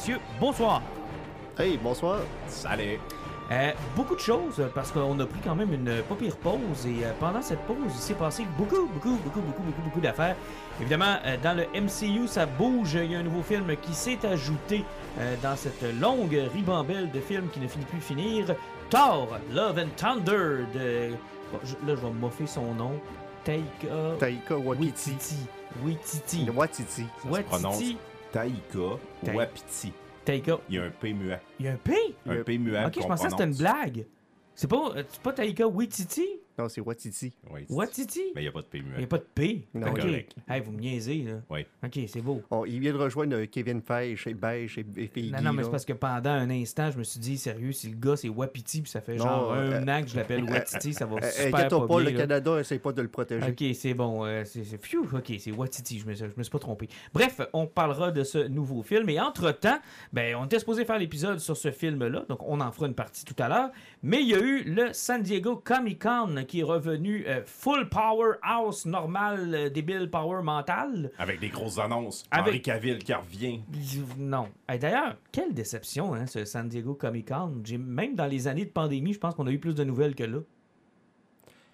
[0.00, 0.80] Messieurs, bonsoir.
[1.58, 2.20] Hey, bonsoir.
[2.48, 2.98] Salut.
[3.52, 7.04] Euh, beaucoup de choses parce qu'on a pris quand même une pas pire pause et
[7.04, 10.36] euh, pendant cette pause il s'est passé beaucoup beaucoup beaucoup beaucoup beaucoup beaucoup d'affaires.
[10.80, 14.24] Évidemment euh, dans le MCU ça bouge, il y a un nouveau film qui s'est
[14.24, 14.84] ajouté
[15.18, 18.46] euh, dans cette longue ribambelle de films qui ne finit plus de finir.
[18.88, 21.10] Thor, Love and Thunder de
[21.52, 22.92] bon, je- là je vais moffer son nom.
[23.44, 25.36] Taika Taika Waititi.
[25.84, 26.46] Waititi.
[26.46, 26.50] Waititi.
[26.56, 27.06] Watiti.
[27.36, 27.76] se prononce.
[27.80, 27.96] Waititi.
[28.32, 29.92] Taika Tai- Wapiti.
[30.24, 30.58] Taika.
[30.68, 31.40] Il y a un P muet.
[31.58, 31.92] Il y a un P?
[32.26, 32.84] Un P muet.
[32.86, 34.06] Ok, je pensais que c'était une blague.
[34.54, 36.26] C'est pas, euh, c'est pas Taika Waititi?
[36.60, 37.32] Non, c'est Watiti.
[37.50, 37.64] Oui.
[37.68, 38.20] Waititi?
[38.34, 39.66] Mais il n'y a pas de P Il n'y a pas de P?
[39.74, 40.00] Non, ok.
[40.00, 40.34] correct.
[40.48, 41.40] Hey, vous me niaisez, là.
[41.48, 41.64] Oui.
[41.84, 42.42] Ok, c'est beau.
[42.50, 45.58] On- il vient de rejoindre euh, Kevin Feige et Beige et, et Non, non, mais
[45.58, 45.64] là.
[45.64, 48.28] c'est parce que pendant un instant, je me suis dit, sérieux, si le gars c'est
[48.28, 51.16] Wapiti, puis ça fait Non, genre un euh, an que je l'appelle Watiti, ça va
[51.16, 52.20] Euh, super Inquiète-toi pas, pas, bien, le là.
[52.22, 53.46] Canada essaie pas de le protéger.
[53.48, 54.24] Ok, c'est bon.
[54.24, 56.88] euh, c'est c'est- phew, ok, c'est Watiti, je me, je me suis pas trompé.
[57.14, 59.08] Bref, on parlera de ce nouveau film.
[59.08, 59.78] Et entre-temps,
[60.12, 63.24] ben, on était supposé faire l'épisode sur ce film-là, donc on en fera une partie
[63.24, 63.70] tout à l'heure.
[64.02, 67.88] Mais il y a eu le San Diego Comic Con qui est revenu euh, full
[67.88, 71.12] powerhouse, normal, euh, débile power mental.
[71.16, 72.24] Avec des grosses annonces.
[72.32, 73.60] Avec- Henri Cavill qui revient.
[74.18, 74.48] Non.
[74.72, 77.60] Et D'ailleurs, quelle déception, hein, ce San Diego Comic Con.
[77.64, 80.16] J'ai- Même dans les années de pandémie, je pense qu'on a eu plus de nouvelles
[80.16, 80.38] que là.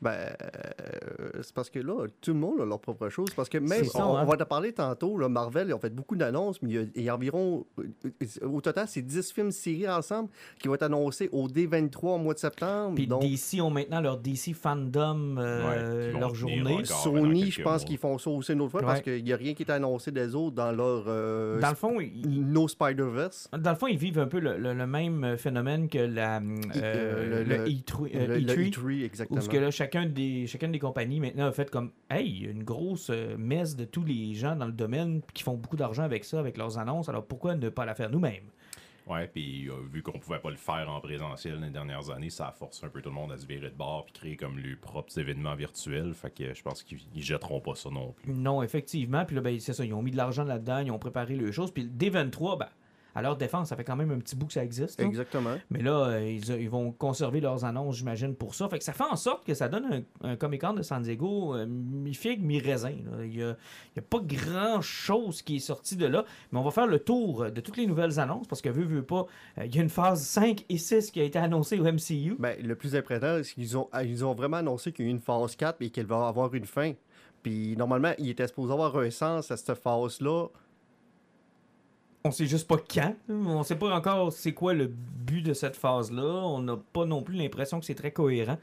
[0.03, 3.31] Ben, euh, c'est parce que là, tout le monde a leur propre chose.
[3.35, 4.23] Parce que même, C'est ça, on, hein.
[4.23, 6.79] on va te parler tantôt, là, Marvel, ils ont fait beaucoup d'annonces, mais il y
[6.79, 10.75] a, il y a environ, euh, au total, c'est 10 films séries ensemble qui vont
[10.75, 12.95] être annoncés au D23 au mois de septembre.
[12.95, 16.85] Puis donc, DC ont maintenant leur DC Fandom, euh, Ouais, leur journée.
[16.85, 19.03] Sony, je pense qu'ils font ça aussi une autre fois parce Ouais.
[19.17, 22.01] qu'il n'y a rien qui est annoncé des autres dans leur euh, Dans le fond,
[22.01, 23.49] ils, No Spider-Verse.
[23.59, 26.41] Dans le fond, ils vivent un peu le, le- le même phénomène que la, euh,
[26.77, 29.41] euh, le, le- E3, euh, le, le E3, E3, où exactement.
[29.41, 33.09] ce que là, chacun des, chacune des compagnies maintenant a fait comme Hey, une grosse
[33.11, 36.41] euh, messe de tous les gens dans le domaine qui font beaucoup d'argent avec ça,
[36.41, 38.51] avec leurs annonces, alors pourquoi ne pas la faire nous-mêmes?
[39.07, 42.49] Ouais, puis euh, vu qu'on pouvait pas le faire en présentiel les dernières années, ça
[42.49, 44.59] a forcé un peu tout le monde à se virer de bord puis créer comme
[44.59, 46.13] leurs propres événements virtuels.
[46.15, 48.33] Fait que je pense qu'ils ils jetteront pas ça non plus.
[48.33, 49.25] Non, effectivement.
[49.25, 51.53] Puis là, ben, c'est ça, ils ont mis de l'argent là-dedans, ils ont préparé les
[51.53, 51.71] choses.
[51.71, 52.69] Puis le D23, ben,
[53.17, 55.01] à leur défense, ça fait quand même un petit bout que ça existe.
[55.01, 55.07] là.
[55.07, 55.55] Exactement.
[55.71, 58.69] Mais là, euh, ils, ils vont conserver leurs annonces, j'imagine, pour ça.
[58.69, 61.03] Fait que ça fait en sorte que ça donne un, un Comic Con de San
[61.03, 62.93] Diego euh, mi-figue, mi-raisin.
[63.23, 63.57] Il n'y a,
[64.11, 66.27] pas grand-chose qui est sorti de là.
[66.53, 69.03] Mais on va faire le tour de toutes les nouvelles annonces parce que, veux, veux
[69.03, 69.25] pas,
[69.57, 72.37] euh, il y a une phase 5 et 6 qui a été annoncée au MCU.
[72.39, 75.15] Ben, le plus impressionnant, c'est qu'ils ont, ils ont vraiment annoncé qu'il y a eu
[75.15, 76.93] une phase 4 et qu'elle va avoir une fin.
[77.43, 80.49] Puis normalement, il était supposé avoir un sens à cette phase-là.
[82.27, 83.15] On sait juste pas quand.
[83.29, 86.23] On sait pas encore c'est quoi le but de cette phase-là.
[86.23, 88.59] On n'a pas non plus l'impression que c'est très cohérent.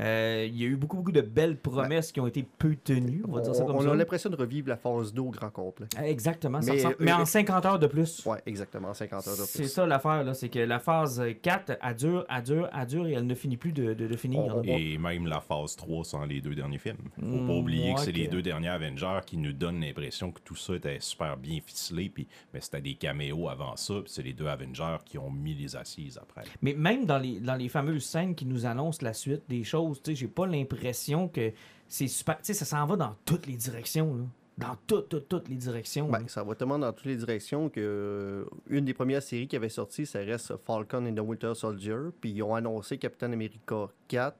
[0.00, 3.22] Euh, Il y a eu beaucoup, beaucoup de belles promesses qui ont été peu tenues.
[3.28, 3.90] On va dire ça On, comme on ça.
[3.90, 5.86] a l'impression de revivre la phase 2 au grand complet.
[6.02, 6.60] Exactement.
[6.62, 8.24] ça Mais, ressemble- euh, mais en euh, 50 heures de plus.
[8.26, 9.68] Ouais, exactement, 50 heures de C'est plus.
[9.68, 10.34] ça l'affaire, là.
[10.34, 13.56] C'est que la phase 4, elle dure, elle dure, elle dure et elle ne finit
[13.56, 14.40] plus de, de, de finir.
[14.40, 16.96] On- on- Et même la phase 3 sans les deux derniers films.
[17.18, 20.40] Faut Mm, pas oublier que c'est les deux derniers Avengers qui nous donnent l'impression que
[20.44, 24.32] tout ça était super bien ficelé, puis mais c'était des avant ça, puis c'est les
[24.32, 26.42] deux Avengers qui ont mis les assises après.
[26.62, 30.02] Mais même dans les, dans les fameuses scènes qui nous annoncent la suite des choses,
[30.02, 31.52] tu sais, j'ai pas l'impression que
[31.86, 32.36] c'est super.
[32.38, 34.24] Tu sais, ça s'en va dans toutes les directions, là.
[34.58, 36.08] Dans toutes, toutes, toutes les directions.
[36.08, 39.54] Ben, ça va tellement dans toutes les directions que euh, une des premières séries qui
[39.54, 42.10] avait sorti, ça reste Falcon and the Winter Soldier.
[42.20, 44.36] Puis ils ont annoncé Captain America 4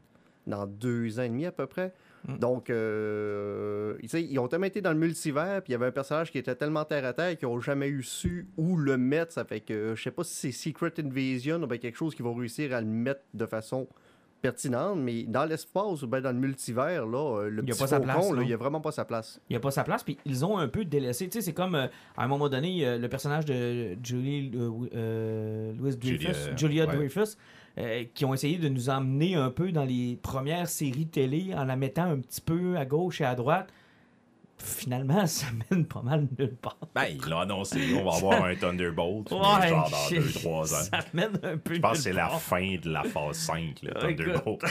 [0.48, 1.94] dans deux ans et demi à peu près.
[2.28, 2.38] Mm.
[2.38, 6.30] Donc, euh, ils ont tellement été dans le multivers, puis il y avait un personnage
[6.30, 9.32] qui était tellement terre à terre qu'ils n'ont jamais eu su où le mettre.
[9.32, 12.22] Ça fait que je sais pas si c'est Secret Invasion ou bien quelque chose qui
[12.22, 13.88] va réussir à le mettre de façon
[14.40, 17.74] pertinente, mais dans l'espace ou bien dans le multivers, là, euh, le Il y a
[17.74, 19.40] petit pas sa place, il y a vraiment pas sa place.
[19.48, 21.28] Il n'y a pas sa place, puis ils ont un peu délaissé.
[21.28, 24.70] Tu sais, c'est comme, euh, à un moment donné, euh, le personnage de Julie euh,
[24.94, 26.96] euh, Louis Dreyfus, Julia, Julia ouais.
[26.96, 27.36] Dreyfus,
[27.78, 31.64] euh, qui ont essayé de nous emmener un peu dans les premières séries télé en
[31.64, 33.72] la mettant un petit peu à gauche et à droite.
[34.62, 36.76] Finalement, ça mène pas mal nulle part.
[36.94, 37.94] Ben, il l'a annoncé.
[37.94, 39.28] On va avoir un Thunderbolt.
[39.30, 40.18] mais Ouais, genre dans shit.
[40.20, 40.64] 2-3 ans.
[40.66, 43.94] Ça mène un peu Je pense que c'est la fin de la phase 5, le.
[44.00, 44.62] Thunderbolt.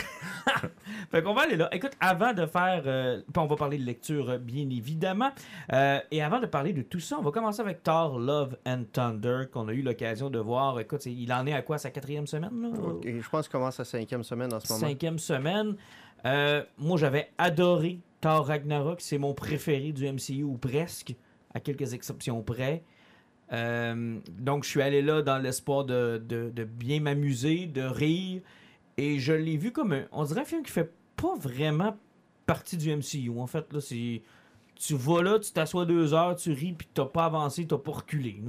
[1.12, 1.70] Fait qu'on va aller là.
[1.72, 2.84] Écoute, avant de faire.
[2.86, 5.32] euh, puis on va parler de lecture, euh, bien évidemment.
[5.74, 8.84] Euh, et avant de parler de tout ça, on va commencer avec Thor, Love and
[8.92, 10.80] Thunder, qu'on a eu l'occasion de voir.
[10.80, 12.70] Écoute, il en est à quoi sa quatrième semaine, là?
[13.04, 14.88] Je pense qu'il commence sa cinquième semaine en ce moment.
[14.88, 15.76] Cinquième semaine.
[16.26, 18.00] Euh, moi, j'avais adoré
[18.36, 19.02] Ragnarok.
[19.02, 21.16] C'est mon préféré du MCU, ou presque,
[21.54, 22.84] à quelques exceptions près.
[23.54, 26.22] Euh, donc, je suis allé là dans l'espoir de,
[26.66, 28.42] bien m'amuser, de rire.
[28.98, 31.96] Et je l'ai vu comme un, on dirait un film qui fait pas vraiment
[32.46, 33.30] partie du MCU.
[33.38, 34.22] En fait, là, c'est.
[34.76, 37.94] Tu vas là, tu t'assois deux heures, tu ris, puis t'as pas avancé, t'as pas
[37.94, 38.42] reculé.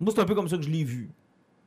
[0.00, 1.10] Moi, c'est un peu comme ça que je l'ai vu.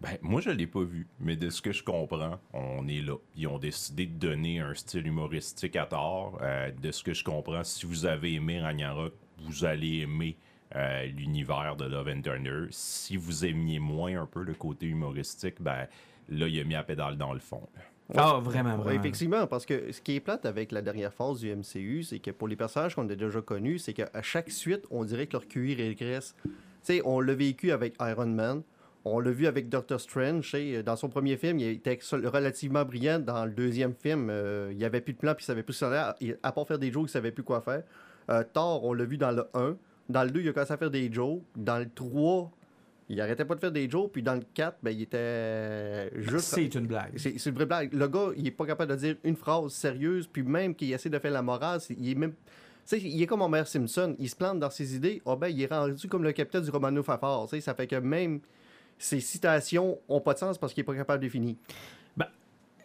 [0.05, 3.15] Ben, moi, je l'ai pas vu, mais de ce que je comprends, on est là.
[3.35, 6.37] Ils ont décidé de donner un style humoristique à Thor.
[6.41, 10.37] Euh, de ce que je comprends, si vous avez aimé Ragnarok, vous allez aimer
[10.75, 12.67] euh, l'univers de Love and Thunder.
[12.71, 15.87] Si vous aimiez moins un peu le côté humoristique, ben
[16.29, 17.61] là, il a mis la pédale dans le fond.
[18.15, 18.99] Ah, vraiment, Ouais, vraiment.
[18.99, 22.29] effectivement, parce que ce qui est plate avec la dernière phase du MCU, c'est que
[22.29, 25.47] pour les personnages qu'on a déjà connus, c'est qu'à chaque suite, on dirait que leur
[25.47, 26.35] QI régresse.
[26.43, 26.51] Tu
[26.83, 28.61] sais, on l'a vécu avec Iron Man,
[29.05, 30.55] on l'a vu avec Doctor Strange.
[30.83, 33.19] Dans son premier film, il était relativement brillant.
[33.19, 35.73] Dans le deuxième film, euh, il n'y avait plus de plan, puis il savait plus
[35.73, 36.37] ce qu'il.
[36.41, 37.83] À part faire des jokes, il savait plus quoi faire.
[38.31, 39.77] Euh, Thor, on l'a vu dans le 1.
[40.09, 41.43] Dans le 2, il a commencé à faire des jokes.
[41.55, 42.51] Dans le 3,
[43.09, 44.11] il arrêtait pas de faire des jokes.
[44.11, 47.13] Puis dans le 4, ben, il était juste C'est une blague.
[47.15, 47.93] c'est une vraie blague.
[47.93, 51.09] Le gars, il est pas capable de dire une phrase sérieuse, puis même qu'il essaie
[51.09, 52.31] de faire la morale, il est même.
[52.31, 54.15] Tu sais, il est comme Homer Simpson.
[54.17, 55.21] Il se plante dans ses idées.
[55.27, 57.49] Ah ben, il est rendu comme le capitaine du Romano Fafard.
[57.59, 58.39] Ça fait que même
[58.97, 61.55] ses citations ont pas de sens parce qu'il est pas capable de finir.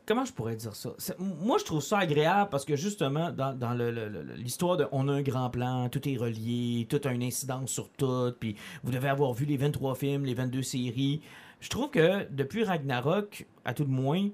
[0.07, 0.91] comment je pourrais dire ça?
[1.21, 5.07] Moi, je trouve ça agréable parce que justement, dans, le- le- le- l'histoire de on
[5.07, 8.91] a un grand plan, tout est relié, tout a une incidence sur tout, puis vous
[8.91, 11.21] devez avoir vu les 23 films, les 22 séries.
[11.61, 14.29] Je trouve que depuis Ragnarok, à tout de moins,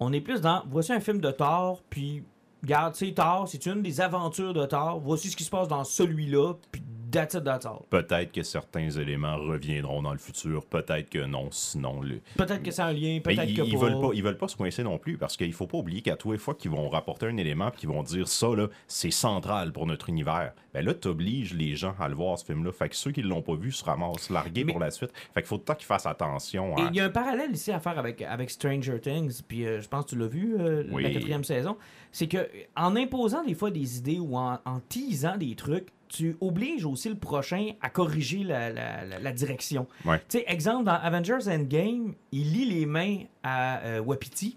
[0.00, 2.22] on est plus dans voici un film de Thor, puis
[2.62, 5.84] regarde, c'est Thor, c'est une des aventures de Thor, voici ce qui se passe dans
[5.84, 7.80] celui-là, puis that's it, that's all.
[7.90, 12.70] Peut-être que certains éléments reviendront dans le futur, peut-être que non, sinon le, Peut-être que
[12.70, 13.78] c'est un lien, peut-être que ils pas.
[13.78, 14.10] veulent pas.
[14.14, 16.38] Ils veulent pas se coincer non plus parce qu'il faut pas oublier qu'à tous les
[16.38, 19.86] fois qu'ils vont rapporter un élément puis qu'ils vont dire ça là, c'est central pour
[19.86, 20.52] notre univers.
[20.74, 22.72] Ben là, t'obliges les gens à le voir ce film-là.
[22.72, 25.12] Fait que ceux qui l'ont pas vu se ramassent largués Mais- pour la suite.
[25.34, 26.76] Fait qu'il faut tant qu'ils fassent attention.
[26.76, 29.80] À- il y a un parallèle ici à faire avec, avec Stranger Things, puis euh,
[29.80, 31.02] je pense que tu l'as vu, euh, Oui.
[31.02, 31.76] la quatrième saison.
[32.12, 36.36] C'est que en imposant des fois des idées ou en, en teasant des trucs, tu
[36.40, 39.86] obliges aussi le prochain à corriger la, la- la- la direction.
[40.04, 40.18] Ouais.
[40.28, 44.56] Tu sais, exemple, dans Avengers Endgame, il lit les mains à euh, Wapiti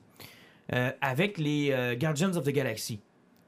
[0.73, 2.99] euh, avec les euh, Guardians of the Galaxy.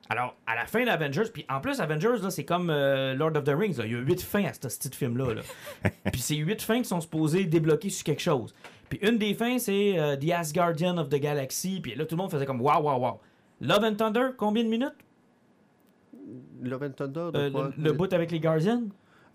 [0.09, 3.53] Alors, à la fin d'Avengers, puis en plus, Avengers, là, c'est comme Lord of the
[3.57, 3.77] Rings.
[3.77, 3.85] là.
[3.85, 5.35] Il y a huit fins à ce petit film-là.
[5.35, 5.41] là.
[6.11, 8.53] puis c'est huit fins qui sont supposées débloquer sur quelque chose.
[8.89, 11.79] Puis une des fins, c'est The Asgardian of the Galaxy.
[11.81, 13.19] Puis là, tout le monde faisait comme Waouh, waouh, waouh.
[13.61, 14.93] Love and Thunder, combien de minutes?
[16.69, 17.71] Love and Thunder, de Euh, quoi?
[17.77, 18.83] le, le bout avec les Guardians?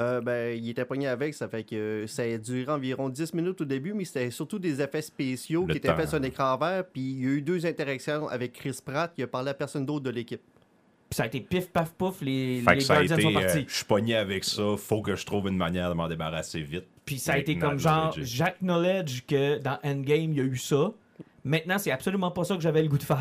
[0.01, 3.35] Euh, ben, il était pogné avec, ça fait que euh, ça a duré environ 10
[3.35, 5.97] minutes au début, mais c'était surtout des effets spéciaux Le qui étaient temps.
[5.97, 9.13] faits sur un écran vert, puis il y a eu deux interactions avec Chris Pratt,
[9.19, 10.41] il a parlé à personne d'autre de l'équipe.
[11.11, 13.23] Puis ça a été pif, paf, pouf, les, Fait les que ça a Guardians été.
[13.23, 13.65] sont euh, partis.
[13.67, 14.63] je suis pogné avec ça.
[14.77, 16.85] Faut que je trouve une manière de m'en débarrasser vite.
[17.05, 20.93] Puis ça a été comme genre, j'acknowledge que dans Endgame, il y a eu ça.
[21.45, 23.19] Maintenant, c'est absolument pas ça que j'avais le goût de faire.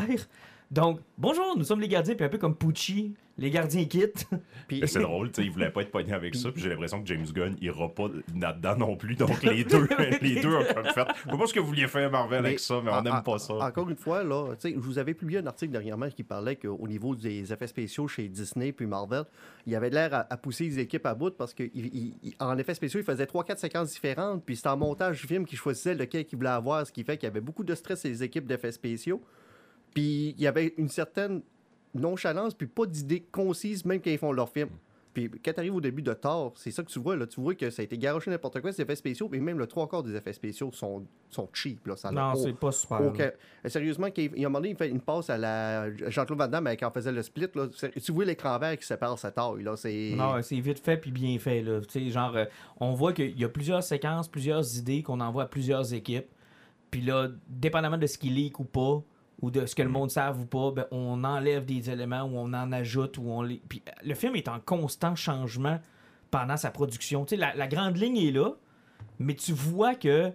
[0.70, 4.26] Donc, bonjour, nous sommes les gardiens, puis un peu comme Pucci, les gardiens quittent.
[4.68, 7.00] Puis, c'est drôle, tu sais, il voulait pas être pogné avec ça, puis j'ai l'impression
[7.00, 8.08] que James Gunn ira pas
[8.38, 9.14] là-dedans non plus.
[9.14, 9.88] Donc les deux,
[10.20, 11.06] les deux ont comme fait.
[11.24, 13.38] Je sais pas ce que vous vouliez faire Marvel avec ça, mais on n'aime pas
[13.38, 13.54] ça.
[13.54, 16.56] Encore une fois, là, tu sais, je vous avais publié un article dernièrement qui parlait
[16.56, 19.24] qu'au niveau des effets spéciaux chez Disney puis Marvel,
[19.66, 23.06] il avait l'air à, à pousser les équipes à bout parce qu'en effets spéciaux, il
[23.06, 26.50] faisait 3-4 séquences différentes, puis c'était en montage du film qu'ils choisissaient lequel qu'ils voulaient
[26.50, 29.22] avoir, ce qui fait qu'il y avait beaucoup de stress chez les équipes d'effets spéciaux.
[29.94, 31.42] Puis il y avait une certaine
[31.94, 34.68] nonchalance, puis pas d'idées concises, même quand ils font leur film.
[35.14, 37.16] Puis quand tu arrives au début de Thor, c'est ça que tu vois.
[37.16, 39.58] Là, tu vois que ça a été garoché n'importe quoi, ces effets spéciaux, mais même
[39.58, 41.84] le trois quarts des effets spéciaux sont, sont cheap.
[41.88, 43.00] Là, ça Non, c'est pas super.
[43.04, 43.32] aucun-
[43.64, 45.90] Euh, Sérieusement, qu'il- il y a un moment donné, il fait une passe à la
[46.08, 47.48] Jean-Claude Van Damme quand on faisait le split.
[47.54, 47.66] Là,
[48.00, 49.62] tu vois l'écran vert qui sépare sa taille.
[49.64, 50.12] Là, c'est...
[50.14, 51.62] Non, c'est vite fait puis bien fait.
[51.62, 51.80] Là.
[51.92, 52.44] Genre, euh,
[52.78, 56.26] on voit qu'il y a plusieurs séquences, plusieurs idées qu'on envoie à plusieurs équipes.
[56.92, 59.02] Puis là, dépendamment de ce qui leak ou pas,
[59.40, 62.36] ou de ce que le monde savent ou pas, ben, on enlève des éléments ou
[62.36, 63.18] on en ajoute.
[63.18, 63.62] ou on les...
[63.68, 65.78] Puis le film est en constant changement
[66.30, 67.24] pendant sa production.
[67.24, 68.52] Tu sais, la, la grande ligne est là,
[69.18, 70.32] mais tu vois que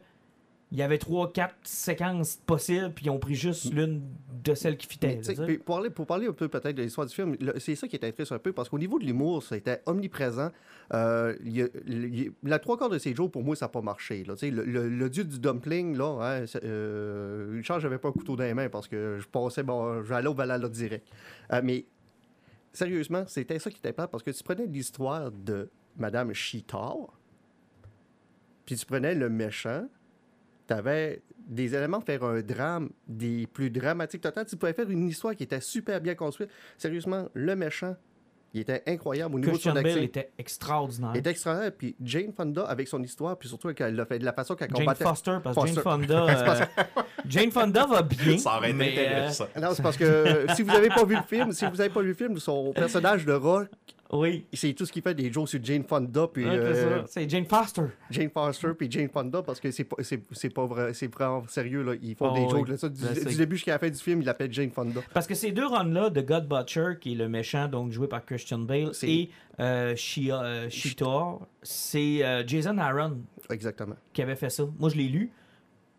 [0.74, 4.02] il y avait trois, quatre séquences possibles, puis ils ont pris juste l'une
[4.44, 5.22] de celle qui fitait.
[5.48, 7.96] Mais, pour, parler, pour parler un peu peut-être de l'histoire du film, c'est ça qui
[7.96, 10.50] est intéressant un peu, parce qu'au niveau de l'humour, ça était omniprésent.
[10.94, 13.70] Euh, y a- y a- la trois quarts de ces jours, pour moi, ça n'a
[13.70, 14.24] pas marché.
[14.24, 14.34] Là.
[14.42, 18.56] Le, le- le dieu du dumpling, là, hein, euh, j'avais pas un couteau dans les
[18.56, 21.08] mains parce que je pensais, bon, j'allais au Valhalla direct.
[21.52, 21.86] Euh, mais
[22.74, 27.14] sérieusement, c'était ça qui était plate, parce que tu prenais l'histoire de Madame Cheetor,
[28.66, 29.88] puis tu prenais le méchant,
[30.68, 34.46] tu avais des éléments pour faire un drame des plus dramatiques total.
[34.46, 36.50] Tu pouvais faire une histoire qui était super bien construite.
[36.78, 37.96] Sérieusement, le méchant,
[38.54, 40.00] il était incroyable au niveau Christian de son accent.
[40.00, 41.12] était extraordinaire.
[41.16, 41.72] Il était extraordinaire.
[41.76, 44.70] Puis Jane Fonda, avec son histoire, puis surtout qu'elle l'a fait de la façon qu'elle
[44.70, 45.04] Jane combattait.
[45.04, 45.82] Foster, parce que Foster.
[45.82, 46.26] Jane Fonda.
[46.70, 48.38] euh, Jane Fonda va bien.
[48.38, 49.48] Ça aurait été euh, intéressant.
[49.60, 51.90] Non, c'est parce que euh, si vous n'avez pas vu le film, si vous n'avez
[51.90, 53.70] pas vu le film, son personnage de Rock,
[54.14, 54.46] oui.
[54.54, 57.02] c'est tout ce qui fait des jokes sur Jane Fonda, puis Ouais, c'est euh.
[57.08, 57.84] C'est Jane Foster.
[58.10, 61.46] Jane Foster, puis Jane Fonda, parce que c'est pas, c'est, c'est pas vrai, c'est vraiment
[61.48, 61.94] sérieux, là.
[62.02, 62.50] Ils font Oh, des oui.
[62.50, 62.78] jokes, là.
[62.78, 65.02] Ça, du, Ben, du début jusqu'à la fin du film, il l'appelle Jane Fonda.
[65.14, 68.26] Parce que ces deux runs-là, de God Butcher, qui est le méchant, donc joué par
[68.26, 69.30] Christian Bale, et
[69.60, 73.18] euh, Shia- euh, Cheetor, c'est euh, Jason Aaron
[73.50, 73.96] Exactement.
[74.14, 74.64] qui avait fait ça.
[74.80, 75.32] Moi, je l'ai lu.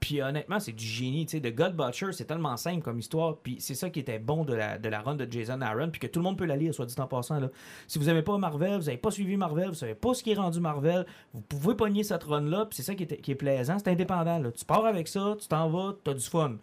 [0.05, 1.25] Puis honnêtement, c'est du génie.
[1.25, 3.39] Tu sais, The God Butcher, c'est tellement simple comme histoire.
[3.39, 5.89] Puis c'est ça qui était bon de la, de run de Jason Aaron.
[5.89, 7.41] Puis que tout le monde peut la lire, soit dit en passant.
[7.41, 7.49] Là.
[7.87, 10.33] Si vous n'aimez pas Marvel, vous n'avez pas suivi Marvel, vous savez pas ce qui
[10.33, 12.67] est rendu Marvel, vous pouvez pogner cette run-là.
[12.67, 13.79] Puis c'est ça qui est, plaisant.
[13.79, 14.39] C'est indépendant.
[14.41, 14.53] Là.
[14.53, 16.59] Tu pars avec ça, tu t'en vas, tu as du fun.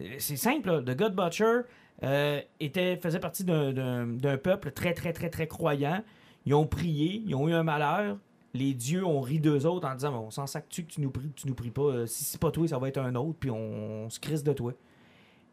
[0.00, 0.68] Euh, C'est simple.
[0.68, 0.82] Là.
[0.82, 1.60] The God Butcher
[2.02, 6.02] euh, était, faisait partie d'un peuple très, très, très, très croyant.
[6.44, 8.16] Ils ont prié, ils ont eu un malheur.
[8.52, 11.30] Les dieux ont ri d'eux autres en disant On s'en sac-tu que tu nous pries,
[11.36, 11.82] tu nous pries pas.
[11.82, 14.42] Euh, Si c'est pas toi, ça va être un autre, puis on, on se crisse
[14.42, 14.72] de toi.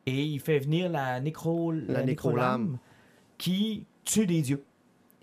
[0.05, 2.77] Et il fait venir la, nécro, La nécrolame.
[3.37, 4.63] qui tue des dieux.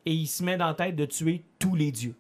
[0.07, 2.15] Et il se met dans la tête de tuer tous les dieux.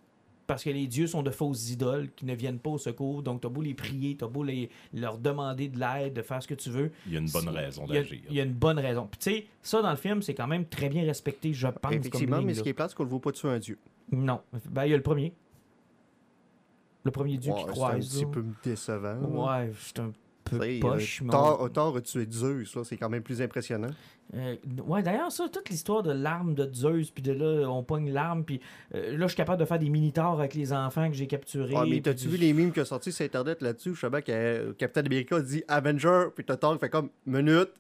[0.47, 3.23] Parce que les dieux sont de fausses idoles qui ne viennent pas au secours.
[3.23, 6.49] Donc, t'as beau les prier, t'as beau les, leur demander de l'aide, de faire ce
[6.49, 6.91] que tu veux.
[7.07, 8.21] Il y a une bonne raison d'agir.
[8.29, 9.09] Il y a une bonne raison.
[9.11, 11.93] Puis, tu sais, ça dans le film, c'est quand même très bien respecté, je pense.
[11.93, 13.59] Effectivement, comme mais ce qui est plate, c'est qu'on ne le voit pas tuer un
[13.59, 13.79] dieu.
[14.11, 14.41] Non.
[14.71, 15.33] Ben, il y a le premier.
[17.05, 18.09] Le premier dieu Ouais, qui c'est un croise.
[18.09, 19.17] petit peu décevant.
[19.21, 20.11] Ouais, c'est un
[20.45, 21.21] peu poche.
[21.23, 23.91] euh, mais on- euh, Thor a tué Zeus, là, c'est quand même plus impressionnant.
[24.35, 24.57] Euh,
[24.87, 28.45] ouais, d'ailleurs, ça, toute l'histoire de l'arme de Zeus, puis de là, on pogne l'arme,
[28.45, 28.61] puis
[28.95, 31.75] euh, là, je suis capable de faire des mini-tors avec les enfants que j'ai capturés.
[31.77, 33.95] Ah, mais t'as-tu vu les mimes qui sont sortis sur Internet là-dessus?
[33.95, 37.71] Je savais que Captain America dit Avenger, puis t'as Thor fait comme minute.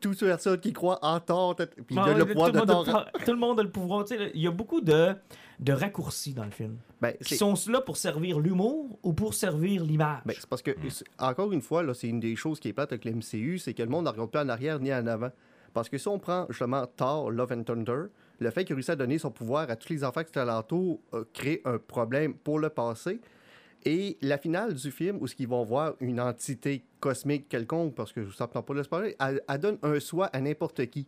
[0.00, 2.64] Toute personne qui croit en Thor, puis il Ah donne ouais, le pouvoir tout, de
[2.66, 3.06] Thor.
[3.24, 4.04] tout le monde a le pouvoir.
[4.04, 5.14] Tu sais, là, Il y a beaucoup de,
[5.60, 6.76] de raccourcis dans le film.
[7.00, 10.22] Ben, Qui sont là pour servir l'humour ou pour servir l'image?
[10.26, 12.72] ben, c'est parce que, c'est- encore une fois, là, c'est une des choses qui est
[12.72, 15.30] plate avec l'MCU, c'est que le monde ne regarde pas en arrière ni en avant.
[15.72, 18.04] Parce que si on prend justement Thor, Love and Thunder,
[18.40, 20.40] le fait qu'il a réussi à donner son pouvoir à tous les enfants qui étaient
[20.40, 23.20] alentour a créé un problème pour le passé.
[23.84, 28.12] Et la finale du film, où ce qu'ils vont voir une entité cosmique quelconque, parce
[28.12, 31.06] que ça ne pas de le spoiler, elle, elle donne un soi à n'importe qui.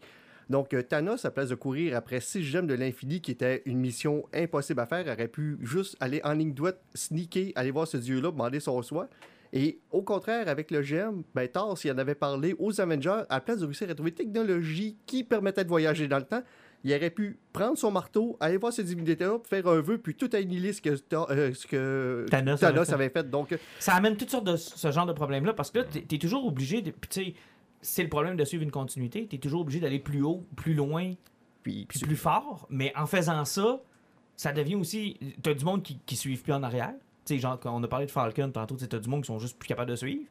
[0.49, 3.79] Donc, euh, Thanos, à place de courir après six gemmes de l'infini, qui était une
[3.79, 7.97] mission impossible à faire, aurait pu juste aller en ligne droite, sneaker, aller voir ce
[7.97, 9.09] dieu-là, demander son soi.
[9.53, 13.37] Et au contraire, avec le gemme, ben, Thor, s'il en avait parlé aux Avengers, à
[13.37, 16.43] la place de réussir à trouver une technologie qui permettait de voyager dans le temps,
[16.85, 20.15] il aurait pu prendre son marteau, aller voir cette divinité-là, puis faire un vœu, puis
[20.15, 20.91] tout annihiler ce que,
[21.31, 22.93] euh, ce que Thanos Thanos, avait fait.
[22.95, 23.31] avait fait.
[23.31, 26.05] Donc, euh, Ça amène toutes sortes de ce genre de problèmes-là parce que là, t'es
[26.15, 26.93] es toujours obligé de.
[26.93, 27.35] puis Tu
[27.87, 29.27] c'est le problème de suivre une continuité.
[29.27, 31.13] T'es toujours obligé d'aller plus haut, plus loin,
[31.63, 32.67] puis, puis plus fort.
[32.69, 33.81] Mais en faisant ça,
[34.37, 35.19] ça devient aussi.
[35.43, 36.95] T'as du monde qui, qui suivent plus en arrière.
[37.25, 39.29] Tu sais, genre, quand on a parlé de Falcon tantôt, tu t'as du monde qui
[39.29, 40.25] sont juste plus capables de suivre.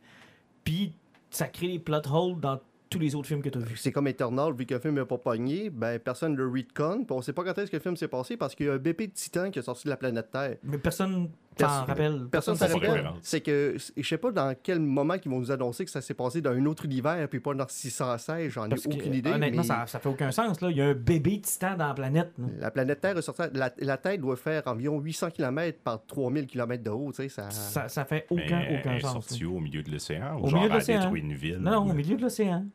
[0.65, 0.93] Puis
[1.29, 2.59] ça crée des plot holes dans
[2.89, 3.77] tous les autres films que t'as vus.
[3.77, 7.03] c'est comme Eternal, vu que le film n'est pas pogné, ben personne ne le retcon,
[7.03, 8.73] puis on sait pas quand est-ce que le film s'est passé parce qu'il y a
[8.73, 10.57] un bébé de titan qui est sorti de la planète Terre.
[10.63, 11.29] Mais personne
[11.63, 12.27] Rappelle.
[12.31, 13.09] Personne s'en s'en rappelle.
[13.21, 16.13] C'est que je sais pas dans quel moment qu'ils vont nous annoncer que ça s'est
[16.13, 19.31] passé dans un autre univers puis pas dans 616, j'en ai Parce que, aucune idée.
[19.31, 20.61] Honnêtement, mais ça, ça fait aucun sens.
[20.61, 20.69] Là.
[20.71, 22.31] Il y a un bébé titan dans la planète.
[22.37, 22.45] là.
[22.59, 26.47] La planète Terre est sortie, la, la Terre doit faire environ 800 km par 3000
[26.47, 27.49] km de haut, tu sais, ça...
[27.49, 29.13] Ça, ça fait aucun, Mais aucun elle est sens.
[29.13, 30.99] sortie au milieu de l'océan Au ou genre milieu de elle a l'océan.
[31.01, 31.57] détruit une ville?
[31.59, 32.65] Non, au milieu de l'océan.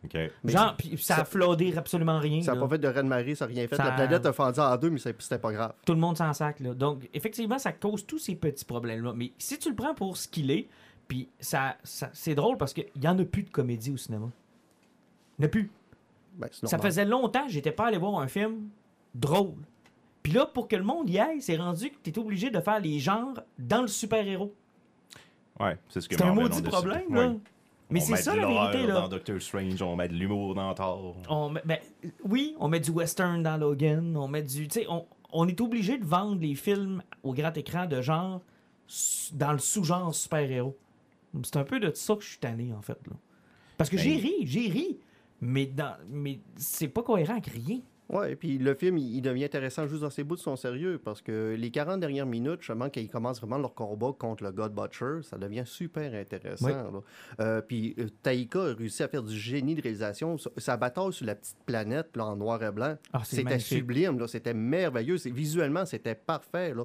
[0.45, 2.43] Genre, puis ça, ça- a flotté absolument rien.
[2.43, 3.77] Ça n'a pas fait de reine marée, ça n'a rien fait.
[3.77, 5.73] Ça- La planète a fendu en deux, mais c'était pas grave.
[5.85, 6.61] Tout le monde s'en sac.
[6.61, 6.75] Là.
[6.75, 9.13] Donc, effectivement, ça cause tous ces petits problèmes-là.
[9.15, 10.69] Mais si tu le prends pour ce qu'il est,
[11.09, 14.29] puis ça, ça- c'est drôle parce qu'il n'y en a plus de comédie au cinéma.
[15.39, 15.71] Il n'y en a plus.
[16.39, 18.69] Ben, Ça faisait longtemps que j'étais pas allé voir un film
[19.15, 19.55] drôle.
[20.23, 22.61] Puis là, pour que le monde y aille, c'est rendu que tu es obligé de
[22.61, 24.55] faire les genres dans le super-héros.
[25.59, 26.69] Ouais, c'est ce que C'est un maudit décidé.
[26.71, 27.35] problème, là.
[27.93, 28.95] Mais On c'est met ça de la vérité, là.
[29.01, 31.17] dans Doctor Strange, on met de l'humour dans Thor.
[31.29, 31.79] On met- ben,
[32.25, 34.69] oui, on met du western dans Logan, on met du.
[34.69, 38.41] Tu sais, on, on est obligé de vendre les films au grand écran de genre
[39.35, 40.77] dans le sous-genre super-héros.
[41.45, 42.99] C'est un peu de ça que je suis tanné, en fait.
[43.07, 43.15] Là.
[43.77, 44.99] Parce que j'ai Ben- ri, j'ai ri.
[45.41, 47.81] Mais, dans, mais c'est pas cohérent avec rien.
[48.11, 51.01] Ouais, puis le film, il, il devient intéressant juste dans ses bouts de son sérieux,
[51.03, 54.51] parce que les 40 dernières minutes, justement, quand ils commencent vraiment leur combat contre le
[54.51, 56.67] God Butcher, ça devient super intéressant.
[56.67, 56.73] Oui.
[56.73, 56.91] là.
[57.41, 60.37] Euh, puis euh, Taika a réussi à faire du génie de réalisation.
[60.57, 64.27] Sa- bataille sur la petite planète, là, en noir et blanc, Ah, c'était sublime, là,
[64.27, 65.17] c'était merveilleux.
[65.27, 66.75] Visuellement, c'était parfait.
[66.75, 66.83] Là.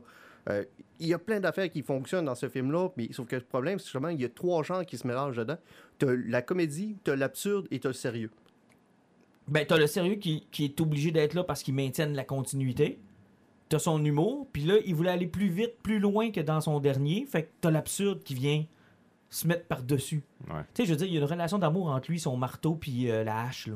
[0.49, 0.63] Euh,
[0.99, 3.79] il y a plein d'affaires qui fonctionnent dans ce film-là, mais sauf que le problème,
[3.79, 5.57] c'est justement il y a trois genres qui se mélangent dedans.
[5.97, 8.31] T'as la comédie, t'as l'absurde et t'as le sérieux.
[9.47, 12.99] Ben, t'as le sérieux qui, qui est obligé d'être là parce qu'il maintienne la continuité.
[13.69, 16.79] T'as son humour, puis là, il voulait aller plus vite, plus loin que dans son
[16.79, 17.25] dernier.
[17.25, 18.63] Fait que t'as l'absurde qui vient
[19.29, 20.23] se mettre par-dessus.
[20.47, 20.61] Ouais.
[20.73, 22.75] Tu sais, je veux dire, il y a une relation d'amour entre lui, son marteau,
[22.75, 23.75] puis euh, la hache, là.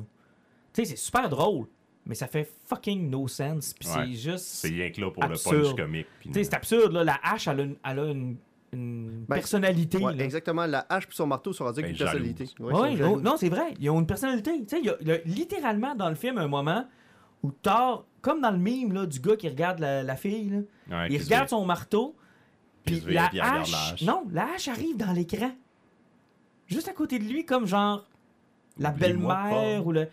[0.74, 1.68] Tu sais, c'est super drôle,
[2.06, 3.74] mais ça fait fucking no sense.
[3.74, 3.96] Puis Ouais.
[4.08, 4.46] c'est juste.
[4.46, 5.56] C'est rien que là pour Absurde.
[5.56, 6.08] le punch comique.
[6.20, 7.03] puis Tu sais, c'est absurde, là.
[7.03, 8.38] La hache, elle a une, elle a une,
[8.74, 9.98] une Ben, personnalité.
[9.98, 10.24] Ouais, là.
[10.24, 10.65] exactement.
[10.65, 12.50] La hache puis son marteau sont rendus avec Ben, une personnalité.
[12.60, 13.74] Ouais, non, c'est vrai.
[13.79, 14.51] Ils ont une personnalité.
[14.62, 16.86] Tu sais, il y a, il y a littéralement dans le film un moment
[17.44, 20.58] où Thor, comme dans le mime là, du gars qui regarde la, la fille, là,
[21.01, 22.15] Ouais, il regarde son marteau,
[22.86, 24.01] puis la, la hache.
[24.03, 25.51] Non, la hache arrive dans l'écran.
[26.68, 28.06] Juste à côté de lui, comme genre
[28.77, 30.08] la belle-mère ou le.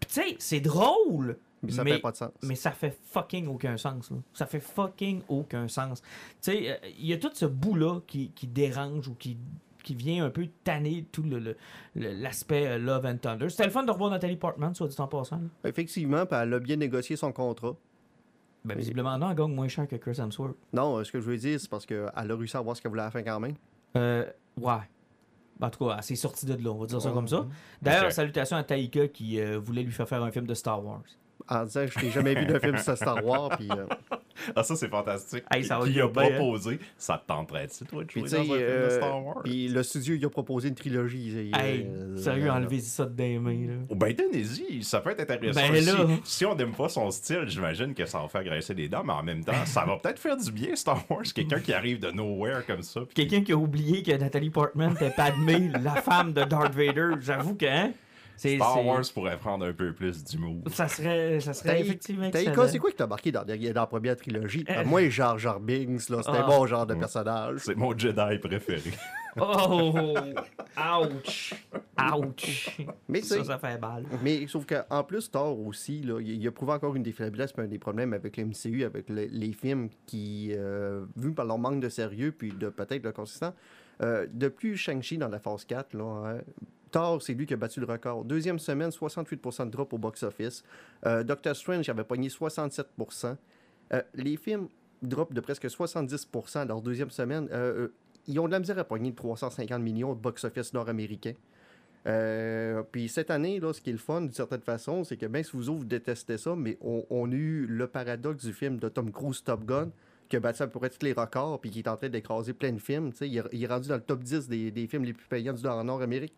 [0.00, 1.36] Puis tu sais, c'est drôle.
[1.62, 2.30] Mais ça mais- fait pas de sens.
[2.42, 4.10] Mais ça fait fucking aucun sens.
[4.10, 4.16] Là.
[4.32, 6.00] Ça fait fucking aucun sens.
[6.00, 6.08] Tu
[6.40, 9.36] sais, euh, il y a tout ce bout-là qui, qui dérange ou qui,
[9.84, 11.56] qui vient un peu tanner tout le- le-
[11.96, 13.50] le- l'aspect euh, Love and Thunder.
[13.50, 15.36] C'était le fun de revoir Nathalie Portman, soit dit en passant.
[15.36, 15.68] là.
[15.68, 17.76] Effectivement, puis elle a bien négocié son contrat.
[18.64, 20.56] Ben, visiblement, non, elle gagne moins cher que Chris Hemsworth.
[20.72, 22.80] Non, euh, ce que je veux dire, c'est parce qu'elle a réussi à avoir ce
[22.82, 23.54] qu'elle voulait à la fin quand même.
[23.96, 24.24] Euh,
[24.58, 24.74] ouais.
[25.60, 27.40] En tout cas, elle s'est sortie de là, on va dire ça comme ça.
[27.40, 27.50] Mhm.
[27.82, 31.02] D'ailleurs, salutations à Taika qui euh, voulait lui faire faire un film de Star Wars.
[31.48, 33.68] En disant je t'ai jamais vu d'un film sur Star Wars, puis...
[33.70, 33.86] euh,
[34.56, 35.44] Ah, ça, c'est fantastique.
[35.50, 36.08] Hey, ça Qui a hein?
[36.08, 36.78] proposé?
[36.96, 39.42] Ça te tenterait-tu, toi, de Puis jouer tu dans un film de euh, Star Wars?
[39.44, 41.50] puis le studio, il a proposé une trilogie.
[41.54, 43.74] Hey, Euh, sérieux, euh, enlevez ça de des mains, là.
[43.88, 45.60] Oh, Ben, donnez-y, ça peut être intéressant.
[45.60, 46.18] Ben.
[46.24, 49.12] Si on n'aime pas son style, j'imagine que ça va faire graisser les dents, mais
[49.12, 51.22] en même temps, ça va peut-être faire du bien, Star Wars.
[51.34, 53.00] Quelqu'un qui arrive de nowhere comme ça.
[53.02, 57.12] puis Quelqu'un qui a oublié que Nathalie Portman était Padmé, la femme de Darth Vader.
[57.20, 57.92] J'avoue que, hein?
[58.56, 60.62] Star Wars pourrait prendre un peu plus d'humour.
[60.70, 64.64] Ça serait, ça serait effectivement c'est quoi qui t'a marqué dans, dans la première trilogie?
[64.68, 64.80] Euh.
[64.80, 66.46] À moi, Jar Jar Binks, là, c'était Ah.
[66.46, 67.60] bon genre de personnage.
[67.64, 68.90] C'est mon Jedi préféré.
[69.40, 69.94] Oh!
[70.76, 71.54] Ouch!
[72.12, 72.80] Ouch!
[73.08, 74.04] Mais ça, ça fait mal.
[74.24, 77.62] Mais sauf qu'en plus, Thor aussi, là, il, a prouvé encore une des faiblesses puis
[77.64, 81.58] un des problèmes avec le MCU, avec le- les films qui, euh, vu par leur
[81.58, 83.54] manque de sérieux puis de peut-être de consistant,
[84.02, 86.40] euh, depuis Shang-Chi dans la phase 4, là, hein,
[86.90, 88.24] Thor, c'est lui qui a battu le record.
[88.24, 90.64] Deuxième semaine, 68% de drop au box-office.
[91.06, 93.36] Euh, Doctor Strange avait pogné 67%.
[93.92, 94.68] Euh, les films
[95.02, 97.48] drop de presque 70% leur deuxième semaine.
[97.52, 97.92] Euh, euh,
[98.26, 101.32] ils ont de la misère à pogner 350 millions de box-office nord-américain.
[102.92, 105.42] Puis cette année, là, ce qui est le fun d'une certaine façon, c'est que bien
[105.42, 109.10] si vous vous détestez ça, mais on, a eu le paradoxe du film de Tom
[109.12, 109.90] Cruise Top Gun,
[110.28, 112.52] qui a battu à peu près tous les records, puis qui est en train d'écraser
[112.52, 113.10] plein de films.
[113.20, 115.62] Il, est- il est rendu dans le top 10 des, films les plus payants du
[115.62, 116.34] Nord- Nord-Amérique.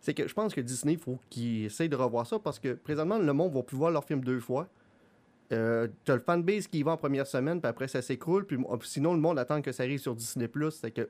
[0.00, 3.18] C'est que je pense que Disney, faut qu'ils essayent de revoir ça parce que présentement,
[3.18, 4.68] le monde va plus voir leur film deux fois.
[5.52, 8.56] Euh, T'as le fanbase qui y va en première semaine, puis après ça s'écroule, puis
[8.84, 10.48] sinon le monde attend que ça arrive sur Disney+.
[10.70, 11.08] C'est que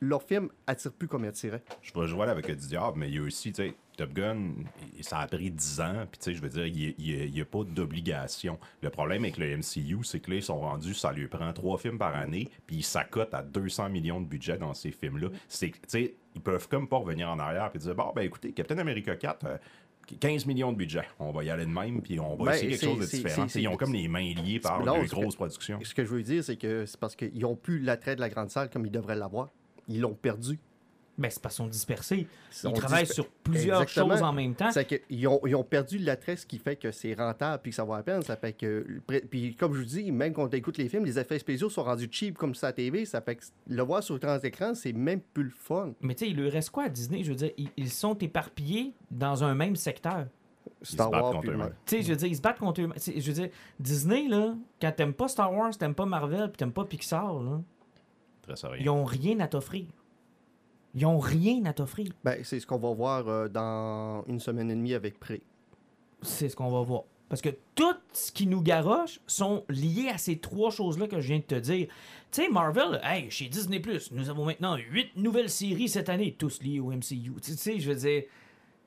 [0.00, 1.62] leur film attire plus comme il attirait.
[1.80, 4.52] Je vais jouer avec le diable, mais il y a aussi, tu sais, Top Gun,
[5.00, 7.64] ça a pris 10 ans, puis tu sais, je veux dire, il n'y a, pas
[7.64, 8.58] d'obligation.
[8.82, 11.78] Le problème avec le MCU, c'est que là, ils sont rendus, ça lui prend trois
[11.78, 15.28] films par année, puis ils s'accotent à 200 millions de budget dans ces films-là.
[15.48, 18.52] C'est, tu sais, ils peuvent comme pas revenir en arrière et dire, bon, ben écoutez,
[18.52, 19.56] Captain America 4, euh,
[20.18, 22.70] 15 millions de budget, on va y aller de même, puis on va Ben, essayer
[22.70, 23.46] quelque chose de différent.
[23.54, 25.78] Ils ont comme les mains liées par Non, une grosse production.
[25.82, 28.28] Ce que je veux dire, c'est que c'est parce qu'ils n'ont plus l'attrait de la
[28.28, 29.50] grande salle comme ils devraient l'avoir.
[29.88, 30.58] Ils l'ont perdu.
[31.20, 32.26] Ben, c'est parce qu'ils sont dispersés.
[32.64, 34.14] Ils On travaillent sur plusieurs Exactement.
[34.14, 34.70] choses en même temps.
[34.72, 37.76] C'est qu'ils ont, ils ont perdu l'attrait, ce qui fait que c'est rentable puis que
[37.76, 38.22] ça vaut la peine.
[38.22, 38.84] Ça fait que,
[39.30, 41.82] puis comme je vous dis, même quand on écoute les films, les effets spéciaux sont
[41.84, 43.04] rendus cheap comme ça à la TV.
[43.04, 45.92] Ça fait que le voir sur grand écran, c'est même plus le fun.
[46.00, 47.22] Mais tu sais, il lui reste quoi à Disney?
[47.22, 50.26] Je veux dire, ils, ils sont éparpillés dans un même secteur.
[50.82, 51.74] Star Wars, eux-mêmes.
[51.84, 52.88] Tu sais, je veux dire, ils se battent contre eux.
[52.94, 56.48] tu sais, Je veux dire, Disney, là, quand t'aimes pas Star Wars, t'aimes pas Marvel,
[56.48, 57.60] puis t'aimes pas Pixar, là,
[58.42, 58.78] Très sérieux.
[58.80, 59.84] ils ont rien à t'offrir.
[60.94, 62.12] Ils ont rien à t'offrir.
[62.24, 65.40] Ben, c'est ce qu'on va voir euh, dans une semaine et demie avec Prey.
[66.22, 67.04] C'est ce qu'on va voir.
[67.28, 71.28] Parce que tout ce qui nous garoche sont liés à ces trois choses-là que je
[71.28, 71.86] viens de te dire.
[72.32, 76.60] Tu sais, Marvel, hey, chez Disney, nous avons maintenant huit nouvelles séries cette année, tous
[76.60, 77.32] liées au MCU.
[77.40, 78.24] Tu sais, je veux dire,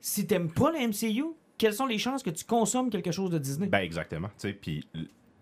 [0.00, 1.24] si t'aimes pas le MCU,
[1.56, 3.68] quelles sont les chances que tu consommes quelque chose de Disney?
[3.68, 4.28] Ben exactement.
[4.28, 4.86] tu sais, Puis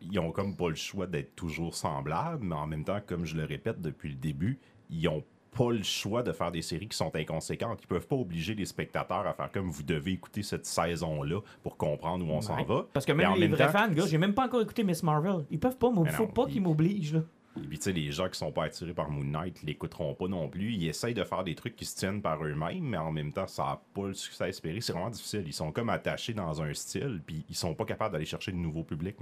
[0.01, 3.37] ils ont comme pas le choix d'être toujours semblables, mais en même temps, comme je
[3.37, 5.25] le répète depuis le début, ils ont
[5.57, 7.81] pas le choix de faire des séries qui sont inconséquentes.
[7.83, 11.77] Ils peuvent pas obliger les spectateurs à faire comme vous devez écouter cette saison-là pour
[11.77, 12.65] comprendre où on s'en Ouais.
[12.65, 12.87] va.
[12.93, 15.03] Parce que même en les vrais temps, fans, gars, j'ai même pas encore écouté Miss
[15.03, 15.45] Marvel.
[15.51, 17.21] Ils peuvent pas, il Mais faut non, pas ils- qu'ils m'obligent, là.
[17.59, 20.27] Et puis, tu sais, les gens qui sont pas attirés par Moon Knight l'écouteront pas
[20.27, 20.73] non plus.
[20.73, 23.47] Ils essayent de faire des trucs qui se tiennent par eux-mêmes, mais en même temps,
[23.47, 24.81] ça n'a pas le succès espéré.
[24.81, 25.45] C'est vraiment difficile.
[25.47, 28.57] Ils sont comme attachés dans un style, puis ils sont pas capables d'aller chercher de
[28.57, 29.17] nouveaux publics.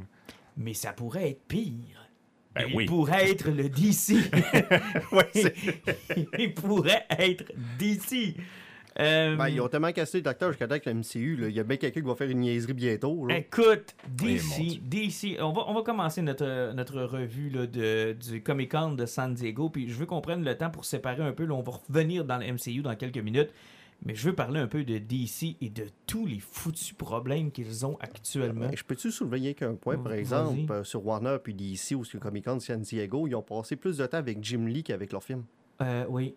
[0.56, 2.06] Mais ça pourrait être pire.
[2.54, 2.86] Ben il oui.
[2.86, 4.16] pourrait être le DC.
[5.12, 5.30] Ouais,
[6.38, 7.44] il pourrait être
[7.78, 8.34] DC.
[8.98, 11.60] Euh, Ben, ils ont tellement cassé d'acteurs jusqu'à temps que le MCU, là, il y
[11.60, 13.24] a bien quelqu'un qui va faire une niaiserie bientôt.
[13.26, 13.36] là.
[13.38, 14.80] Écoute, DC.
[14.82, 19.06] DC, on va, on va commencer notre, notre revue là, de, du Comic Con de
[19.06, 19.70] San Diego.
[19.70, 21.44] Puis je veux qu'on prenne le temps pour séparer un peu.
[21.44, 23.50] Là, on va revenir dans le MCU dans quelques minutes.
[24.04, 27.84] Mais je veux parler un peu de DC et de tous les foutus problèmes qu'ils
[27.84, 28.68] ont actuellement.
[28.68, 32.18] Ben, je peux-tu soulever qu'un point, par exemple, euh, sur Warner puis DC ou sur
[32.18, 35.12] Comic Con de San Diego, ils ont passé plus de temps avec Jim Lee qu'avec
[35.12, 35.44] leur film.
[35.82, 36.34] Euh, oui.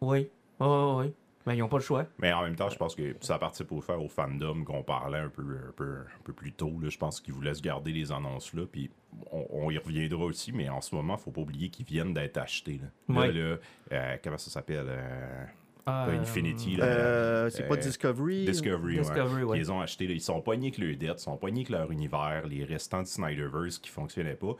[0.00, 0.28] Oui.
[0.60, 1.12] Oh, oui.
[1.44, 2.06] Ben, ils n'ont pas le choix.
[2.18, 5.18] Mais en même temps, je pense que ça participe au faire au fandom qu'on parlait
[5.18, 6.78] un peu, un peu, un peu plus tôt.
[6.80, 6.88] là.
[6.88, 8.62] Je pense qu'ils voulaient se garder les annonces là.
[8.70, 8.90] Puis
[9.32, 12.36] on, on y reviendra aussi, mais en ce moment, faut pas oublier qu'ils viennent d'être
[12.38, 12.80] achetés.
[12.80, 13.32] Là, Là, Ouais.
[13.32, 13.56] là,
[13.90, 15.44] euh, comment ça s'appelle euh,
[15.84, 16.76] Ah, pas Infinity.
[16.76, 18.44] Là, Euh, c'est pas euh, Discovery?
[18.44, 19.50] Discovery, Discovery, ouais.
[19.50, 19.58] ouais.
[19.58, 20.14] Ils ont achetés, là.
[20.14, 23.06] ils sont pognés avec leur dette, ils sont pognés avec leur univers, les restants de
[23.08, 24.54] Snyderverse qui fonctionnaient pas.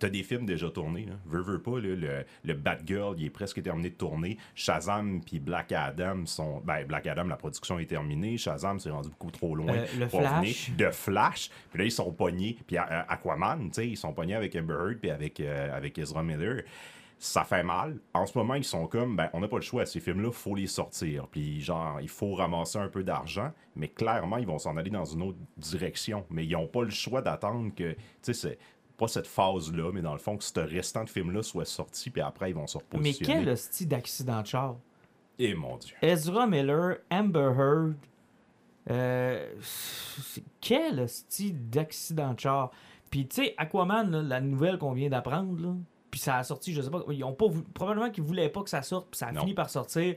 [0.00, 1.12] T'as des films déjà tournés, là.
[1.26, 4.36] Veux, veux pas, là, le, le Batgirl, il est presque terminé de tourner.
[4.56, 6.60] Shazam puis Black Adam sont.
[6.64, 8.36] Ben, Black Adam, la production est terminée.
[8.36, 9.74] Shazam, c'est rendu beaucoup trop loin.
[9.76, 10.40] Euh, le pour Flash.
[10.40, 10.56] venir.
[10.76, 11.50] De Flash.
[11.70, 12.58] Puis là, ils sont pognés.
[12.66, 15.96] Puis euh, Aquaman, tu sais, ils sont pognés avec Amber Heard puis avec, euh, avec
[15.98, 16.62] Ezra Miller
[17.18, 17.98] ça fait mal.
[18.12, 19.86] En ce moment, ils sont comme, ben, on n'a pas le choix.
[19.86, 21.26] Ces films-là, faut les sortir.
[21.28, 23.52] Puis, genre, il faut ramasser un peu d'argent.
[23.74, 26.26] Mais clairement, ils vont s'en aller dans une autre direction.
[26.30, 28.58] Mais ils n'ont pas le choix d'attendre que, tu sais,
[28.98, 32.10] pas cette phase-là, mais dans le fond, que ce restant de film-là soit sorti.
[32.10, 33.44] Puis après, ils vont se Mais repositionner.
[33.44, 34.76] quel style d'accident de char?
[35.38, 35.94] Et mon Dieu.
[36.02, 37.94] Ezra Miller, Amber Heard.
[38.88, 39.54] Euh,
[40.60, 42.70] quel style d'accident de char?
[43.10, 45.74] Puis, tu sais, Aquaman, là, la nouvelle qu'on vient d'apprendre, là,
[46.16, 48.62] puis ça a sorti, je sais pas, ils ont pas voulu- probablement qu'ils voulaient pas
[48.62, 49.40] que ça sorte, puis ça a Non.
[49.40, 50.14] fini par sortir.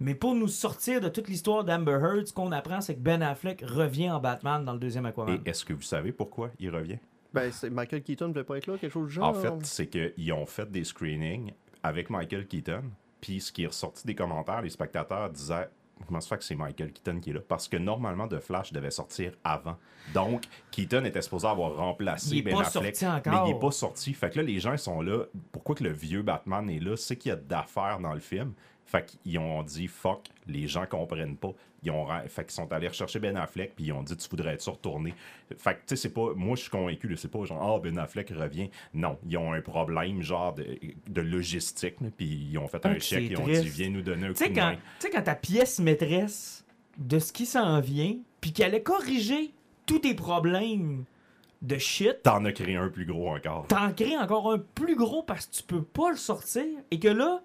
[0.00, 3.20] Mais pour nous sortir de toute l'histoire d'Amber Heard, ce qu'on apprend, c'est que Ben
[3.22, 5.38] Affleck revient en Batman dans le deuxième Aquaman.
[5.44, 6.98] Et est-ce que vous savez pourquoi il revient?
[7.34, 9.28] Ben, c'est Michael Keaton ne devait pas être là, quelque chose du genre.
[9.28, 11.52] En fait, c'est qu'ils ont fait des screenings
[11.82, 12.84] avec Michael Keaton.
[13.20, 15.68] Puis ce qui est ressorti des commentaires, les spectateurs disaient
[16.06, 18.72] Comment se fait que c'est Michael Keaton qui est là Parce que normalement, The Flash
[18.72, 19.76] devait sortir avant.
[20.12, 23.00] Donc, Keaton était supposé avoir remplacé Ben Affleck.
[23.02, 24.12] Mais il n'est pas sorti.
[24.12, 25.24] Fait que là, les gens sont là.
[25.52, 26.96] Pourquoi que le vieux Batman est là?
[26.96, 28.52] C'est qu'il y a d'affaires dans le film.
[28.86, 31.52] Fait qu'ils ont dit fuck, les gens comprennent pas.
[31.82, 34.54] Ils ont, fait qu'ils sont allés rechercher Ben Affleck puis ils ont dit tu voudrais
[34.54, 35.14] être sur retourner?
[35.58, 37.98] Fait que tu sais c'est pas moi je suis convaincu c'est pas genre ah Ben
[37.98, 38.70] Affleck revient.
[38.94, 42.94] Non, ils ont un problème genre de, de logistique puis ils ont fait Ah, un
[42.94, 44.74] que chèque, ils ont dit viens nous donner un coup de main.
[44.76, 46.64] tu sais, quand ta pièce maîtresse
[46.96, 49.52] de ce qui s'en vient, puis qu'elle allait corriger
[49.86, 51.04] tous tes problèmes
[51.60, 53.66] de shit, T'en as créé un plus gros encore.
[53.68, 57.08] t'en crées encore un plus gros parce que tu peux pas le sortir, et que
[57.08, 57.42] là,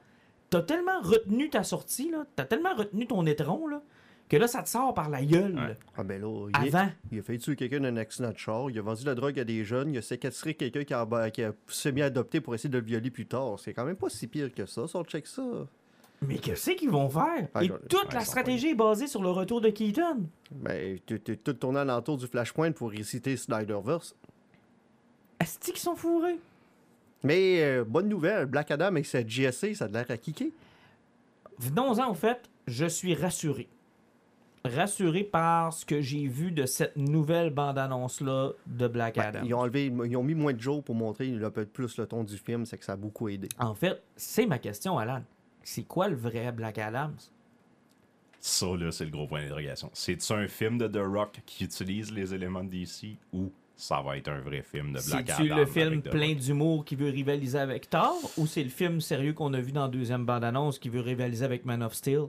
[0.49, 3.81] t'as tellement retenu ta sortie, là, t'as tellement retenu ton étron, là,
[4.29, 5.77] que là, ça te sort par la gueule, Ouais.
[5.97, 6.89] Ah ben là, il, avant.
[7.11, 9.43] il a fait tuer quelqu'un d'un accident de char, il a vendu la drogue à
[9.43, 12.83] des jeunes, il a séquestré quelqu'un qui a, qui a semi-adopté pour essayer de le
[12.85, 13.59] violer plus tard.
[13.59, 15.43] C'est quand même pas si pire que ça, ça, on check ça.
[16.21, 17.47] Mais qu'est-ce qu'ils vont faire?
[17.53, 20.27] Ah, et toute la stratégie est basée sur le retour de Keaton.
[20.51, 24.15] Ben, tu t'es tout tourné alentour du Flashpoint pour réciter Snyderverse.
[25.39, 26.37] Est-ce qu'ils sont fourrés?
[27.23, 30.51] Mais euh, bonne nouvelle, Black Adam avec sa GSC, ça a de l'air à kicker.
[31.59, 33.67] Venons-en, en fait, je suis rassuré.
[34.63, 39.39] Rassuré par ce que j'ai vu de cette nouvelle bande-annonce-là de Black Ben, Adam.
[39.43, 42.05] ils, ont enlevé, ils ont mis moins de jours pour montrer un peu plus le
[42.05, 43.47] ton du film, c'est que ça a beaucoup aidé.
[43.57, 45.23] En fait, c'est ma question, Alan.
[45.63, 47.15] C'est quoi le vrai Black Adams?
[48.39, 49.89] Ça, là, c'est le gros point d'interrogation.
[49.93, 54.17] C'est-tu un film de The Rock qui utilise les éléments de DC ou ça va
[54.17, 55.33] être un vrai film de Black Adam?
[55.37, 56.37] C'est-tu le film plein Rock?
[56.37, 59.83] d'humour qui veut rivaliser avec Thor ou c'est le film sérieux qu'on a vu dans
[59.83, 62.25] la deuxième bande-annonce qui veut rivaliser avec Man of Steel?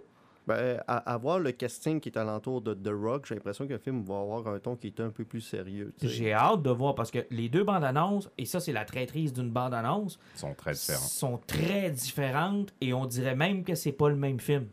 [0.46, 3.72] Ben, à, à voir le casting qui est alentour de The Rock, j'ai l'impression que
[3.74, 5.92] le film va avoir un ton qui est un peu plus sérieux.
[6.02, 9.50] J'ai hâte de voir parce que les deux bandes-annonces, et ça c'est la traîtrise d'une
[9.50, 10.98] bande-annonce, Ils sont très différents.
[11.06, 14.66] sont très différentes et on dirait même que c'est pas le même film.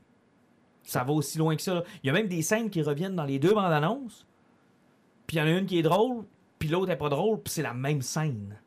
[0.83, 1.83] Ça va aussi loin que ça.
[2.01, 4.25] Il y a même des scènes qui reviennent dans les deux bandes annonces.
[5.27, 6.23] Puis il y en a une qui est drôle,
[6.59, 8.57] puis l'autre est pas drôle, puis c'est la même scène.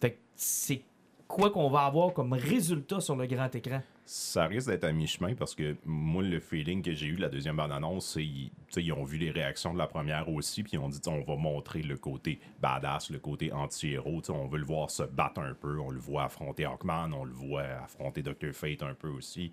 [0.00, 0.82] Fait que c'est
[1.26, 3.82] quoi qu'on va avoir comme résultat sur le grand écran?
[4.10, 7.28] Ça risque d'être à mi-chemin parce que moi, le feeling que j'ai eu de la
[7.28, 10.62] deuxième bande-annonce, c'est ils, tu sais, ils ont vu les réactions de la première aussi,
[10.62, 14.22] puis ils ont dit on va montrer le côté badass, le côté anti-héros.
[14.30, 17.32] On veut le voir se battre un peu, on le voit affronter Hawkman, on le
[17.34, 18.52] voit affronter Dr.
[18.54, 19.52] Fate un peu aussi.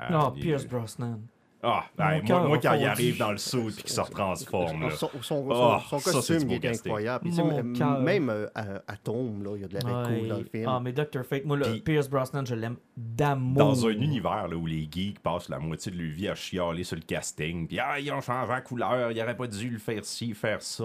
[0.00, 1.20] Euh, Non, il- Pierce Brosnan.
[1.64, 4.90] Ah, ben, moi, moi, quand il arrive dans le saut et qu'il se retransforme, là.
[4.90, 6.90] Son, son- Ah, son ça, c'est costume il est casting.
[6.90, 7.24] incroyable.
[7.28, 8.00] Puis, cœur.
[8.00, 8.64] même euh, à,
[9.42, 10.28] là, il y a de cool Ouais.
[10.28, 10.64] dans le film.
[10.68, 11.24] Ah, mais Dr.
[11.24, 13.56] Fate, moi, le Puis- Pierce Brosnan, je l'aime d'amour.
[13.58, 16.84] Dans un univers là, où les geeks passent la moitié de leur vie à chialer
[16.84, 19.78] sur le casting, puis ah, ils ont changé la couleur, ils auraient pas dû le
[19.78, 20.84] faire ci, faire ça.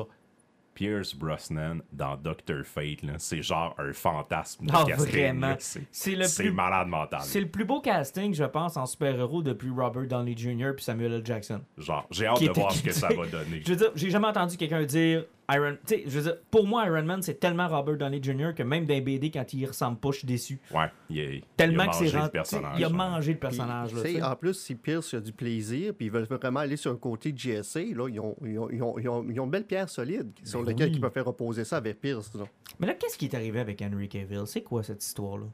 [0.80, 5.86] Pierce Brosnan dans Doctor Fate, c'est genre un fantasme de Ah, casting.
[5.92, 7.20] C'est le plus malade mental.
[7.22, 10.72] C'est le plus beau casting, je pense, en super-héros depuis Robert Downey Jr.
[10.78, 11.22] puis Samuel L.
[11.26, 11.60] Jackson.
[11.78, 13.62] Genre, j'ai hâte de voir ce que ça va donner.
[13.65, 15.77] Je veux dire, j'ai jamais entendu quelqu'un dire Iron.
[15.88, 18.53] Tu sais, je veux dire, pour moi, Iron Man, c'est tellement Robert Downey Jr.
[18.55, 20.59] que même dans les BD, quand il y ressemble pas, je suis déçu.
[20.73, 22.79] Ouais, il, a- Tellement il a que mangé c'est le personnage.
[22.79, 23.93] Il a mangé le Puis, personnage.
[23.93, 26.97] là, en plus, si Pierce a du plaisir, puis ils veulent vraiment aller sur un
[26.97, 29.65] côté GSA, là, ils, ont, ils, ont, ils, ont, ils, ont, ils ont une belle
[29.65, 30.95] pierre solide sur Ben laquelle oui.
[30.95, 32.33] ils peuvent faire reposer ça avec Pierce.
[32.35, 32.45] là.
[32.79, 34.43] Mais là, qu'est-ce qui est arrivé avec Henry Cavill?
[34.45, 35.45] C'est quoi cette histoire-là?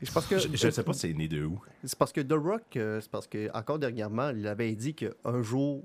[0.00, 1.60] Je pense que Je, je sais pas c'est né de où.
[1.84, 5.42] C'est parce que The Rock, euh, c'est parce que encore dernièrement, il avait dit qu'un
[5.42, 5.84] jour,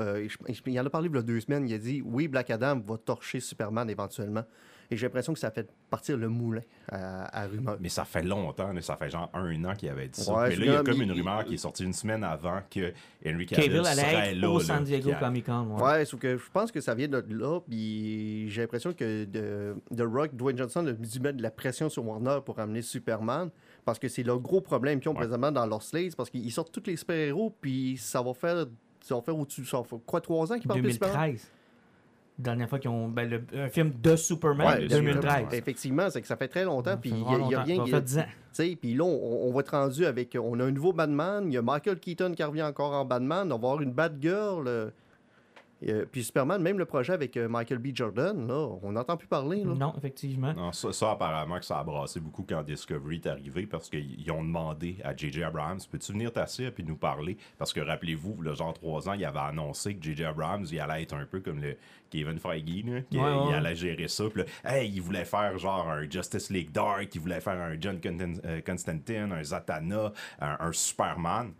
[0.00, 2.02] euh, je- je- il en a parlé il y a deux semaines, il a dit
[2.04, 4.44] oui, Black Adam va torcher Superman éventuellement.
[4.88, 6.60] Et j'ai l'impression que ça fait partir le moulin
[6.92, 7.76] à, à rumeur.
[7.80, 10.32] Mais ça fait longtemps, là, ça fait genre un an qu'il avait dit ça.
[10.32, 11.82] Ouais, mais là, il y a comme- comme une il- rumeur il- qui est sortie
[11.82, 12.92] une semaine avant que
[13.26, 14.48] Henry Cavill, serait allait être là.
[14.48, 15.74] au San Diego Comic Con.
[15.76, 15.82] Ouais.
[15.82, 19.74] Ouais, sauf que je pense que ça vient de là, puis j'ai l'impression que de,
[19.96, 23.50] The Rock, Dwayne Johnson a dû mettre de la pression sur Warner pour amener Superman,
[23.84, 25.18] parce que c'est le gros problème qu'ils ont Ouais.
[25.20, 28.66] présentement dans leur slate, parce qu'ils sortent tous les super-héros, puis ça va faire,
[29.06, 31.26] ça va faire au-dessus, ça faire quoi, trois ans qu'ils parlent de Superman?
[31.26, 31.50] 2013.
[32.38, 33.08] Dernière fois qu'ils ont.
[33.08, 35.46] Ben, le, un film de Superman, Ouais, 2013.
[35.52, 37.90] Effectivement, c'est que ça fait très longtemps, puis fait il n'y a, rien qui...
[37.90, 38.24] fait 10 ans.
[38.24, 40.36] Tu sais, puis là, on, on va être rendu avec...
[40.38, 43.50] On a un nouveau Batman, il y a Michael Keaton qui revient encore en Batman,
[43.52, 44.92] on va avoir une Batgirl,
[45.86, 47.88] euh, et, euh, puis Superman, même le projet avec euh, Michael B.
[47.94, 49.74] Jordan, là, on n'entend plus parler, là.
[49.74, 50.52] Non, effectivement.
[50.54, 54.30] Non, ça, ça, apparemment que ça a brassé beaucoup quand Discovery est arrivé parce qu'ils
[54.30, 55.44] ont demandé à J.J.
[55.44, 57.36] Abrams peux-tu venir t'asseoir et puis nous parler?
[57.58, 60.24] Parce que rappelez-vous, le genre trois ans, il avait annoncé que J.J.
[60.24, 61.76] Abrams il allait être un peu comme le
[62.10, 63.46] Kevin Feige, là, qu'il Ouais, ouais.
[63.48, 64.24] il allait gérer ça.
[64.28, 67.76] Puis là, hey, il voulait faire genre un Justice League Dark, il voulait faire un
[67.80, 71.52] John euh, Constantine, un Zatanna, un, un Superman.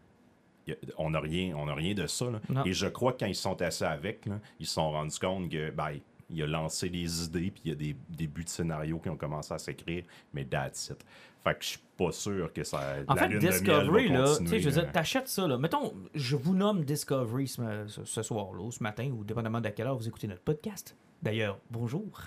[0.99, 2.27] On n'a rien, on a rien de ça.
[2.31, 2.41] là.
[2.67, 5.49] Et je crois que quand ils sont assis avec, là, ils se sont rendus compte
[5.51, 5.91] que ben,
[6.29, 9.17] il a lancé les idées, puis il y a des débuts de scénarios qui ont
[9.17, 10.03] commencé à s'écrire,
[10.35, 11.05] mais that's it.
[11.45, 12.97] Fait que je suis pas sûr que ça.
[13.07, 14.83] En la fait, lune de miel Discovery, va là, tu sais, je veux là.
[14.83, 15.57] dire, t'achètes ça, là.
[15.57, 19.69] Mettons, je vous nomme Discovery ce, ce- ce soir-là, ou ce matin, ou dépendamment de
[19.69, 20.97] quelle heure vous écoutez notre podcast.
[21.23, 22.23] D'ailleurs, bonjour.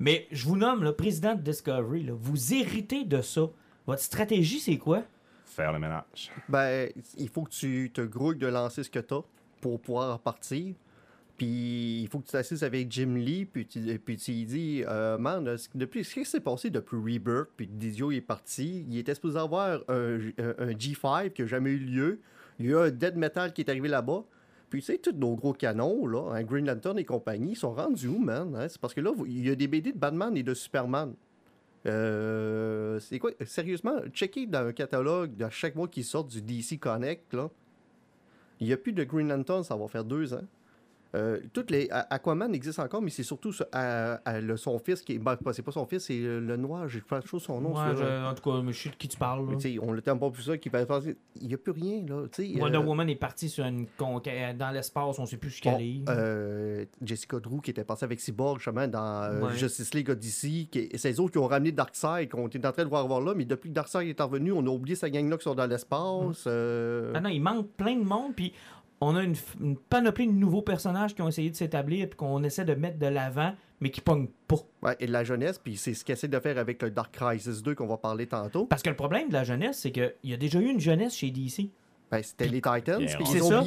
[0.00, 2.12] Mais je vous nomme le président de Discovery, là.
[2.16, 3.42] Vous héritez de ça.
[3.86, 5.02] Votre stratégie, c'est quoi?
[5.56, 6.30] Faire le ménage.
[6.48, 9.22] Ben, il faut que tu te grouilles de lancer ce que tu as
[9.60, 10.74] pour pouvoir partir.
[11.38, 15.56] Puis il faut que tu t'assises avec Jim Lee, puis tu, puis dis, euh, man,
[15.74, 19.38] depuis, ce qui s'est passé depuis Rebirth, puis que Didio est parti, il était supposé
[19.38, 22.20] avoir un, un- un G5 qui n'a jamais eu lieu.
[22.58, 24.24] Il y a un Dead Metal qui est arrivé là-bas.
[24.70, 27.72] Puis tu sais, tous nos gros canons, là, hein, Green Lantern et compagnie, ils sont
[27.74, 28.54] rendus où, man?
[28.56, 28.66] hein?
[28.68, 31.14] C'est parce que là, il y a des BD de Batman et de Superman.
[31.86, 33.30] Euh, c'est quoi?
[33.44, 37.48] Sérieusement, checker dans un catalogue de chaque mois qui sort du DC Connect, là.
[38.58, 40.44] Il n'y a plus de Green Lantern, ça va faire deux ans.
[41.14, 45.14] Euh, toutes les Aquaman existe encore, mais c'est surtout à- à le- son fils qui
[45.14, 45.18] est.
[45.18, 46.88] Ben, c'est pas son fils, c'est le, le noir.
[46.88, 47.70] J'ai pas trop son nom.
[47.74, 48.24] Ouais, celui-là.
[48.24, 49.48] je- en tout cas, je sais de qui tu parles.
[49.48, 49.56] là.
[49.64, 50.70] Mais on le t'aime pas plus ça, qui.
[51.40, 52.24] Il n'y a plus rien, là.
[52.60, 55.76] Wonder euh, Woman est partie sur une conquête dans l'espace, on sait plus ce bon,
[55.76, 56.00] qu'elle est.
[56.08, 59.54] euh, Jessica Drew qui était passée avec Cyborg justement dans euh, Ouais.
[59.56, 60.66] Justice League Odyssey.
[60.70, 63.20] Qui, c'est les autres qui ont ramené Darkseid, qu'on était en train de voir voir
[63.20, 65.66] là, mais depuis que Darkseid est revenu, on a oublié sa gang-là qui sont dans
[65.66, 66.44] l'espace.
[66.46, 68.52] euh, Ah non, il manque plein de monde, puis
[69.06, 72.64] on a une, panoplie de nouveaux personnages qui ont essayé de s'établir, puis qu'on essaie
[72.64, 74.56] de mettre de l'avant, mais qui pognent pas.
[74.82, 77.14] ouais, et de la jeunesse, puis c'est ce qu'ils essaient de faire avec le Dark
[77.14, 78.66] Crisis 2 qu'on va parler tantôt.
[78.66, 81.14] Parce que le problème de la jeunesse, c'est qu'il y a déjà eu une jeunesse
[81.14, 81.70] chez DC.
[82.10, 83.64] Ben, c'était les Titans, puis c'est ils ont ça.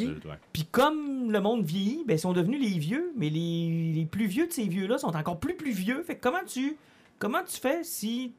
[0.54, 4.28] Puis comme le monde vieillit, ben, ils sont devenus les vieux, mais les, les plus
[4.28, 6.04] vieux de ces vieux-là sont encore plus plus vieux.
[6.04, 6.78] Fait que comment tu,
[7.17, 8.34] comment tu fais si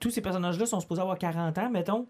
[0.00, 2.06] tous ces personnages-là sont supposés avoir 40 ans, mettons?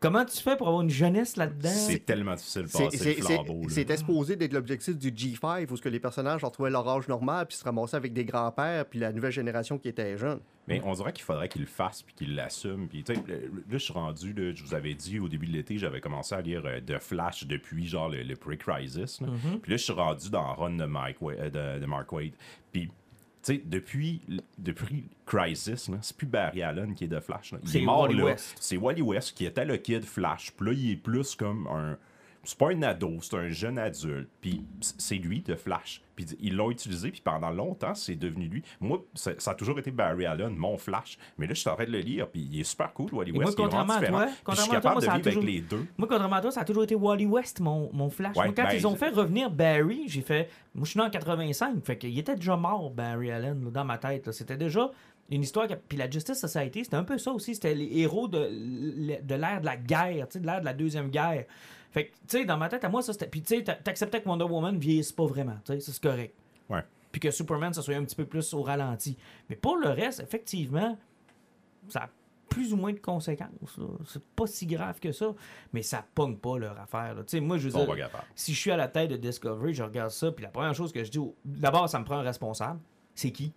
[0.00, 1.68] Comment tu fais pour avoir une jeunesse là-dedans?
[1.70, 3.68] C'est tellement difficile de C'est- passer c'est- le c'est- flambeau.
[3.68, 7.46] C'était supposé d'être l'objectif du G5, où ce que les personnages retrouvaient leur âge normal,
[7.46, 10.38] puis se ramassaient avec des grands-pères, puis la nouvelle génération qui était jeune.
[10.68, 12.86] Mais on dirait qu'il faudrait qu'il le fasse puis qu'il l'assume.
[12.88, 13.14] Puis, là,
[13.70, 16.42] je suis rendu, là, je vous avais dit au début de l'été, j'avais commencé à
[16.42, 19.20] lire euh, The Flash depuis genre le, le pre-crisis.
[19.22, 19.28] là.
[19.28, 19.60] Mhm.
[19.60, 22.32] Puis là, je suis rendu dans run de, Mike euh, de, de Mark Wade.
[22.70, 22.90] Puis
[23.42, 24.20] sais, depuis,
[24.58, 27.54] depuis Crisis, c'est plus Barry Allen qui est de Flash.
[27.64, 28.24] C'est est mort Wally là.
[28.24, 28.56] West.
[28.60, 30.52] C'est Wally West qui était le kid Flash.
[30.56, 31.98] Puis là, il est plus comme un.
[32.48, 34.30] C'est pas un ado, c'est un jeune adulte.
[34.40, 36.00] Puis c'est lui de Flash.
[36.16, 38.62] Puis ils l'ont utilisé, puis pendant longtemps, c'est devenu lui.
[38.80, 41.18] Moi, ça, a toujours été Barry Allen, mon Flash.
[41.36, 43.32] Mais là, je suis en train de le lire, puis il est super cool, Wally
[43.32, 43.58] moi, West.
[43.58, 45.60] vraiment contrairement à toi- Puis je suis contrairement à toi, capable moi, de avec les
[45.60, 45.86] deux.
[45.98, 48.34] Moi, contrairement à toi, ça a toujours été Wally West, mon, mon Flash.
[48.34, 50.48] Ouais, Moi, quand ben, ils ont fait revenir Barry, j'ai fait.
[50.74, 53.84] Moi, je suis né en 85, fait qu'il était déjà mort, Barry Allen, là, dans
[53.84, 54.32] ma tête.
[54.32, 54.90] C'était déjà
[55.30, 55.66] une histoire.
[55.66, 57.54] qui- Puis la Justice Society, c'était un peu ça aussi.
[57.54, 61.44] C'était les héros de, de l'ère de la guerre, de l'ère de la Deuxième Guerre.
[61.90, 63.26] Fait que, tu sais, dans ma tête, à moi, ça c'était.
[63.28, 66.34] Puis, tu sais, t'a- t'acceptais que Wonder Woman vieillisse pas vraiment, tu sais, c'est correct.
[66.68, 66.82] Ouais.
[67.12, 69.16] Puis que Superman, ça soit un petit peu plus au ralenti.
[69.48, 70.98] Mais pour le reste, effectivement,
[71.88, 72.08] ça a
[72.50, 73.78] plus ou moins de conséquences.
[74.06, 75.34] C'est pas si grave que ça,
[75.72, 77.14] mais ça pogne pas leur affaire.
[77.14, 77.22] là.
[77.22, 77.86] Tu sais, moi, je veux dire,
[78.34, 80.92] si je suis à la tête de Discovery, je regarde ça, puis la première chose
[80.92, 82.80] que je dis, d'abord, ça me prend un responsable.
[83.14, 83.52] C'est qui?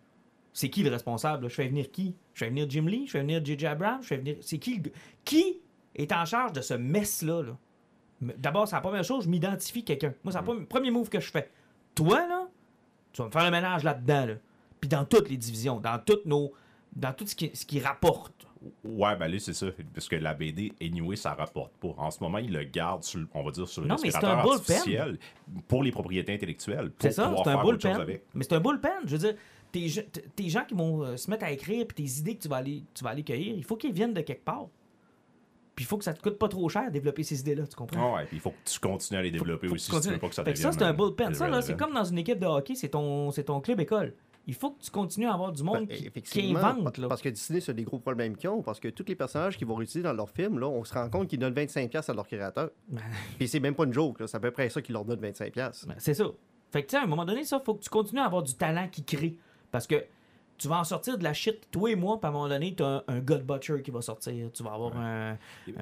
[0.53, 1.43] C'est qui le responsable?
[1.43, 1.49] là?
[1.49, 2.15] Je fais venir qui?
[2.33, 3.05] Je fais venir Jim Lee?
[3.07, 3.65] Je fais venir J.J.
[3.67, 4.01] Abrams?
[4.01, 4.35] Je fais venir...
[4.41, 4.77] C'est qui?
[4.79, 4.91] le?
[5.23, 5.59] Qui
[5.95, 7.41] est en charge de ce mess-là?
[7.43, 7.57] là?
[8.19, 10.13] Mais D'abord, c'est la première chose, je m'identifie quelqu'un.
[10.23, 11.49] Moi, c'est le premier- premier move que je fais.
[11.95, 12.47] Toi, là,
[13.13, 14.33] tu vas me faire le ménage là-dedans, là.
[14.79, 16.51] Puis dans toutes les divisions, dans toutes nos...
[16.93, 18.45] Dans tout ce qui, ce qui rapporte.
[18.83, 19.67] Ouais, ben là, c'est ça.
[19.93, 21.93] Parce que la BD, anyway, ça rapporte pas.
[21.97, 24.11] En ce moment, ils le gardent, sur, le- on va dire, sur le Non, mais
[24.11, 24.75] c'est respirateur un bullpen.
[24.75, 25.19] artificiel
[25.69, 26.91] pour les propriétés intellectuelles.
[26.99, 27.95] C'est ça, pouvoir c'est un bullpen.
[28.01, 28.25] avec.
[28.33, 28.91] Mais c'est un bullpen.
[29.05, 29.35] Je veux dire,
[29.71, 29.87] tes,
[30.35, 32.57] tes gens qui vont euh, se mettre à écrire, puis tes idées que tu vas
[32.57, 34.67] aller, tu vas aller cueillir, il faut qu'ils viennent de quelque part.
[35.75, 38.13] Puis il faut que ça te coûte pas trop cher développer ces idées-là, tu comprends?
[38.13, 40.01] Ah ouais, puis il faut que tu continues à les développer Faut aussi tu si
[40.01, 40.73] tu veux pas que ça Fait que devienne.
[40.73, 41.33] ça, c'est un bullpen.
[41.33, 44.13] Ça, là, c'est comme dans une équipe de hockey, c'est ton, c'est ton club école.
[44.47, 46.97] Il faut que tu continues à avoir du monde Ben, qui, qui invente.
[46.97, 47.07] Là.
[47.07, 48.61] Parce que Disney, c'est des gros problèmes qu'ils ont.
[48.63, 51.09] Parce que tous les personnages qu'ils vont utiliser dans leurs films, là, on se rend
[51.09, 52.69] compte qu'ils donnent 25$ à leur créateur.
[52.89, 53.01] Ben,
[53.37, 55.53] Puis c'est même pas une joke, c'est à peu près ça qu'ils leur donnent 25$.
[55.87, 56.25] ben, c'est ça.
[56.71, 58.43] Fait que, tu sais, à un moment donné, ça, faut que tu continues à avoir
[58.43, 59.37] du talent qui crée.
[59.71, 60.05] Parce que
[60.61, 62.75] tu vas en sortir de la shit, toi et moi, puis à un moment donné,
[62.75, 64.49] tu as un, un God Butcher qui va sortir.
[64.53, 65.37] Tu vas avoir un, un-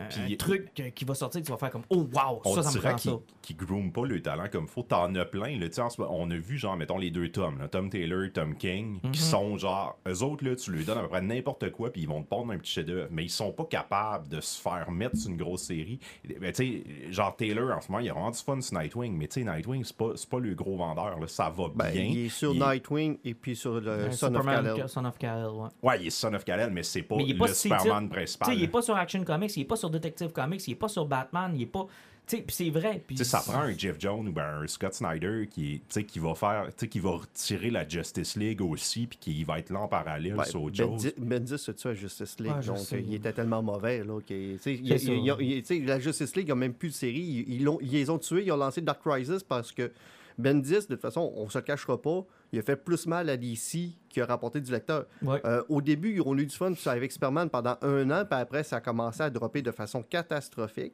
[0.09, 2.71] Puis- un truc qui va sortir, tu vas faire comme Oh, wow, on ça, ça
[2.77, 3.17] me prend qu'ils ça.
[3.41, 4.83] qu'ils groom pas le talent comme faut.
[4.83, 5.57] T'en as plein.
[5.59, 5.67] Là,
[6.09, 9.11] on a vu, genre, mettons les deux Tom, là, Tom Taylor, Tom King, Mhm.
[9.11, 12.03] qui sont genre, eux autres, là, tu lui donnes à peu près n'importe quoi, puis
[12.03, 13.09] ils vont te pondre un petit chef-d'œuvre.
[13.11, 15.99] Mais ils sont pas capables de se faire mettre sur une grosse série.
[16.39, 19.17] Ben, tu sais, genre Taylor, en ce moment, il a vraiment du fun sur Nightwing.
[19.17, 21.19] Mais tu sais, Nightwing, c'est pas, c'est pas le gros vendeur.
[21.19, 21.27] Là.
[21.27, 22.03] Ça va Ben, bien.
[22.03, 24.89] il est sur Il- Nightwing et puis sur le Euh, Son of Superman, Kal-El.
[24.89, 25.69] Son of Kal-El, ouais.
[25.84, 28.03] Ouais, il est Son of Kal-El, mais c'est pas Mais il est le pas Superman
[28.03, 28.15] titre.
[28.15, 28.47] principal.
[28.47, 30.71] Tu sais, il est pas sur Action Comics, il est pas sur Detective Comics, il
[30.71, 31.86] est pas sur Batman, il est pas.
[32.27, 33.03] Tu sais, puis c'est vrai.
[33.15, 36.03] Sais, ça prend un Jeff Jones ou ben un Scott Snyder qui, est- tu sais,
[36.03, 39.58] qui va faire, tu sais, qui va retirer la Justice League aussi, puis qui va
[39.58, 41.12] être là en parallèle sur autre chose.
[41.17, 43.03] Bendis, se tue à Justice League, Ouais, donc sais.
[43.03, 44.03] il était tellement mauvais.
[44.03, 47.17] Là, il- il- il- sais, la Justice League, il n'y a même plus de série.
[47.47, 49.91] Ils, ils l'ont- ils les ont tués, ils ont lancé Dark Crisis parce que
[50.38, 53.38] Bendis, de toute façon, on se le cachera pas, il a fait plus mal à
[53.38, 55.05] DC qu'il a rapporté du lecteur.
[55.21, 55.41] Ouais.
[55.45, 58.63] Euh, au début, on a eu du fun avec Superman pendant un an, puis après,
[58.63, 60.93] ça a commencé à dropper de façon catastrophique.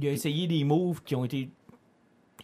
[0.00, 1.50] Il a essayé des moves qui ont été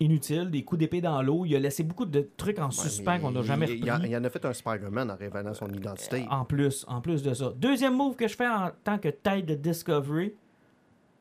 [0.01, 1.45] inutiles, des coups d'épée dans l'eau.
[1.45, 4.11] Il a laissé beaucoup de trucs en Ouais, suspens qu'on n'a jamais il, il, repris.
[4.11, 6.27] il en a fait un Spider-Man en révélant son identité.
[6.31, 7.53] En plus, en plus de ça.
[7.57, 10.35] Deuxième move que je fais en tant que tête de Discovery,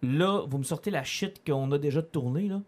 [0.03, 2.61] là, vous me sortez la shit qu'on a déjà tourné, là.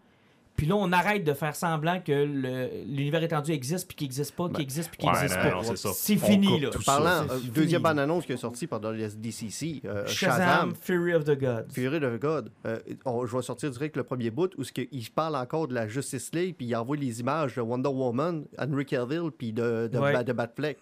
[0.60, 4.36] Puis là, on arrête de faire semblant que le- l'univers étendu existe, puis qu'il n'existe
[4.36, 5.50] pas, qu'il existe, puis qu'il n'existe pas.
[5.62, 6.68] non, c'est fini, là.
[6.84, 11.24] Parlant, euh, deuxième bande-annonce qui est sortie pendant le DCC, euh, Shazam, Shazam, Fury of
[11.24, 11.72] the Gods.
[11.72, 12.50] Fury of God.
[12.66, 15.88] Euh, on- je vais sortir direct le premier bout où il parle encore de la
[15.88, 19.98] Justice League, puis il envoie les images de Wonder Woman, Henry Cavill, puis de, de,
[19.98, 20.12] Ouais.
[20.12, 20.78] Ba- de Batfleck.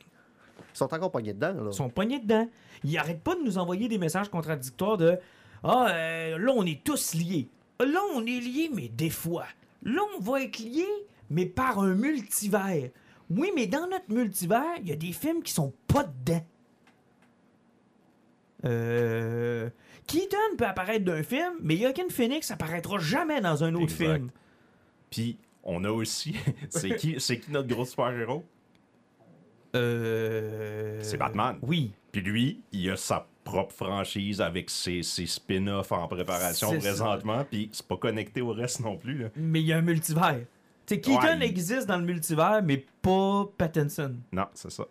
[0.74, 1.52] Ils sont encore pognés dedans.
[1.54, 1.70] Là.
[1.70, 2.48] Ils sont pognés dedans.
[2.82, 5.18] Ils arrêtent pas de nous envoyer des messages contradictoires de
[5.62, 7.48] Ah, euh, là, on est tous liés.
[7.80, 9.44] Là, on est liés, mais des fois.
[9.82, 10.84] Là, on va être liés,
[11.30, 12.90] mais par un multivers.
[13.30, 16.44] Oui, mais dans notre multivers, il y a des films qui sont pas dedans.
[18.64, 19.70] Euh.
[20.06, 24.14] Keaton peut apparaître d'un film, mais Joaquin Phoenix apparaîtra jamais dans un autre Exact.
[24.14, 24.30] film.
[25.10, 26.34] Puis on a aussi,
[26.70, 28.44] c'est qui, c'est qui notre gros super-héros?
[29.76, 30.98] Euh.
[31.02, 31.58] C'est Batman.
[31.62, 31.92] Oui.
[32.10, 37.70] Puis lui, il a sa propre franchise avec ses, ses spin-offs en préparation présentement, puis
[37.72, 39.18] c'est pas connecté au reste non plus.
[39.22, 39.28] Là.
[39.36, 40.40] Mais il y a un multivers.
[40.86, 44.14] Tu sais, Keaton Ouais, existe dans le multivers, mais pas Pattinson.
[44.32, 44.84] Non, c'est ça.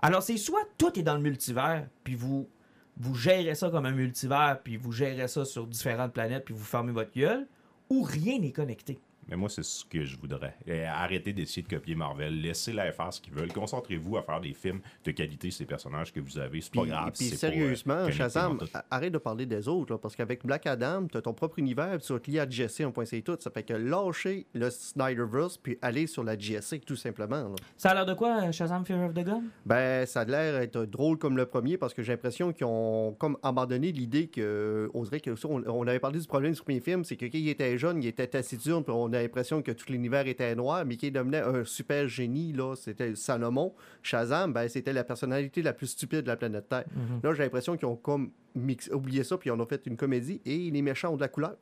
[0.00, 2.48] Alors, c'est soit tout est dans le multivers, puis vous,
[2.96, 6.64] vous gérez ça comme un multivers, puis vous gérez ça sur différentes planètes, puis vous
[6.64, 7.46] fermez votre gueule,
[7.90, 9.00] ou rien n'est connecté.
[9.28, 10.54] Mais moi, c'est ce que je voudrais.
[10.66, 12.40] Et arrêtez d'essayer de copier Marvel.
[12.40, 13.52] Laissez-la faire ce qu'ils veulent.
[13.52, 16.60] Concentrez-vous à faire des films de qualité, ces personnages que vous avez.
[16.60, 17.12] C'est pas Puis, grave.
[17.16, 18.58] puis sérieusement, euh, Shazam,
[18.90, 21.90] arrête de parler des autres, là, parce qu'avec Black Adam, tu as ton propre univers,
[21.98, 23.36] puis tu vas te lier à GSC, un point c'est tout.
[23.38, 27.48] Ça fait que lâcher le Snyderverse, puis aller sur la GSC, tout simplement.
[27.48, 27.54] là.
[27.76, 29.42] Ça a l'air de quoi, euh, Shazam Fear of the God?
[29.66, 33.14] Ben, ça a l'air être drôle comme le premier, parce que j'ai l'impression qu'ils ont
[33.18, 36.60] comme abandonné l'idée que, on dirait que, ça, on, on avait parlé du problème du
[36.60, 39.62] premier film, c'est que quand il était jeune, il était taciturne, puis on a l'impression
[39.62, 43.74] que tout l'univers était noir, mais qu'il devenait un super génie, là, c'était Salomon.
[44.02, 46.84] Shazam, ben, c'était la personnalité la plus stupide de la planète Terre.
[47.22, 49.96] Là, j'ai l'impression qu'ils ont comme mix- oublié ça, puis ils en ont fait une
[49.96, 51.56] comédie, et les méchants ont de la couleur.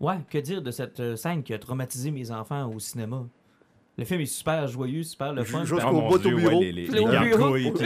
[0.00, 3.26] Ouais, que dire de cette euh, scène qui a traumatisé mes enfants au cinéma?
[3.98, 5.64] Le film est super joyeux, super le fun.
[5.64, 6.60] Jusqu'au Oh mon bout au bureau.
[6.60, 7.84] ouais, les, gargouilles qui,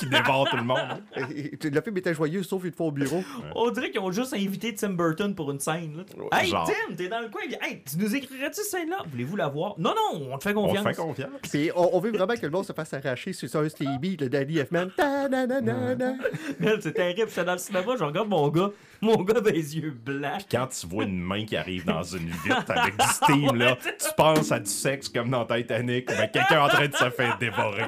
[0.00, 0.78] qui dévorent tout le monde.
[0.80, 0.98] hein.
[1.62, 3.22] le film était joyeux, sauf une fois au bureau.
[3.54, 6.04] On dirait qu'ils ont juste invité Tim Burton pour une scène.
[6.18, 6.40] Là.
[6.40, 6.66] Hey, genre.
[6.66, 7.42] Tim, t'es dans le coin.
[7.62, 9.04] Hey, tu nous écrirais-tu cette scène-là?
[9.08, 9.74] Voulez-vous la voir?
[9.78, 10.82] Non, non, on te fait On confiance.
[10.82, 11.30] te fait confiance.
[11.48, 14.28] Puis on, on veut vraiment que le monde se fasse arracher sur un Stevie, le
[14.28, 14.90] Daddy F-Man.
[14.96, 16.14] Ta-na-na-na-na.
[16.58, 17.28] Man, C'est terrible.
[17.28, 18.70] J'étais dans le cinéma, je regarde mon gars.
[19.02, 20.46] Mon gars avait les yeux blancs.
[20.50, 24.08] Quand tu vois une main qui arrive dans une vitre avec du steam, là, tu
[24.16, 27.84] penses à du sexe comme dans Titanic, mais quelqu'un en train de se faire dévorer.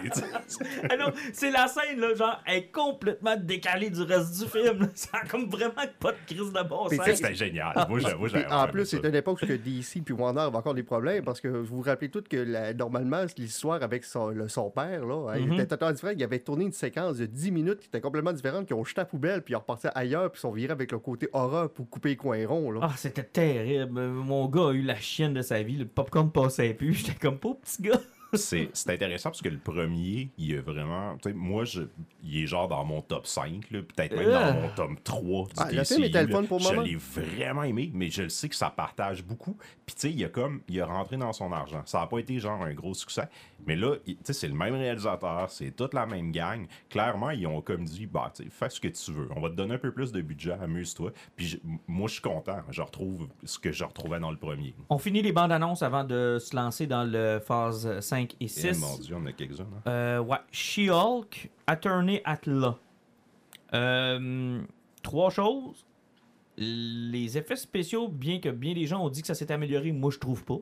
[0.91, 4.81] Ah non, c'est la scène, là, genre, elle est complètement décalée du reste du film.
[4.81, 4.87] là.
[4.95, 6.99] Ça a comme vraiment pas de crise de bon sens.
[7.05, 7.75] c'est- C'était génial.
[7.89, 10.83] Moi, j'avoue, Puis en plus, une époque où que DC puis Warner avaient encore des
[10.83, 14.71] problèmes parce que vous vous rappelez tous que la- normalement, l'histoire avec son, le- son
[14.71, 15.53] père, là, elle Mhm.
[15.55, 16.15] était totalement différente.
[16.19, 19.01] Il avait tourné une séquence de 10 minutes qui était complètement différente, qui ont jeté
[19.01, 21.71] à la poubelle, puis ils repartaient ailleurs, puis ils sont virés avec le côté horreur
[21.71, 22.73] pour couper les coins ronds.
[22.73, 22.81] Là.
[22.83, 24.09] Ah, c'était terrible.
[24.09, 25.77] Mon gars a eu la chienne de sa vie.
[25.77, 26.95] Le popcorn passait plus.
[27.07, 28.01] J'étais comme pauvre petit gars.
[28.37, 31.16] C'est c'est intéressant parce que le premier, il est vraiment.
[31.34, 31.82] moi, je,
[32.22, 34.53] il est genre dans mon top 5, là, peut-être même Euh.
[34.53, 36.37] dans mon top 3 du Ah, le DCU, film était le là.
[36.37, 39.57] fun pour le Je l'ai vraiment aimé, mais je le sais que ça partage beaucoup.
[39.84, 40.61] Puis, tu sais, il a comme.
[40.68, 41.82] Il a rentré dans son argent.
[41.87, 43.28] Ça n'a pas été genre un gros succès.
[43.66, 46.66] Mais là, tu sais, c'est le même réalisateur, c'est toute la même gang.
[46.89, 49.28] Clairement, ils ont comme dit, bah, tu sais, fais ce que tu veux.
[49.34, 51.11] On va te donner un peu plus de budget, amuse-toi.
[51.37, 51.57] Puis, je-
[51.89, 52.59] moi, je suis content.
[52.70, 54.74] Je retrouve ce que je retrouvais dans le premier.
[54.89, 58.49] On finit les bandes annonces avant de se lancer dans le phase 5 et Eh,
[58.49, 58.81] 6.
[58.81, 59.64] mon Dieu, on a quelques-uns.
[59.64, 59.83] hein.
[59.91, 60.39] Euh, ouais.
[60.53, 62.74] She-Hulk, Attorney at Law.
[63.74, 64.61] Euh,
[65.03, 65.85] trois choses.
[66.59, 70.11] Les effets spéciaux, bien que bien des gens ont dit que ça s'est amélioré, moi
[70.11, 70.59] je trouve pas.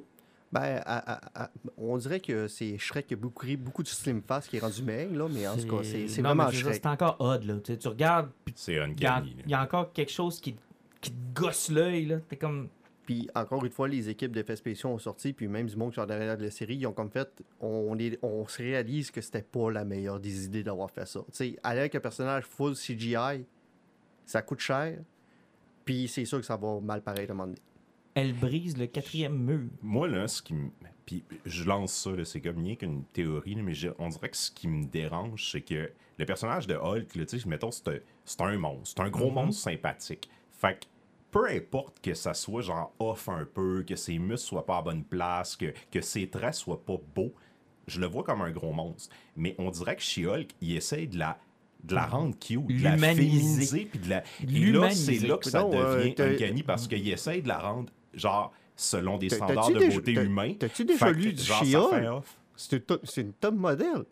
[0.51, 4.23] Ben, à- à- à- on dirait que c'est Shrek qui a beaucoup, beaucoup de Slim
[4.23, 6.75] Fast qui est rendu maigre, là, mais en tout cas, c'est vraiment Shrek.
[6.75, 7.55] C'est encore odd, là.
[7.59, 9.07] Tu, sais, tu regardes, y,
[9.45, 10.55] il y a encore quelque chose qui,
[11.01, 12.19] qui te gosse l'œil, là.
[12.29, 12.69] T'es comme.
[13.07, 15.97] Puis encore une fois, les équipes d'effets spéciaux ont sorti, puis même du monde qui
[15.97, 19.21] sont derrière de la série, ils ont comme fait, on, est, on se réalise que
[19.21, 21.21] c'était pas la meilleure des idées d'avoir fait ça.
[21.27, 23.45] Tu sais, aller avec un personnage full CGI,
[24.25, 24.99] ça coûte cher,
[25.85, 27.59] puis c'est sûr que ça va mal paraître à un moment donné.
[28.15, 29.69] Elle brise le quatrième mur.
[29.83, 30.71] Moi, là, ce qui me.
[31.05, 34.51] Puis je lance ça, c'est comme rien qu'une théorie, là, mais on dirait que ce
[34.51, 37.99] qui me dérange, c'est que le personnage de Hulk, là, tu sais, mettons, c'est un,
[38.25, 38.95] c'est un monstre.
[38.97, 39.35] C'est un gros Mhm.
[39.35, 40.31] monstre sympathique.
[40.53, 40.87] Fait que
[41.35, 44.83] peu importe que ça soit genre off un peu, que ses muscles soient pas à
[44.83, 47.35] bonne place, que, que ses traits soient pas beaux,
[47.89, 49.15] je le vois comme un gros monstre.
[49.37, 51.37] Mais on dirait que chez Hulk, il essaye de la
[51.83, 53.23] de la rendre cute, de la L'humaniser.
[53.31, 54.23] féminiser, puis de la...
[54.43, 57.49] Et là, c'est là que ça Non, euh, devient t'as- uncanny parce qu'il essaye de
[57.49, 60.55] la rendre, genre, selon des standards de beauté t'as- humain.
[60.59, 61.91] t'as-tu déjà lu du genre, ça She-Hulk?
[61.91, 62.39] fait off.
[62.57, 64.05] C'est une top- c'est une top modèle.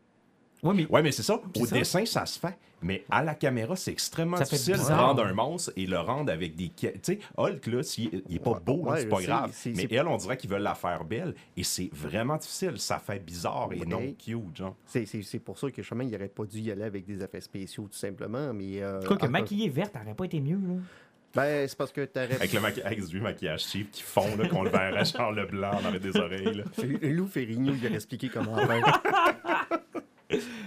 [0.62, 0.86] Ouais, mais.
[0.86, 1.40] Ouais, mais c'est ça.
[1.58, 1.74] Au ça.
[1.76, 2.56] dessin, ça se fait.
[2.84, 6.32] Mais à la caméra, c'est extrêmement Ça difficile de rendre un monstre et le rendre
[6.32, 6.68] avec des.
[6.70, 9.52] Tu sais, Hulk, là, s'il il est pas beau, ouais, c'est pas grave.
[9.66, 11.34] Mais elle, on dirait qu'ils veulent la faire belle.
[11.56, 12.78] Et c'est vraiment difficile.
[12.78, 13.86] Ça fait bizarre et Ouais.
[13.86, 14.74] non cute, genre.
[14.86, 17.22] C'est- C'est c'est pour ça que chemin, il aurait pas dû y aller avec des
[17.22, 18.52] effets spéciaux, tout simplement.
[18.52, 20.74] Mais, euh, Quoi que maquillée verte, aurait pas été mieux, là.
[21.34, 22.34] Ben, c'est parce que t'aurais.
[22.34, 25.46] Avec le maqui- avec du maquillage cheap qui fond, là, qu'on le verrait genre le
[25.46, 26.52] blanc dans les des oreilles.
[26.54, 26.64] là.
[27.02, 28.54] Lou Ferrigno, il a expliqué comment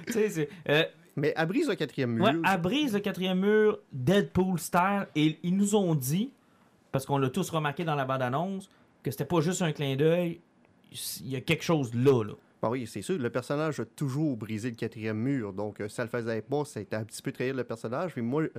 [0.08, 0.50] c'est.
[0.70, 0.84] euh,
[1.16, 2.26] Mais à brise le quatrième mur.
[2.26, 6.32] Ouais, brise le quatrième mur, Deadpool style, et ils nous ont dit,
[6.92, 8.70] parce qu'on l'a tous remarqué dans la bande-annonce,
[9.04, 10.40] que c'était pas juste un clin d'œil,
[11.22, 12.34] il y a quelque chose là, là.
[12.62, 16.04] Ben oui, c'est sûr, le personnage a toujours brisé le quatrième mur, donc euh, ça
[16.04, 18.14] le faisait pas, c'était un petit peu trahir le personnage.
[18.16, 18.50] Mais moi, euh,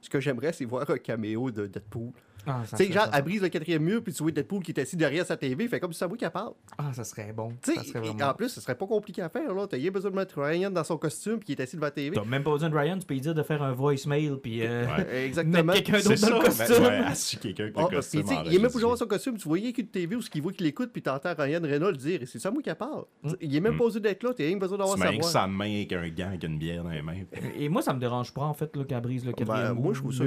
[0.00, 2.10] ce que j'aimerais, c'est voir un caméo de Deadpool.
[2.46, 4.80] Ah, Tu sais, genre, elle brise le quatrième mur, puis tu vois Deadpool qui est
[4.80, 6.52] assis derrière sa TV, fait comme si ça vous qu'elle parle.
[6.78, 7.52] Ah, ça serait bon.
[7.62, 9.66] Tu Ça sais, serait vraiment- en plus, ce serait pas compliqué à faire, là.
[9.66, 11.90] T'as rien besoin de mettre Ryan dans son costume, puis il est assis devant la
[11.92, 12.16] TV.
[12.16, 14.60] T'as même pas besoin de Ryan, tu peux lui dire de faire un voicemail, puis
[14.62, 15.24] euh, Ouais.
[15.26, 15.72] Exactement.
[15.72, 16.30] quelqu'un C'est d'autre ça.
[16.30, 16.76] dans le costume.
[16.84, 18.22] ouais, assis quelqu'un avec Ah, le puis, costume.
[18.28, 20.42] en il est même pas dans son costume, tu voyais qu'une TV où ce qu'il
[20.42, 23.04] voit qu'il écoute, puis t'entends Ryan Reynolds dire c'est ça moi qui parle.
[23.22, 23.30] Mm.
[23.40, 23.78] Il est même Mm.
[23.78, 25.22] pas osé d'être là, t'as rien besoin d'avoir sa voix.
[25.22, 27.14] sa main avec un gant avec une bière dans les mains.
[27.58, 29.92] Et moi, ça me dérange pas, en fait, là, qu'elle brise le quatrième Ben, moi,
[29.94, 30.24] je trouve ça.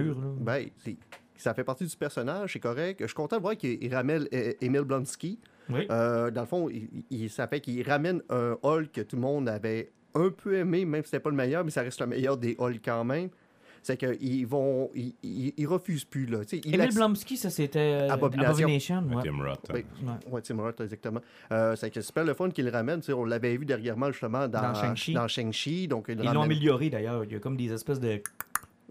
[1.41, 2.99] Ça fait partie du personnage, c'est correct.
[3.01, 5.39] Je suis content de voir qu'il ramène euh, Emile Blonsky.
[5.69, 5.85] Oui.
[5.91, 9.21] Euh, dans le fond, il, il- ça fait qu'il ramène un Hulk que tout le
[9.21, 12.07] monde avait un peu aimé, même si c'était pas le meilleur, mais ça reste le
[12.07, 13.29] meilleur des Hulk quand même.
[13.83, 14.89] C'est qu'ils vont.
[14.95, 16.39] Ils, ils- ils refusent plus, là.
[16.43, 18.49] Tu sais, ils Emile acc- Blomsky, ça c'était euh, Abomination.
[18.97, 19.03] Abomination.
[19.13, 19.23] ouais.
[19.23, 19.59] Tim Roth.
[19.73, 19.85] Oui.
[20.03, 20.31] Ouais.
[20.33, 21.21] Ouais, Tim Roth, exactement.
[21.53, 22.99] Euh, c'est que c'est super le fun qu'il ramène.
[22.99, 25.13] Tu sais, on l'avait vu dernièrement, justement, dans, Dans Shang-Chi.
[25.13, 27.23] dans Shang-Chi, donc il le Ils l'ont ramène- amélioré d'ailleurs.
[27.23, 28.21] Il y a comme des espèces de,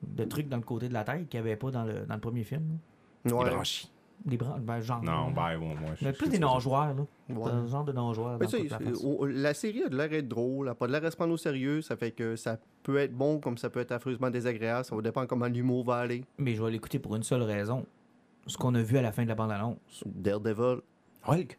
[0.03, 2.15] de trucs dans le côté de la tête qu'il n'y avait pas dans le, dans
[2.15, 2.79] le premier film.
[3.25, 3.35] là.
[3.37, 3.45] Ouais.
[3.47, 3.91] Il branchit.
[4.25, 5.03] Des bran- ben, genre.
[5.03, 5.91] Non, ben, bon, moi.
[6.01, 7.03] Mais je- plus des nageoires, là.
[7.29, 7.51] Ouais.
[7.51, 8.39] Un genre de nageoires.
[8.41, 8.71] Mais dans tu sais, toute
[9.05, 11.11] la euh, la série a de l'air d'être drôle, elle a pas de l'air à
[11.11, 13.93] se prendre au sérieux, ça fait que ça peut être bon comme ça peut être
[13.93, 16.25] affreusement désagréable, ça va dépendre comment l'humour va aller.
[16.39, 17.85] Mais je vais l'écouter pour une seule raison.
[18.47, 20.03] Ce qu'on a vu à la fin de la bande-annonce.
[20.07, 20.81] Daredevil.
[21.27, 21.59] Hulk.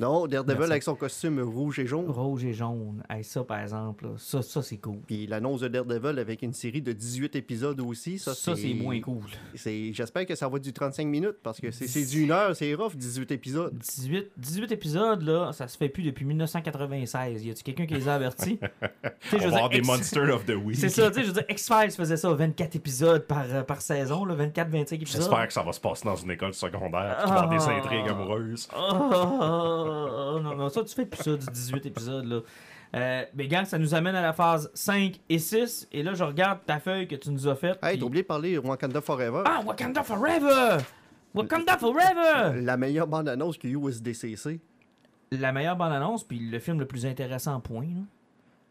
[0.00, 2.08] Non, Daredevil avec son costume rouge et jaune.
[2.08, 3.02] Rouge et jaune.
[3.08, 4.98] Hey, ça, par exemple, là, ça, ça c'est cool.
[5.06, 9.00] Puis l'annonce de Daredevil avec une série de 18 épisodes aussi, ça, Ça, c'est moins
[9.00, 9.22] cool.
[9.54, 12.94] J'espère que ça va du 35 minutes parce que c'est c'est d'une heure, c'est rough,
[12.96, 13.72] 18 épisodes.
[13.76, 17.44] 18, 18 épisodes, là, ça se fait plus depuis 1996.
[17.44, 18.58] Y a-tu quelqu'un qui les a avertis?
[19.32, 20.76] On je va avoir des Monsters of the Week.
[20.76, 23.80] C'est ça, tu sais, je veux dire, X-Files faisait ça, 24 épisodes par, euh, par
[23.80, 25.22] saison, là, 24-25 épisodes.
[25.22, 27.70] J'espère que ça va se passer dans une école secondaire, y avoir des Ah.
[27.78, 28.68] intrigues amoureuses.
[29.54, 32.40] Oh, non, non, ça, tu fais plus ça du 18 épisodes, là.
[32.94, 35.88] Euh, mais gang, ça nous amène à la phase 5 et 6.
[35.92, 37.78] Et là, je regarde ta feuille que tu nous as faite.
[37.82, 39.42] Hey, puis- t'as oublié de parler de Wakanda Forever.
[39.46, 40.78] Ah, Wakanda Forever!
[41.34, 42.60] Wakanda Forever!
[42.62, 44.60] La meilleure bande-annonce qu'il y a eu au SDCC.
[45.30, 47.86] La meilleure bande-annonce, puis le film le plus intéressant, point.
[47.86, 48.02] là.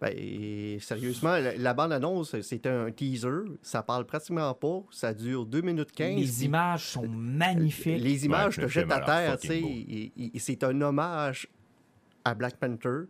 [0.02, 3.44] Ben, sérieusement, la, la bande-annonce, c'est un teaser.
[3.62, 4.82] Ça parle pratiquement pas.
[4.90, 6.16] Ça dure 2 minutes 15.
[6.20, 8.02] Les images sont magnifiques.
[8.02, 9.38] Les images Ouais, te jettent à terre.
[10.38, 11.48] C'est un hommage
[12.26, 13.04] à Black Panther.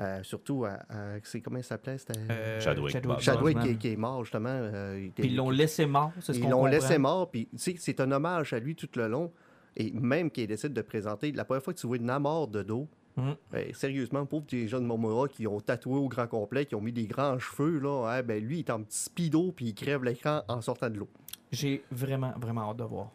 [0.00, 0.78] Euh, surtout à.
[0.90, 1.98] à- c'est comment il s'appelait?
[1.98, 3.18] C'était Euh, Chadwick Boseman.
[3.20, 3.72] Chadwick Boseman.
[3.74, 4.48] qui, qui est mort, justement.
[4.50, 7.28] euh, il était- Puis ils l'ont laissé mort, c'est ce Ils l'ont laissé mort.
[7.30, 9.32] Puis, c'est un hommage à lui tout le long.
[9.76, 12.62] Et même qu'il décide de présenter, la première fois que tu vois une mort de
[12.62, 12.88] dos,
[13.18, 13.34] Mhm.
[13.52, 16.92] ben, sérieusement, pauvre des jeunes Momora qui ont tatoué au grand complet, qui ont mis
[16.92, 20.04] des grands cheveux, là, hein, ben, lui, il est en petit speedo, puis il crève
[20.04, 21.08] l'écran en sortant de l'eau.
[21.50, 23.10] J'ai vraiment, vraiment hâte de voir.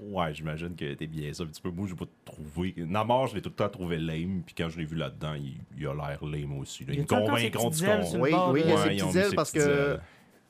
[0.00, 1.70] Ouais, j'imagine que t'es bien ça un petit peu.
[1.70, 2.74] Moi, j'ai pas trouvé.
[2.78, 5.54] Namor, je l'ai tout le temps trouvé lame, puis quand je l'ai vu là-dedans, il,
[5.78, 6.84] il a l'air lame aussi.
[6.84, 6.94] là.
[6.94, 8.20] Il me convainc contre ce qu'on.
[8.20, 9.98] Oui, oui, il y a Ouais, ses ailes ses parce que,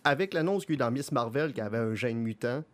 [0.02, 2.64] avec l'annonce qu'il y a eu dans Miss Marvel, qui avait un gène mutant,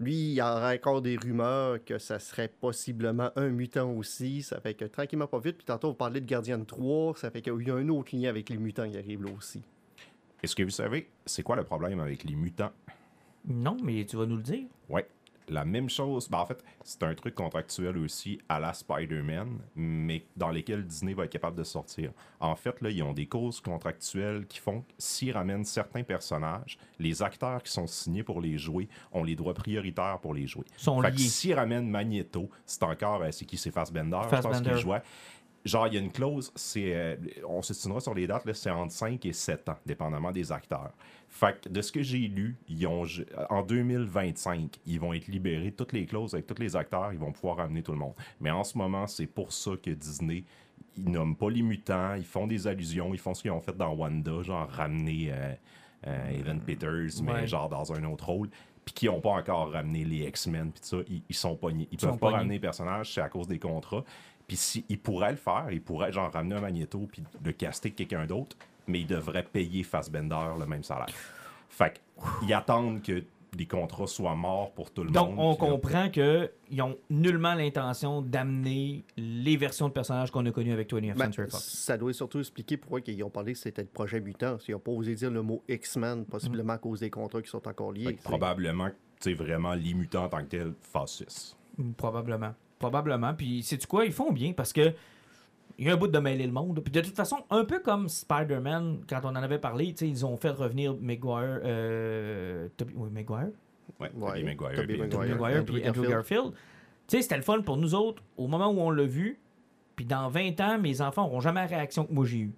[0.00, 4.42] lui, il y aura encore des rumeurs que ça serait possiblement un mutant aussi.
[4.42, 5.58] Ça fait que tranquillement, pas vite.
[5.58, 7.16] Puis tantôt, on parlait de Guardian 3.
[7.16, 9.62] Ça fait qu'il y a un autre lien avec les mutants qui arrive là aussi.
[10.42, 12.72] Est-ce que vous savez, c'est quoi le problème avec les mutants?
[13.46, 14.66] Non, mais tu vas nous le dire.
[14.88, 15.06] Ouais.
[15.48, 20.24] La même chose, ben en fait, c'est un truc contractuel aussi à la Spider-Man, mais
[20.36, 22.12] dans lesquels Disney va être capable de sortir.
[22.38, 26.78] En fait, là, ils ont des causes contractuelles qui font que s'ils ramènent certains personnages,
[26.98, 30.64] les acteurs qui sont signés pour les jouer ont les droits prioritaires pour les jouer.
[30.76, 31.22] Sont fait que liés.
[31.24, 33.56] s'ils ramènent Magneto, c'est encore, euh, c'est qui?
[33.56, 34.70] C'est Fassbender, je pense Fassbender.
[34.70, 35.02] qu'il jouait.
[35.62, 37.16] Genre, il y a une clause, c'est, euh,
[37.46, 40.92] on s'estimera sur les dates, c'est entre 5 et 7 ans, dépendamment des acteurs.
[41.32, 43.04] Fait que de ce que j'ai lu, ils ont,
[43.50, 47.32] en 2025, ils vont être libérés, toutes les clauses avec tous les acteurs, ils vont
[47.32, 48.14] pouvoir ramener tout le monde.
[48.40, 50.44] Mais en ce moment, c'est pour ça que Disney,
[50.96, 53.76] ils nomment pas les mutants, ils font des allusions, ils font ce qu'ils ont fait
[53.76, 55.54] dans Wanda, genre ramener euh,
[56.08, 57.46] euh, Evan Peters, mais Ouais.
[57.46, 58.48] genre dans un autre rôle.
[58.84, 61.86] Puis qui n'ont pas encore ramené les X-Men, puis tout ça, ils, ils sont pognés.
[61.92, 62.36] Ils, sont peuvent pas pognés.
[62.38, 64.04] ramener les personnages, c'est à cause des contrats.
[64.48, 67.92] Puis si, ils pourraient le faire, ils pourraient genre ramener un Magneto puis le caster
[67.92, 68.56] quelqu'un d'autre,
[68.90, 71.06] mais ils devraient payer Fassbender le même salaire.
[71.68, 72.00] Fait
[72.40, 73.22] qu'ils attendent que
[73.58, 75.38] les contrats soient morts pour tout le Donc, monde.
[75.40, 80.52] on puis là, comprend qu'ils ont nullement l'intention d'amener les versions de personnages qu'on a
[80.52, 81.64] connues avec 20th Ben, Century Fox.
[81.64, 84.56] ça doit surtout expliquer pourquoi ils ont parlé que c'était le projet mutant.
[84.68, 87.66] Ils n'ont pas osé dire le mot X-Men, possiblement à cause des contrats qui sont
[87.66, 88.14] encore liés.
[88.14, 91.56] que probablement que c'est vraiment les mutants en tant que tel fassent.
[91.96, 92.54] Probablement.
[92.78, 93.34] Probablement.
[93.34, 94.04] Puis, sais-tu quoi?
[94.06, 94.92] Ils font bien parce que
[95.80, 96.80] il y a un bout de mêler le monde.
[96.84, 100.08] Puis de toute façon, un peu comme Spider-Man, quand on en avait parlé, tu sais,
[100.08, 101.60] ils ont fait revenir Maguire.
[101.64, 103.48] Euh, Tobey- oui, Maguire?
[103.98, 105.08] Ouais, Tobey Maguire, Maguire.
[105.10, 106.52] Tobey Maguire Andrew puis Andrew Garfield.
[107.06, 109.40] Tu sais, c'était le fun pour nous autres au moment où on l'a vu.
[109.96, 112.54] Puis dans 20 ans, mes enfants n'auront jamais la réaction que moi j'ai eue.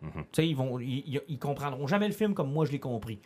[0.00, 0.10] Mhm.
[0.14, 2.78] Tu sais, ils, vont, ils, ils- ils comprendront jamais le film comme moi je l'ai
[2.78, 3.18] compris.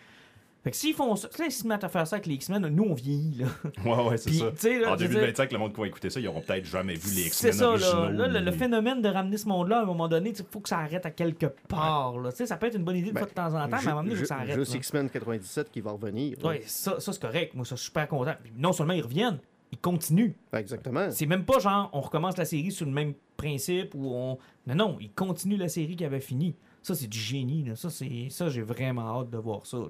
[0.65, 2.35] Fait que s'ils font ça, tu sais, s'ils se mettent à faire ça avec les
[2.35, 3.47] X-Men, nous on vieillit, là.
[3.85, 4.45] Ouais, ouais, c'est ça.
[4.45, 6.65] là, En je veux dire- 2025, le monde qui va écouter ça, ils auront peut-être
[6.65, 8.09] jamais vu les C'est X-Men ça, originaux.
[8.11, 8.29] là.
[8.29, 10.79] Là, le, phénomène de ramener ce monde-là, à un moment donné, il faut que ça
[10.79, 12.17] arrête à quelque part.
[12.19, 12.31] Là.
[12.31, 13.79] Ça peut être une bonne idée de Ben, fois de temps en temps, mais à
[13.79, 14.55] un moment donné, il faut que ça arrête.
[14.57, 14.75] Juste.
[14.75, 16.37] X-Men 97 qui va revenir.
[16.43, 16.49] là.
[16.51, 17.55] Ouais, ça, ça c'est correct.
[17.57, 18.35] Moi, ça, je suis super content.
[18.41, 19.39] Puis non seulement ils reviennent,
[19.73, 20.33] ils continuent.
[20.53, 21.11] Ben, exactement.
[21.11, 24.39] C'est même pas genre, on recommence la série sur le même principe ou on.
[24.69, 26.55] Non, non, ils continuent la série qui avait fini.
[26.83, 27.65] Ça, c'est du génie.
[27.65, 27.75] Là.
[27.75, 28.29] Ça, c'est...
[28.31, 29.79] ça j'ai vraiment hâte de voir ça.
[29.79, 29.87] là.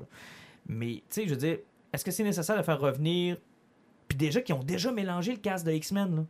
[0.67, 1.59] Mais, tu sais, je veux dire,
[1.93, 3.37] est-ce que c'est nécessaire de faire revenir?
[4.09, 6.17] Puis déjà, qu'ils ont déjà mélangé le cast de X-Men.
[6.17, 6.25] là.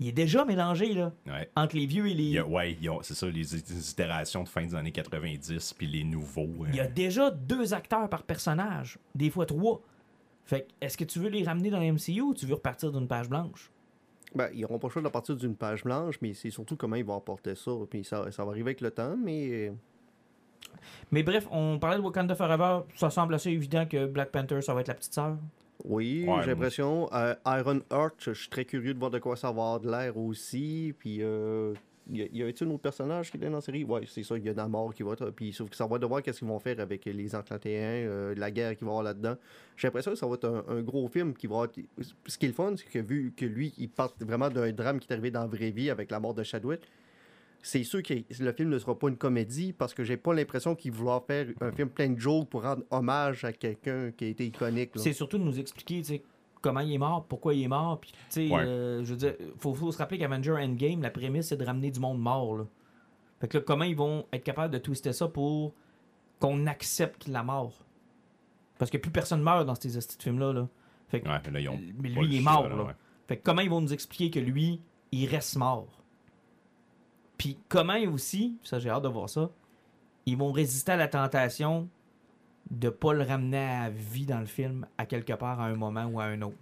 [0.00, 1.48] il est déjà mélangé, là, Ouais.
[1.54, 2.22] entre les vieux et les...
[2.24, 5.86] Il y a- ouais, c'est ça, les, les itérations de fin des années 90, puis
[5.86, 6.48] les nouveaux.
[6.68, 9.80] Il y a euh, déjà deux acteurs par personnage, des fois trois.
[10.44, 12.90] Fait que, est-ce que tu veux les ramener dans le MCU ou tu veux repartir
[12.90, 13.70] d'une page blanche?
[14.34, 16.96] Ben, ils n'auront pas le choix de partir d'une page blanche, mais c'est surtout comment
[16.96, 17.70] ils vont apporter ça.
[17.88, 19.72] Puis ça, ça va arriver avec le temps, mais.
[21.10, 22.80] Mais bref, on parlait de Wakanda Forever.
[22.96, 25.36] Ça semble assez évident que Black Panther, ça va être la petite sœur.
[25.84, 27.08] Oui, Ouais, j'ai l'impression.
[27.12, 29.90] Euh, Iron Heart, je suis très curieux de voir de quoi ça va avoir de
[29.90, 30.94] l'air aussi.
[30.96, 31.74] Puis, euh,
[32.08, 33.82] y, a- y avait-il un autre personnage qui est dans la série?
[33.82, 35.30] Ouais, c'est ça, il y a Namor qui va être.
[35.30, 38.34] Puis, sauf que ça va de voir qu'est-ce qu'ils vont faire avec les Atlantéens, euh,
[38.36, 39.34] la guerre qu'il va y avoir là-dedans.
[39.76, 41.80] J'ai l'impression que ça va être un, un gros film qui va être.
[42.28, 45.00] Ce qui est le fun, c'est que vu que lui, il part vraiment d'un drame
[45.00, 46.82] qui est arrivé dans la vraie vie avec la mort de Chadwick.
[47.64, 50.74] C'est sûr que le film ne sera pas une comédie parce que j'ai pas l'impression
[50.74, 54.28] qu'il vouloir faire un film plein de jokes pour rendre hommage à quelqu'un qui a
[54.28, 54.90] été iconique.
[54.96, 56.22] C'est surtout de nous expliquer
[56.60, 58.00] comment il est mort, pourquoi il est mort.
[58.00, 58.62] Puis, tu sais, Ouais.
[58.64, 61.90] euh, je veux dire, faut, faut se rappeler qu'Avenger Endgame, la prémisse, c'est de ramener
[61.92, 62.56] du monde mort.
[62.56, 62.64] Là.
[63.40, 65.72] Fait que là, comment ils vont être capables de twister ça pour
[66.40, 67.84] qu'on accepte la mort?
[68.78, 70.52] Parce que plus personne meurt dans ces films-là.
[70.52, 70.68] Là.
[71.08, 72.68] Fait que, Ouais, mais là, ils ont mais lui, il est mort.
[72.68, 72.82] là, là.
[72.84, 72.92] ouais.
[73.28, 74.80] Fait que comment ils vont nous expliquer que lui,
[75.12, 76.01] il reste mort?
[77.38, 79.50] Puis comment aussi, ça j'ai hâte de voir ça,
[80.26, 81.88] ils vont résister à la tentation
[82.70, 86.04] de pas le ramener à vie dans le film à quelque part à un moment
[86.06, 86.56] ou à un autre.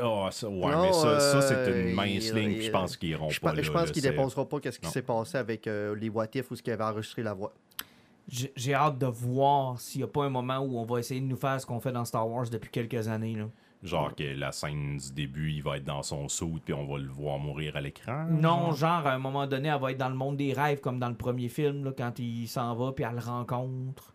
[0.00, 2.70] Ah, ça, ouais, Non, mais ça, ça, c'est euh, une mince il- ligne, puis je
[2.70, 3.62] pense qu'ils iront Je, pas là.
[3.62, 6.26] je pense là, qu'il c'est- dépassera pas qu'est-ce qui s'est passé avec euh, les What
[6.34, 7.52] If ou ce qui avait enregistré la voix.
[8.28, 11.20] J'ai j'ai hâte de voir s'il n'y a pas un moment où on va essayer
[11.20, 13.34] de nous faire ce qu'on fait dans Star Wars depuis quelques années.
[13.36, 13.48] Là.
[13.82, 16.98] Genre que la scène du début, il va être dans son saut, puis on va
[16.98, 18.26] le voir mourir à l'écran.
[18.28, 19.06] Non, genre.
[19.06, 21.14] à un moment donné, elle va être dans le monde des rêves comme dans le
[21.14, 24.14] premier film, là, quand il s'en va puis elle le rencontre.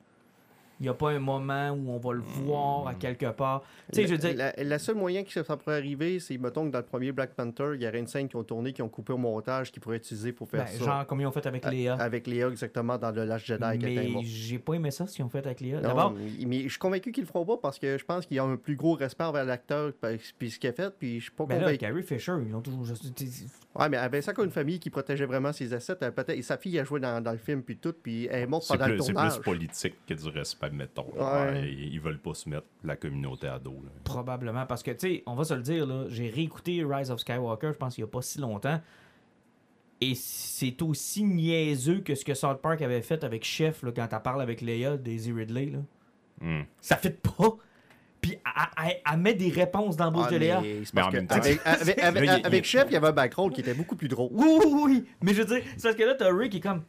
[0.80, 3.62] Il n'y a pas un moment où on va le voir à quelque part.
[3.94, 6.66] Tu sais, je veux dire, La, la seule moyen que ça pourrait arriver, c'est, mettons,
[6.66, 8.82] que dans le premier Black Panther, il y aurait une scène qui ont tourné, qui
[8.82, 10.84] ont coupé au montage, qu'ils pourraient utiliser pour faire ben, ça.
[10.86, 11.94] genre comme ils ont fait avec A- Léa.
[11.96, 13.64] Avec Léa, exactement, dans le Last Jedi.
[13.82, 15.78] Mais j'ai pas aimé ça ce qu'ils ont fait avec Léa.
[15.80, 18.26] Non, D'abord, mais, mais je suis convaincu qu'ils le feront pas parce que je pense
[18.26, 19.92] qu'il y a un plus gros respect envers l'acteur
[20.38, 21.78] puis ce qu'il a fait, puis je suis pas ben là, convaincu.
[21.78, 22.86] Carrie Fisher, ils ont toujours.
[23.76, 26.42] Ouais, mais avec ça, comme une famille qui protégeait vraiment ses assets, elle, peut-être, et
[26.44, 28.74] sa fille a joué dans, dans le film, puis tout, puis elle est morte C'est
[28.78, 29.34] pendant le plus, c'est tournage.
[29.40, 31.08] plus politique que du respect, mettons.
[31.16, 31.22] Ouais.
[31.22, 33.80] Ouais, ils, ils veulent pas se mettre la communauté à dos.
[33.84, 33.90] là.
[34.04, 34.66] Probablement.
[34.66, 37.72] Parce que, tu sais, on va se le dire, là, j'ai réécouté Rise of Skywalker,
[37.74, 38.80] je pense, il y a pas si longtemps.
[40.02, 44.08] Et c'est aussi niaiseux que ce que South Park avait fait avec Chef, là, quand
[44.12, 45.68] elle parle avec Leia, Daisy Ridley.
[45.68, 45.80] Là.
[46.42, 46.64] Hmm.
[46.82, 47.56] Ça fait pas.
[48.20, 50.62] Puis elle, elle- elle met des réponses dans la bouche Ah, de Léa.
[50.62, 53.54] mais c'est Mais parce en que même temps- avec, Chef, il y avait un background
[53.54, 54.30] qui était beaucoup plus drôle.
[54.34, 55.06] Oui, oui, oui.
[55.22, 56.84] Mais je veux dire, c'est parce que là, t'as Rick qui est comme.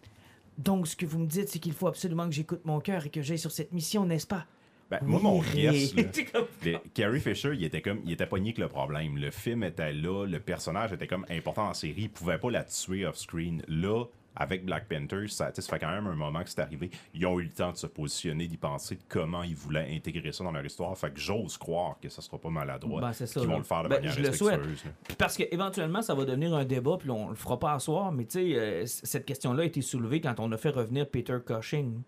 [0.59, 3.11] Donc, ce que vous me dites, c'est qu'il faut absolument que j'écoute mon cœur et
[3.11, 4.47] que j'aille sur cette mission, n'est-ce pas?
[4.91, 5.95] Ben, moi, mon guess,
[6.65, 9.17] là, Carrie Fisher, il était comme, il était pogné avec le problème.
[9.17, 12.65] Le film était là, le personnage était comme important la série, il pouvait pas la
[12.65, 13.63] tuer off-screen.
[13.67, 14.05] Là,
[14.37, 16.91] avec Black Panther, ça, ça fait quand même un moment que c'est arrivé.
[17.14, 20.32] Ils ont eu le temps de se positionner, d'y penser de comment ils voulaient intégrer
[20.32, 20.97] ça dans leur histoire.
[20.99, 23.01] Fait que j'ose croire que ça sera pas maladroit.
[23.01, 23.55] Ben, c'est ça, qu'ils là.
[23.55, 24.61] vont le faire de Ben, manière je le souhaite.
[24.61, 24.91] là.
[25.18, 28.24] Parce qu'éventuellement, ça va devenir un débat, puis on le fera pas à soir, mais
[28.24, 32.03] tu sais, euh, cette question-là a été soulevée quand on a fait revenir Peter Cushing.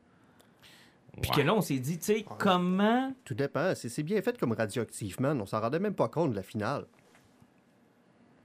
[1.22, 1.36] Puis Ouais.
[1.36, 3.14] que là, on s'est dit, tu sais, comment.
[3.24, 3.74] Tout dépend.
[3.74, 5.40] C'est c'est bien fait comme Radioactive Man.
[5.40, 6.86] On s'en rendait même pas compte de la finale.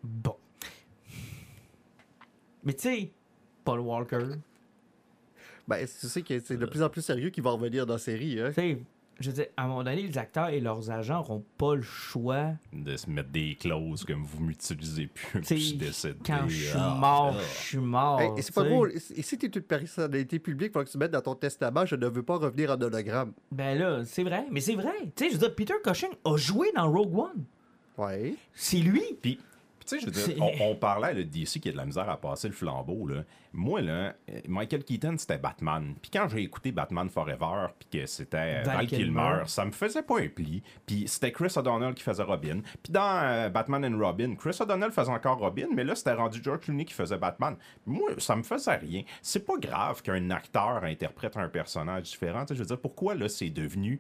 [0.04, 0.38] Bon.
[2.64, 3.12] Mais tu sais,
[3.64, 4.20] Paul Walker,
[5.68, 8.00] Ben, tu sais que c'est de plus en plus sérieux qu'il va revenir dans la
[8.00, 8.40] série.
[8.40, 8.50] Hein?
[8.50, 8.78] tu sais,
[9.20, 11.84] je veux dire, à un moment donné, les acteurs et leurs agents n'auront pas le
[11.84, 12.54] choix.
[12.74, 16.16] De se mettre des clauses comme vous m'utilisez plus, Tu je décide.
[16.26, 17.42] quand je suis Ah, mort, ah.
[17.60, 18.20] je suis mort.
[18.20, 18.92] Hey, et c'est pas tu drôle.
[19.16, 21.96] Et si t'es une personnalité publique, il faut que tu mettes dans ton testament je
[21.96, 23.34] ne veux pas revenir en hologramme.
[23.52, 24.96] Ben là, c'est vrai, mais c'est vrai.
[25.16, 27.44] Tu sais, je veux dire, Peter Cushing a joué dans Rogue One.
[27.98, 28.34] Ouais.
[28.56, 29.04] C'est lui.
[29.22, 29.40] Puis
[29.86, 32.10] tu sais, je veux dire, on, on parlait le DC qui a de la misère
[32.10, 33.08] à passer le flambeau.
[33.08, 33.24] Là.
[33.54, 35.96] Moi, là, euh, Michael Keaton, c'était Batman.
[36.02, 39.04] Puis quand j'ai écouté Batman Forever, puis que c'était euh, Val Val Kilmer.
[39.04, 40.64] Kilmer, ça me faisait pas un pli.
[40.86, 42.62] Puis c'était Chris O'Donnell qui faisait Robin.
[42.82, 46.42] Puis dans euh, Batman and Robin, Chris O'Donnell faisait encore Robin, mais là, c'était rendu
[46.42, 47.56] George Clooney qui faisait Batman.
[47.86, 49.04] Moi, ça me faisait rien.
[49.22, 52.42] C'est pas grave qu'un acteur interprète un personnage différent.
[52.42, 54.00] Tu sais, je veux dire, pourquoi là, c'est devenu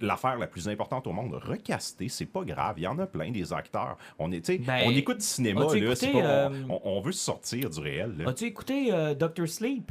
[0.00, 1.34] l'affaire la plus importante au monde.
[1.34, 2.74] Recaster, c'est pas grave.
[2.78, 3.96] Il y en a plein des acteurs.
[4.18, 7.70] On, est, Ben, on écoute du cinéma, là, écouté, pas- euh, on, on veut sortir
[7.70, 8.24] du réel.
[8.26, 9.90] As-tu écouté euh, Doctor Sleep?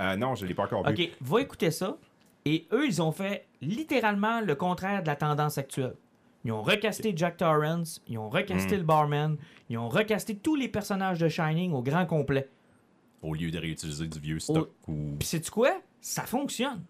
[0.00, 0.92] Euh, non, je l'ai pas encore vu.
[0.92, 1.96] Ok, va écouter ça.
[2.44, 5.94] Et eux, ils ont fait littéralement le contraire de la tendance actuelle.
[6.44, 8.80] Ils ont recasté Jack Torrance, ils ont recasté Hmm.
[8.80, 9.36] le barman,
[9.70, 12.50] ils ont recasté tous les personnages de Shining au grand complet.
[13.22, 15.14] Au lieu de réutiliser du vieux stock ou.
[15.18, 15.80] Puis sais-tu quoi?
[16.02, 16.82] Ça fonctionne.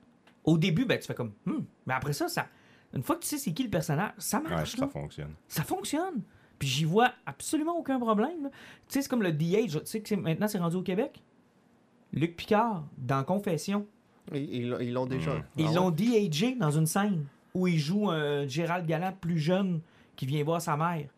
[0.44, 1.60] Au début, ben, tu fais comme, hmm.
[1.86, 2.46] Mais après ça, ça,
[2.94, 4.76] une fois que tu sais c'est qui le personnage, ça Ouais, marche.
[4.76, 4.88] ça là.
[4.88, 5.34] fonctionne.
[5.48, 6.22] Ça fonctionne.
[6.58, 8.44] Puis j'y vois absolument aucun problème.
[8.44, 8.50] là.
[8.50, 9.68] Tu sais, c'est comme le DH.
[9.70, 11.20] Tu sais que maintenant, c'est rendu au Québec.
[12.12, 13.86] Luc Picard, dans Confession.
[14.32, 15.34] Ils ils l'ont- déjà.
[15.34, 15.42] Mm.
[15.56, 15.74] Ils Ah ouais?
[15.74, 19.80] l'ont DHé dans une scène où il joue un Gérald Galland plus jeune
[20.16, 21.08] qui vient voir sa mère.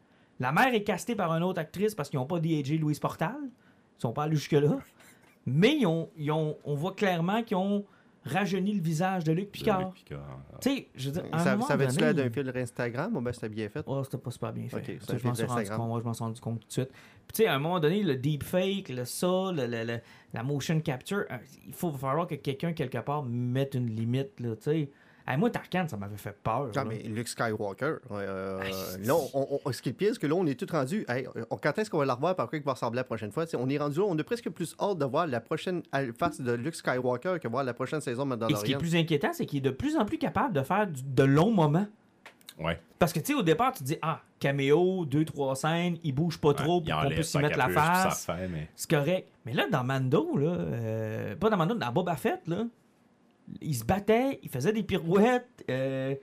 [0.40, 3.36] La mère est castée par une autre actrice parce qu'ils n'ont pas DHé Louise Portal.
[3.42, 4.78] Ils sont pas allés jusque-là.
[5.46, 7.84] Mais ils ont, ils ont- on voit clairement qu'ils ont
[8.26, 9.92] rajeuni le visage de Luc Picard.
[10.04, 10.14] Tu
[10.60, 13.16] sais, je veux dire, à un Ça, moment ça avait-tu donné- l'air d'un fil Instagram
[13.16, 13.82] ou ben c'était bien fait?
[13.86, 14.98] Oh, c'était pas super bien fait.
[15.00, 16.90] Je m'en suis rendu compte, moi, je m'en suis rendu compte tout de suite.
[16.90, 20.00] Puis tu sais, à un moment donné, le deepfake, le ça, le- le- le-
[20.32, 24.54] la motion capture, euh, il faut falloir que quelqu'un, quelque part, mette une limite, là,
[24.56, 24.90] tu sais.
[25.28, 26.68] Hey, moi, Tarkan, ça m'avait fait peur.
[26.70, 26.84] Ah, là.
[26.84, 27.96] mais Luke Skywalker.
[28.12, 30.54] euh, Ah, là, on- on- ce qui est le pire, c'est que là, on est
[30.58, 31.04] tout rendu.
[31.08, 32.36] hey, on- quand est-ce qu'on va la revoir?
[32.36, 33.44] Par quoi il va ressembler la prochaine fois?
[33.44, 35.82] T'sais, on est rendu là, on a presque plus hâte de voir la prochaine
[36.16, 38.78] face de Luke Skywalker que voir la prochaine saison de Et ce qui est Mandalorian.
[38.78, 41.50] plus inquiétant, c'est qu'il est de plus en plus capable de faire du- de longs
[41.52, 41.86] moments.
[42.58, 42.80] Ouais.
[42.98, 46.12] Parce que, tu sais, au départ, tu te dis, ah, caméo, deux, trois scènes, il
[46.14, 48.28] bouge pas trop Ouais, pour qu'on puisse y sa mettre la face.
[48.50, 48.68] Mais...
[48.76, 49.28] C'est correct.
[49.44, 52.64] Mais là, dans Mando, là, euh, pas dans Mando, dans Boba Fett, là,
[53.61, 56.14] il se battait, il faisait des pirouettes, euh,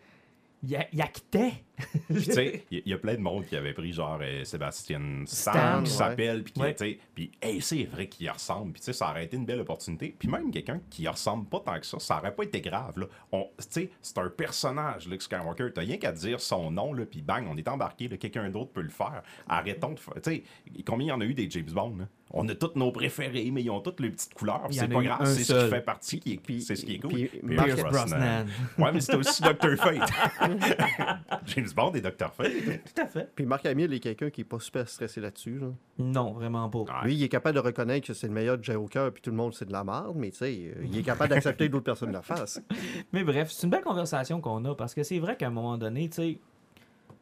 [0.63, 1.53] il, a- il actait.
[1.75, 4.43] Puis, tu sais, il y, y a plein de monde qui avait pris genre euh,
[4.43, 5.97] Sébastien Stan, Stan, qui ouais.
[5.97, 6.75] s'appelle, puis qui, Ouais.
[6.75, 9.37] tu sais, puis hey, c'est vrai qu'il y ressemble, puis tu sais, ça aurait été
[9.37, 10.15] une belle opportunité.
[10.17, 13.07] Puis même quelqu'un qui ressemble pas tant que ça, ça aurait pas été grave, là.
[13.31, 17.05] On- Tu sais, c'est un personnage, Luke Skywalker, t'as rien qu'à dire son nom, là,
[17.05, 19.23] puis bang, on est embarqué, là, quelqu'un d'autre peut le faire.
[19.47, 20.43] Arrêtons de faire, tu sais,
[20.85, 22.05] combien il y en a eu des James Bond, là?
[22.35, 25.25] On a tous nos préférés, mais ils ont toutes les petites couleurs, c'est pas grave,
[25.25, 27.11] c'est ce qui fait partie, qui est, c'est ce qui est cool.
[27.13, 28.45] puis Pierce Pierce Brosnan.
[28.79, 29.75] Ouais, mais c'était aussi Dr.
[29.77, 30.09] Fate.
[31.45, 32.31] James Bond et Dr.
[32.33, 32.51] Fate.
[32.95, 33.29] Tout à fait.
[33.35, 35.59] Puis Marc Hamill est quelqu'un qui est pas super stressé là-dessus.
[35.59, 35.67] là.
[35.99, 36.79] Non, vraiment pas.
[36.79, 37.05] Ouais.
[37.05, 39.53] Lui, il est capable de reconnaître que c'est le meilleur Joker, puis tout le monde,
[39.53, 42.11] c'est de la merde, mais tu sais, euh, il est capable d'accepter que d'autres personnes
[42.11, 42.61] le fassent.
[43.13, 45.77] Mais bref, c'est une belle conversation qu'on a parce que c'est vrai qu'à un moment
[45.77, 46.39] donné, tu sais,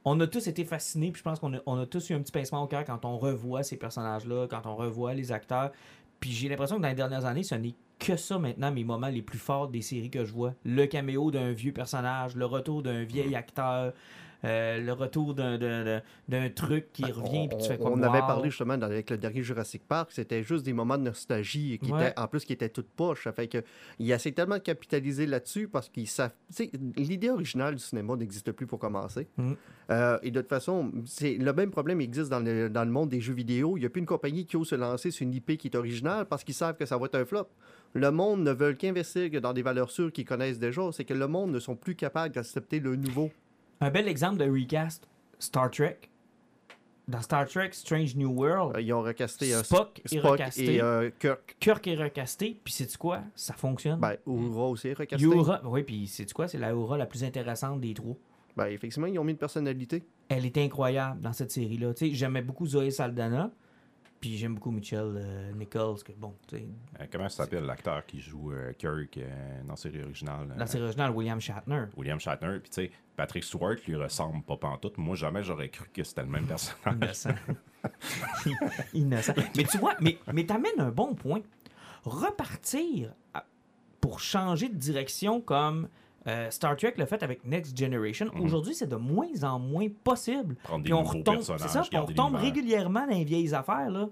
[0.05, 2.21] on a tous été fascinés, puis je pense qu'on a, on a tous eu un
[2.21, 5.71] petit pincement au cœur quand on revoit ces personnages-là, quand on revoit les acteurs.
[6.19, 9.09] Puis j'ai l'impression que dans les dernières années, ce n'est que ça maintenant mes moments
[9.09, 10.53] les plus forts des séries que je vois.
[10.65, 13.93] Le caméo d'un vieux personnage, le retour d'un vieil acteur,
[14.43, 16.01] euh, le retour d'un,
[16.55, 19.43] truc qui revient, puis tu fais on, comme on avait parlé justement avec le dernier
[19.43, 22.09] Jurassic Park, c'était juste des moments de nostalgie qui Ouais.
[22.09, 23.25] étaient, en plus qui étaient toutes poches.
[23.25, 23.63] Ça fait que
[23.99, 26.33] il essaie tellement de capitaliser là-dessus parce qu'ils savent.
[26.97, 29.27] L'idée originale du cinéma n'existe plus pour commencer.
[29.37, 29.53] Mm.
[29.91, 33.09] Euh, et de toute façon, c'est le même problème existe dans le, dans le monde
[33.09, 33.77] des jeux vidéo.
[33.77, 35.75] Il n'y a plus une compagnie qui ose se lancer sur une IP qui est
[35.75, 37.47] originale parce qu'ils savent que ça va être un flop.
[37.93, 40.81] Le monde ne veut qu'investir que dans des valeurs sûres qu'ils connaissent déjà.
[40.93, 43.31] C'est que le monde ne sont plus capables d'accepter le nouveau.
[43.81, 45.07] Un bel exemple de recast,
[45.39, 45.97] Star Trek.
[47.07, 50.75] Dans Star Trek Strange New World, Euh, Ils ont recasté euh, Spock est Spock recasté.
[50.75, 51.57] et euh, Kirk.
[51.59, 53.21] Kirk est recasté, puis c'est quoi?
[53.35, 53.99] Ça fonctionne.
[53.99, 55.25] Ben, Uhura aussi est recasté.
[55.25, 56.47] Uhura, oui, puis c'est quoi?
[56.47, 58.15] C'est la Uhura la plus intéressante des trois.
[58.55, 60.03] Ben, effectivement, ils ont mis une personnalité.
[60.29, 61.93] Elle est incroyable dans cette série-là.
[61.95, 63.51] Tu sais, j'aimais beaucoup Zoé Saldana,
[64.21, 66.65] puis j'aime beaucoup Mitchell euh, Nichols, que bon, tu sais,
[66.99, 69.19] Euh, comment ça s'appelle l'acteur qui joue euh, Kirk
[69.63, 70.47] dans la série originale?
[70.51, 71.85] euh, la série originale, William Shatner.
[71.97, 72.59] William Shatner.
[72.59, 74.97] Puis tu sais, Patrick Stewart lui ressemble pas pantoute.
[74.97, 76.95] Moi, jamais j'aurais cru que c'était le même personnage.
[76.95, 77.29] Innocent.
[78.93, 79.33] Innocent.
[79.57, 81.41] Mais tu vois, mais, mais t'amènes un bon point.
[82.03, 83.45] Repartir à-
[83.99, 85.87] pour changer de direction comme
[86.27, 88.41] euh, Star Trek l'a fait avec Next Generation, Mhm.
[88.41, 90.55] aujourd'hui, c'est de moins en moins possible.
[90.63, 93.89] Prendre des Puis on retombe, ça, puis on retombe régulièrement dans les vieilles affaires.
[93.89, 94.07] là.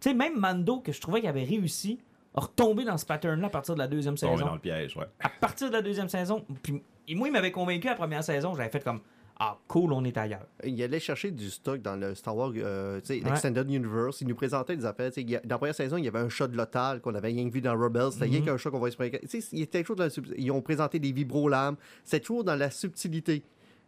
[0.00, 1.98] Tu sais, même Mando, que je trouvais qu'il avait réussi,
[2.34, 4.46] a retombé dans ce pattern-là à partir de la deuxième Tombé saison.
[4.46, 5.06] dans le piège, ouais.
[5.20, 8.54] À partir de la deuxième saison, puis et moi, il m'avait convaincu la première saison,
[8.54, 9.00] j'avais fait comme
[9.40, 10.46] Ah, cool, on est ailleurs.
[10.64, 13.30] Il allait chercher du stock dans le Star Wars, euh, tu sais, Ouais.
[13.30, 14.20] l'Extended Universe.
[14.20, 15.10] Il nous présentait des affaires.
[15.16, 17.48] a- Dans la première saison, il y avait un shot de l'otal qu'on avait rien
[17.48, 18.12] vu dans Rebels.
[18.12, 18.44] C'était rien Mhm.
[18.46, 21.00] qu'un shot qu'on voit se Tu sais, il était toujours dans la Ils ont présenté
[21.00, 21.74] des vibrolames.
[22.04, 23.42] C'est toujours dans la subtilité.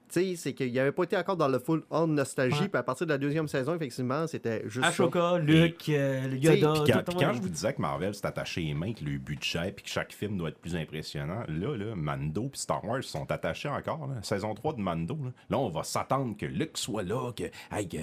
[0.08, 2.68] Tu sais, c'est qu'il n'avait pas été encore dans le full on nostalgie.
[2.68, 4.88] Puis à partir de la deuxième saison, effectivement, c'était juste ça.
[4.88, 6.82] Ashoka, Luke, euh, le Yoda.
[6.84, 9.72] Puis quand, quand je vous disais que Marvel s'est attaché les mains, que le budget,
[9.72, 13.30] puis que chaque film doit être plus impressionnant, là, là Mando puis Star Wars sont
[13.30, 14.06] attachés encore.
[14.06, 14.14] Là.
[14.22, 17.44] Saison 3 de Mando, là, Là, on va s'attendre que Luke soit là, que...
[17.72, 17.98] hey, que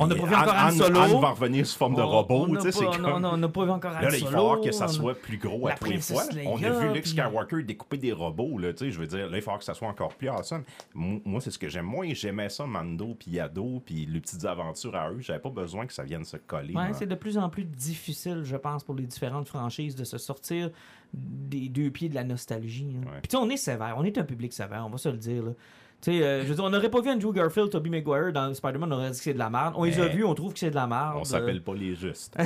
[0.00, 0.98] On n'a pas vu encore Han Solo.
[1.00, 2.70] Han va revenir sous forme de robot, on n'a pas-
[3.64, 5.72] vu encore Han Là, là, il va Solo, falloir que ça soit plus gros à
[5.74, 6.22] tous les fois.
[6.46, 9.58] On a vu Luke Skywalker découper des robots, je veux dire, là, il va falloir
[9.58, 10.64] que ça soit encore plus awesome.
[10.94, 12.08] Mo- Moi, c'est ce que j'aime moins.
[12.12, 15.20] J'aimais ça, Mando, puis Yado, puis les petites aventures à eux.
[15.20, 16.74] J'avais pas besoin que ça vienne se coller.
[16.92, 20.70] C'est de plus en plus difficile, je pense, pour les différentes franchises de se sortir
[21.12, 22.96] des deux pieds de la nostalgie.
[23.00, 23.08] hein.
[23.22, 25.16] Puis tu sais, on est sévère, on est un public sévère, on va se le
[25.18, 25.44] dire.
[26.04, 26.04] Là.
[26.04, 28.52] Tu sais, euh, je veux dire, on n'aurait pas vu Andrew Garfield, Tobey Maguire dans
[28.52, 29.74] Spider-Man, on aurait dit que c'est de la merde.
[29.76, 31.16] On les a vus, on trouve que c'est de la merde.
[31.16, 32.36] On s'appelle pas les justes.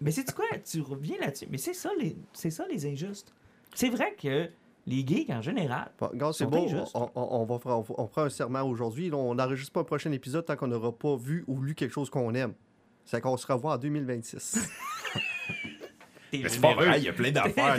[0.00, 0.46] Mais c'est quoi?
[0.64, 1.46] Tu reviens là-dessus.
[1.50, 2.16] Mais c'est ça, les...
[2.32, 3.32] c'est ça les injustes.
[3.74, 4.48] C'est vrai que
[4.86, 5.90] Les geeks en général.
[5.98, 6.66] C'est Sont bon,
[7.14, 9.10] on, va faire, on, on prend un serment aujourd'hui.
[9.12, 12.10] On n'enregistre pas un prochain épisode tant qu'on n'aura pas vu ou lu quelque chose
[12.10, 12.52] qu'on aime.
[13.06, 14.68] C'est qu'on se revoit en 2026.
[16.42, 17.76] Mais c'est pas vrai, il y a plein d'affaires.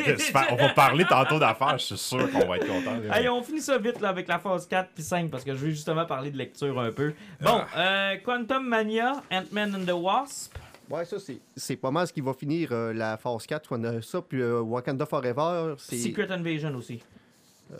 [0.51, 2.95] On va parler tantôt d'affaires, je suis sûr qu'on va être content.
[3.14, 5.66] Hey, on finit ça vite là, avec la phase 4 puis 5 parce que je
[5.66, 7.14] vais justement parler de lecture un peu.
[7.41, 10.53] Bon, euh, Quantum Mania, Ant-Man and the Wasp.
[10.89, 13.68] ouais, ça, c'est- c'est pas mal ce qui va finir euh, la phase 4.
[13.72, 15.76] On a ça, puis euh, Wakanda Forever.
[15.78, 17.01] c'est Secret Invasion aussi.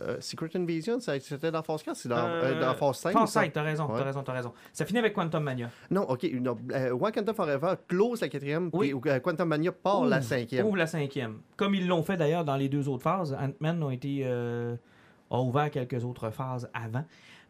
[0.02, 3.14] Euh, Secret Invasion, c'était dans phase 4, c'est dans, Euh, euh, dans phase 5.
[3.14, 3.42] Phase ça?
[3.42, 3.98] 5, t'as raison, Ouais.
[4.00, 4.54] t'as raison, t'as raison.
[4.74, 5.70] Ça finit avec Quantum Mania.
[5.92, 6.28] Non, ok.
[6.34, 8.94] non, euh, Wakanda Forever close la quatrième, Oui.
[9.00, 10.66] puis Quantum Mania part la Ouvre- cinquième.
[10.66, 11.40] Ouvre la cinquième.
[11.56, 13.34] Comme ils l'ont fait d'ailleurs dans les deux autres phases.
[13.40, 17.04] Ant-Man ont été a ouvert quelques autres phases avant.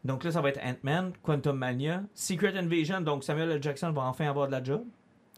[0.04, 3.00] Donc là, ça va être Ant-Man, Quantum Mania, Secret Invasion.
[3.00, 3.62] Donc Samuel L.
[3.62, 4.82] Jackson va enfin avoir de la job.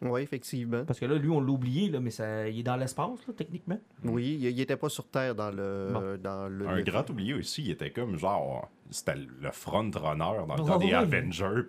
[0.02, 0.84] Oui, effectivement.
[0.84, 3.34] Parce que là, lui, on l'a oublié, là, mais ça, il est dans l'espace, là,
[3.36, 3.78] techniquement.
[4.04, 5.90] Oui, il, il était pas sur Terre dans le.
[5.92, 6.18] Bon.
[6.22, 8.68] Dans le Un le- grand oublié aussi, il était comme genre.
[8.90, 10.92] C'était le front-runner dans le temps des.
[10.94, 11.62] Avengers.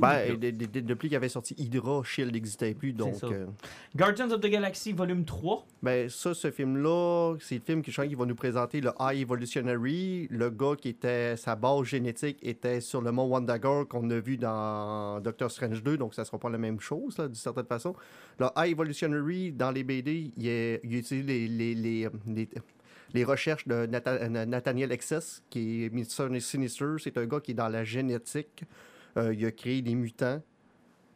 [0.00, 3.14] Ben, de- de- de- depuis qu'il avait sorti Hydra, Shield n'existait plus, donc...
[3.32, 3.46] euh,
[3.94, 5.66] Guardians of the Galaxy volume 3.
[5.82, 10.26] ben, ça, ce film-là, c'est le film qui, je va nous présenter le High Evolutionary,
[10.30, 14.36] le gars qui était, sa base génétique était sur le mont Wandagore qu'on a vu
[14.36, 17.94] dans Doctor Strange 2, donc ça sera pas la même chose, là, d'une certaine façon.
[18.38, 22.48] Le High Evolutionary, dans les BD, il, est- il utilise les, les, les, les-
[23.16, 26.38] les recherches de Na- Nathaniel Excess, qui est Mr.
[26.40, 26.94] Sinister.
[26.98, 28.64] C'est un gars qui est dans la génétique.
[29.16, 30.40] Euh, il a créé des mutants.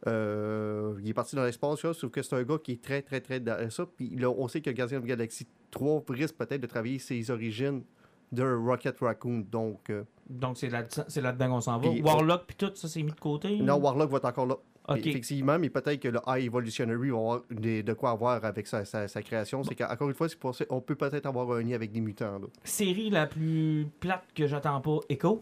[0.07, 3.21] Euh, il est parti dans l'espace, sauf que c'est un gars qui est très, très,
[3.21, 3.85] très dans ça.
[3.85, 7.29] Puis là, on sait que Guardian of the Galaxy 3 risque peut-être de travailler ses
[7.29, 7.83] origines
[8.31, 9.45] de Rocket Raccoon.
[9.51, 11.89] Donc, euh, Donc c'est là- c'est là-dedans qu'on s'en va.
[11.89, 13.57] Warlock, puis tout, ça, c'est mis de côté.
[13.57, 14.55] non, Warlock va être encore là.
[14.95, 18.83] Effectivement, mais peut-être que le High Evolutionary va avoir des- de quoi avoir avec sa,
[18.83, 19.63] sa- sa création.
[19.63, 22.01] C'est qu'encore une fois, c'est pour ça- on peut peut-être avoir un lien avec des
[22.01, 22.39] mutants.
[22.39, 22.47] là.
[22.63, 25.41] Série la plus plate que j'attends pas, Echo.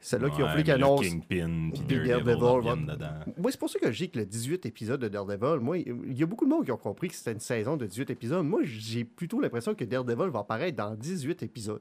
[0.00, 1.02] C'est là qu'ils ont Ouais, voulu mais qu'ils le annoncent.
[1.02, 2.96] Kingpin, puis Daredevil.
[3.36, 6.16] Moi, c'est pour ça que je dis que le 18 épisode de Daredevil, moi, il
[6.16, 8.44] y a beaucoup de monde qui ont compris que c'était une saison de 18 épisodes.
[8.44, 11.80] Moi, j'ai plutôt l'impression que Daredevil va apparaître dans 18 épisodes.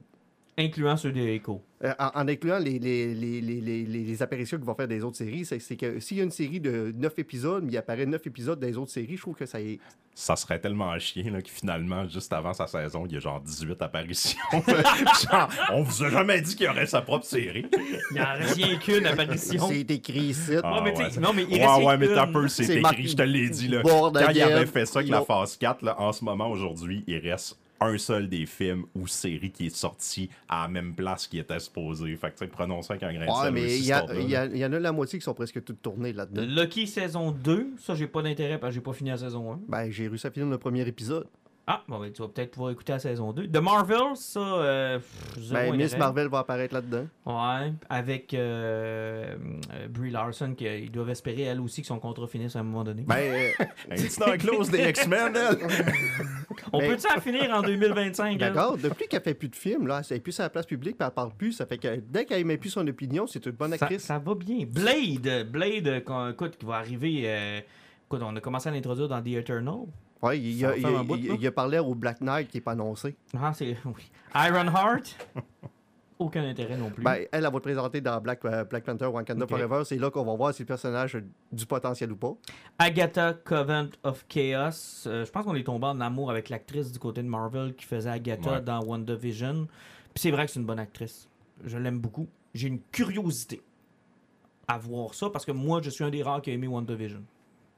[0.60, 1.62] Incluant ceux de Echo.
[1.84, 4.88] Euh, en, en incluant les, les, les, les, les, les- les apparitions qu'ils vont faire
[4.88, 7.78] des autres séries, c'est que s'il y a une série de 9 épisodes, mais il
[7.78, 9.80] apparaît 9 épisodes des autres séries, je trouve que ça est.
[10.16, 13.40] Ça serait tellement chien là, que finalement, juste avant sa saison, il y a genre
[13.40, 14.40] 18 apparitions.
[15.32, 17.68] genre, on vous a jamais dit qu'il y aurait sa propre série.
[18.10, 19.68] Il n'y en a rien qu'une apparition.
[19.70, 20.54] C'est écrit ici.
[20.64, 22.78] Ah, mais tu sais, ouais, non, mais il ouais, reste ouais, mais t'as peu, c'est
[22.80, 23.68] écrit, je te l'ai dit.
[23.68, 23.84] Là.
[23.84, 25.26] Quand il avait fait ça avec la Non.
[25.26, 29.52] phase 4, là, en ce moment, aujourd'hui, il reste un seul des films ou séries
[29.52, 32.16] qui est sorti à la même place qui était supposé.
[32.16, 34.60] Fait que, tu sais, prenons ça avec un grain de Ouais, sel mais il y,
[34.60, 36.44] y en a la moitié qui sont presque toutes tournées là-dedans.
[36.48, 39.60] Lucky saison 2, ça j'ai pas d'intérêt parce que j'ai pas fini la saison 1.
[39.68, 41.28] Ben, j'ai réussi à finir le premier épisode.
[41.70, 43.50] Ah, bon, ben, tu vas peut-être pouvoir écouter la saison 2.
[43.50, 45.98] The Marvel, ça, euh, pff, Ben, Miss.
[45.98, 47.08] Marvel va apparaître là-dedans.
[47.26, 49.36] Ouais, avec euh,
[49.74, 52.86] euh, Brie Larson, qu'ils doivent espérer elle aussi que son contrat finisse à un moment
[52.86, 53.04] donné.
[53.06, 53.18] Ben,
[53.60, 55.58] euh, Est-ce dans la clause des X-Men, elle?
[56.72, 58.32] On mais- peut-tu en finir en 2025?
[58.32, 58.38] elle?
[58.38, 60.98] D'accord, depuis qu'elle fait plus de films, là, elle est plus à la place publique,
[60.98, 63.52] puis elle parle plus, ça fait que dès qu'elle met plus son opinion, c'est une
[63.52, 64.04] bonne Ça, actrice.
[64.04, 64.66] ça va bien.
[64.66, 67.24] Blade, Blade, écoute, qui va arriver.
[67.26, 67.60] euh,
[68.06, 69.80] écoute, on a commencé à l'introduire dans The Eternal.
[70.22, 72.62] Ouais, il, a, il, a- bout, il- il a parlé au Black Knight qui est
[72.62, 73.16] pas annoncé.
[73.40, 73.78] Ah, c'est.
[73.86, 74.12] Oui.
[74.36, 75.16] Ironheart.
[76.20, 77.04] Aucun intérêt non plus.
[77.04, 79.52] Ben, elle, elle va te présenter dans Black, euh, Black Panther Wakanda Ok.
[79.52, 79.84] Forever.
[79.86, 81.20] C'est là qu'on va voir si le personnage a
[81.52, 82.34] du potentiel ou pas.
[82.80, 85.06] Agatha Covent of Chaos.
[85.06, 87.86] Euh, je pense qu'on est tombé en amour avec l'actrice du côté de Marvel qui
[87.86, 88.62] faisait Agatha Ouais.
[88.62, 89.68] dans WandaVision.
[90.16, 91.30] Puis c'est vrai que c'est une bonne actrice.
[91.64, 92.28] Je l'aime beaucoup.
[92.56, 93.62] J'ai une curiosité
[94.68, 97.22] à voir ça parce que moi, je suis un des rares qui a aimé WandaVision.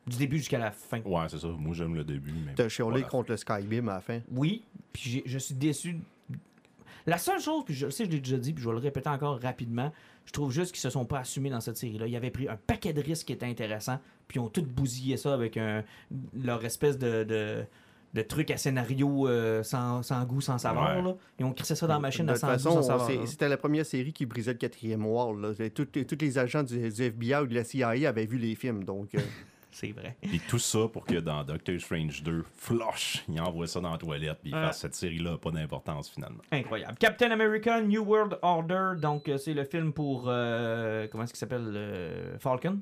[0.10, 0.99] Du début jusqu'à la fin.
[1.01, 1.47] Ouais, c'est ça.
[1.47, 2.34] Moi, j'aime le début.
[2.45, 3.07] mais T'as chiolé voilà.
[3.07, 4.20] contre le Skybeam à la fin.
[4.32, 5.97] Oui, puis j'ai- je suis déçu.
[7.05, 8.82] La seule chose, puis je le sais, je l'ai déjà dit, puis je vais le
[8.82, 9.91] répéter encore rapidement,
[10.26, 12.05] je trouve juste qu'ils se sont pas assumés dans cette série-là.
[12.07, 15.18] Ils avaient pris un paquet de risques qui étaient intéressants, puis ils ont tout bousillé
[15.18, 15.84] ça avec un,
[16.39, 17.64] leur espèce de, de,
[18.14, 20.97] de truc à scénario euh, sans, sans goût, sans saveur.
[20.97, 21.01] Ouais.
[21.01, 21.16] là.
[21.39, 23.28] Ils ont crissé ça dans la machine de à toute sans goût, façon, sans saveur.
[23.28, 25.55] c'était la première série qui brisait le quatrième wall.
[25.74, 28.53] Tous les, tous les agents du, du FBI ou de la CIA avaient vu les
[28.55, 28.84] films.
[28.84, 29.20] Donc, euh,
[29.72, 30.18] C'est vrai.
[30.22, 33.98] Puis tout ça pour que dans Doctor Strange 2, Flush, il envoie ça dans la
[33.98, 34.62] toilette, puis il Ouais.
[34.66, 36.42] fasse cette série-là, pas d'importance finalement.
[36.52, 36.96] Incroyable.
[37.00, 40.26] Captain America New World Order, donc euh, c'est le film pour.
[40.28, 42.82] euh, comment est-ce qu'il s'appelle euh, Falcon,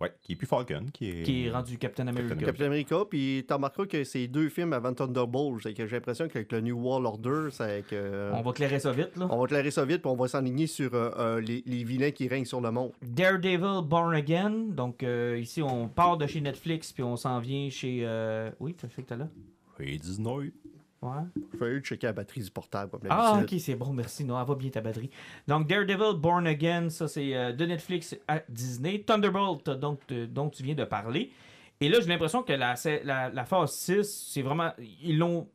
[0.00, 1.22] Ouais, qui est plus Falcon, qui est.
[1.22, 2.34] qui est rendu Captain America.
[2.34, 5.60] Captain America, puis t'as remarqué que c'est deux films avant Thunderbolt.
[5.62, 8.30] C'est que J'ai l'impression qu'avec le New World Order, c'est que.
[8.34, 9.28] On va clairer ça vite, là.
[9.30, 12.10] On va clairer ça vite, puis on va s'enligner sur euh, euh, les, les vilains
[12.10, 12.90] qui règnent sur le monde.
[13.02, 14.50] Daredevil Born Again.
[14.70, 18.00] Donc euh, ici, on part de chez Netflix puis on s'en vient chez.
[18.02, 19.28] euh, Oui, t'as fait que t'as là.
[19.78, 20.50] Et Disney.
[21.04, 21.58] Ouais.
[21.58, 24.24] Fallait checker la batterie du portable comme Ah, ok, c'est bon, merci.
[24.24, 25.10] Non, elle va bien ta batterie.
[25.46, 29.00] Donc, Daredevil Born Again, ça c'est euh, de Netflix à Disney.
[29.00, 31.30] Thunderbolt, donc, dont tu viens de parler.
[31.80, 32.74] Et là, j'ai l'impression que la,
[33.04, 34.72] la, la phase 6, c'est vraiment.
[35.02, 35.48] Ils l'ont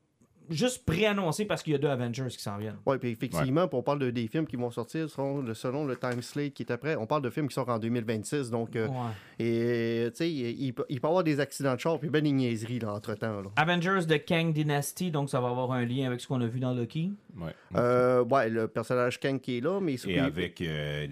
[0.49, 2.77] juste préannoncé parce qu'il y a deux Avengers qui s'en viennent.
[2.85, 5.95] Oui, puis effectivement, on parle de, des films qui vont sortir selon le, selon le
[5.95, 6.95] time slate qui est après.
[6.95, 8.49] On parle de films qui sortent en 2026.
[8.49, 8.95] Donc, euh, Ouais.
[9.39, 12.09] et tu sais, il, il peut il peut y avoir des accidents de char puis
[12.09, 13.41] ben des niaiseries là, entre-temps.
[13.41, 13.49] là.
[13.55, 16.59] Avengers de Kang Dynasty, donc ça va avoir un lien avec ce qu'on a vu
[16.59, 17.11] dans Loki.
[17.37, 17.51] Ouais.
[17.75, 19.95] Euh, ouais, le personnage Kang qui est là, mais...
[20.07, 21.07] Et avec euh,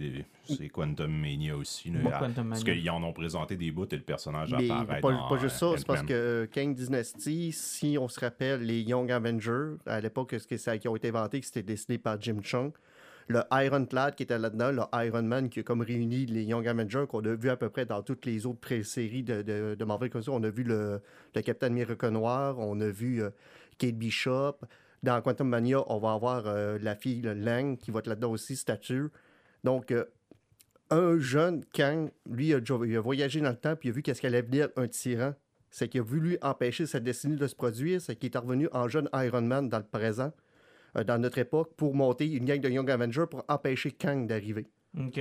[0.48, 1.90] c'est Quantum Mania aussi.
[1.92, 4.70] là, Moi, à- Quantum parce qu'ils en ont présenté des bouts et le personnage Mais
[4.70, 8.20] apparaît pas, dans, pas juste euh, ça, c'est parce que Kang Dynasty, si on se
[8.20, 12.20] rappelle les Young Avengers, à l'époque, ce qui ont été inventés, que c'était dessiné par
[12.22, 12.72] Jim Chung,
[13.30, 17.06] le Ironclad qui était là-dedans, le Iron Man qui a comme réuni les Young Avengers
[17.10, 20.10] qu'on a vu à peu près dans toutes les autres pré-séries de, de, de Marvel
[20.10, 20.32] comme ça.
[20.32, 21.02] On a vu le,
[21.36, 23.30] le Captain America Noir, on a vu euh,
[23.78, 24.56] Kate Bishop.
[25.04, 28.32] Dans Quantum Mania, on va avoir euh, la fille, le Lang, qui va être là-dedans
[28.32, 29.10] aussi, statue.
[29.64, 30.06] Donc, euh,
[30.90, 33.96] un jeune Kang, lui, il a, il a voyagé dans le temps, puis il a
[33.96, 35.34] vu qu'est-ce qu'allait venir un tyran.
[35.70, 38.88] C'est qu'il a voulu empêcher sa destinée de se produire, c'est qu'il est revenu en
[38.88, 40.32] jeune Iron Man dans le présent,
[40.96, 44.66] euh, dans notre époque, pour monter une gang de Young Avengers pour empêcher Kang d'arriver.
[44.98, 45.20] Ok.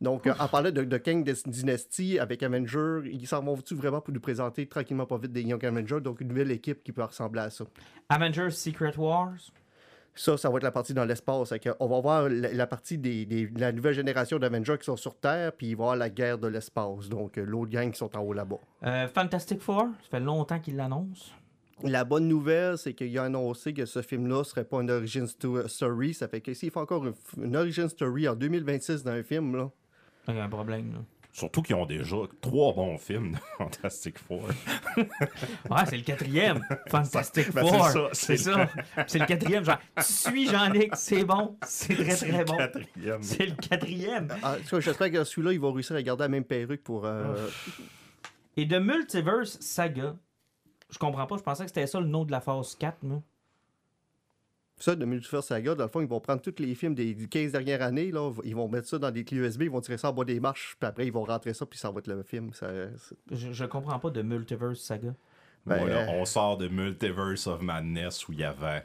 [0.00, 4.14] Donc, euh, en parlant de, de Kang Dynasty avec Avengers, ils s'en vont-tu vraiment pour
[4.14, 7.40] nous présenter tranquillement pas vite des Young Avengers, donc une nouvelle équipe qui peut ressembler
[7.40, 7.64] à ça.
[8.08, 9.50] Avengers Secret Wars?
[10.20, 11.52] Ça, ça va être la partie dans l'espace.
[11.80, 14.96] On va voir la, la partie des, des- de la nouvelle génération d'Avengers qui sont
[14.96, 17.08] sur Terre, puis il va y avoir la guerre de l'espace.
[17.08, 18.58] Donc, euh, l'autre gang qui sont en haut là-bas.
[18.84, 21.32] Euh, Fantastic Four, ça fait longtemps qu'ils l'annoncent.
[21.84, 25.68] La bonne nouvelle, c'est qu'il a annoncé que ce film-là serait pas une origin sto-
[25.68, 26.12] story.
[26.12, 27.14] Ça fait que s'il fait encore une,
[27.44, 29.70] une origin story en 2026 dans un film, là,
[30.26, 30.98] Il y a un problème, là.
[31.38, 34.42] Surtout qu'ils ont déjà trois bons films de Fantastic Four.
[35.70, 36.60] Ouais, c'est le quatrième.
[36.88, 37.86] Fantastic Ben, Four.
[37.86, 38.68] c'est ça, C'est c'est ça.
[39.06, 39.64] C'est le quatrième.
[39.64, 41.56] Genre, tu suis Jean-Luc, c'est bon.
[41.66, 42.56] C'est très, très bon.
[42.56, 43.22] Quatrième.
[43.22, 44.28] C'est le quatrième.
[44.42, 46.82] Ah, en tout cas, j'espère que celui-là, il va réussir à garder la même perruque
[46.82, 47.04] pour.
[47.06, 47.48] euh,
[48.56, 50.16] Et de Multiverse Saga,
[50.90, 51.36] je comprends pas.
[51.36, 53.22] Je pensais que c'était ça le nom de la phase 4, moi.
[54.80, 57.52] Ça, de Multiverse Saga, dans le fond, ils vont prendre tous les films des 15
[57.52, 60.10] dernières années, là, ils vont mettre ça dans des clés USB, ils vont tirer ça
[60.10, 62.22] en bas des marches, puis après, ils vont rentrer ça, puis ça va être le
[62.22, 62.52] film.
[62.52, 62.68] Ça,
[63.32, 65.14] Je, je comprends pas de Multiverse Saga.
[65.66, 68.84] Ben, Voilà, euh, on sort de Multiverse of Madness où il y avait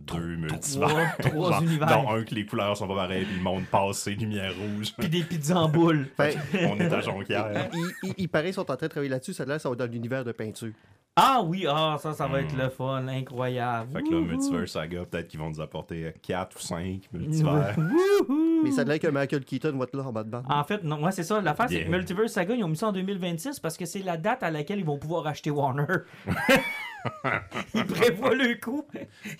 [0.00, 1.14] deux multivers.
[1.18, 1.86] Trois, trois univers.
[1.86, 4.94] Dans un que les couleurs sont pas pareilles, puis le monde passe ses lumières rouges.
[4.98, 6.08] Puis des pizzas en boule.
[6.18, 6.34] ben,
[6.68, 7.68] on est à Jonquière.
[7.74, 9.74] il, il- il paraît qu'ils sont en train de travailler là-dessus, ça, là, ça va
[9.74, 10.72] être dans l'univers de peinture.
[11.16, 13.06] Ah oui, ah, ça, ça va être le fun.
[13.08, 13.90] Incroyable.
[13.90, 13.96] Hmm.
[13.96, 14.20] Fait que là.
[14.20, 17.76] Multiverse Saga, peut-être qu'ils vont nous apporter 4 ou 5 multivers.
[17.76, 18.62] Wouhou.
[18.64, 20.44] Mais ça a l'air que Michael Keaton va être là en bas de bande.
[20.48, 21.40] En fait, non, ouais, c'est ça.
[21.40, 21.90] L'affaire, c'est que.
[21.90, 24.78] Multiverse Saga, ils ont mis ça en 2026 parce que c'est la date à laquelle
[24.78, 25.84] ils vont pouvoir acheter Warner.
[27.74, 28.86] ils prévoient le coup.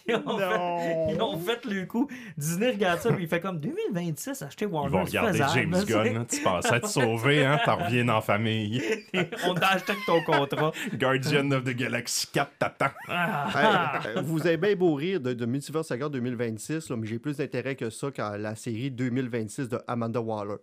[0.06, 2.08] Ils ont, fait, ils ont fait le coup.
[2.36, 4.88] Disney regarde ça, puis il fait comme 2026, acheter Warner.
[4.88, 6.16] Ils vont regarder faisable, James Gunn.
[6.18, 6.26] hein.
[6.30, 7.58] Tu pensais te sauver, hein?
[7.64, 8.82] T'en reviens en famille.
[9.46, 10.72] On t'a acheté avec ton contrat.
[10.94, 12.86] Guardian of the Galaxy 4 t'attend.
[13.08, 17.06] Ah, Hey, euh, vous avez bien beau rire de, de Multiverse Saga 2026, là, mais
[17.06, 20.56] j'ai plus d'intérêt que ça qu'à la série 2026 de Amanda Waller.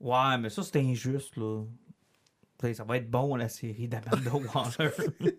[0.00, 1.62] Ouais, mais ça, c'est injuste, là.
[2.74, 4.90] Ça va être bon, la série d'Amanda Waller.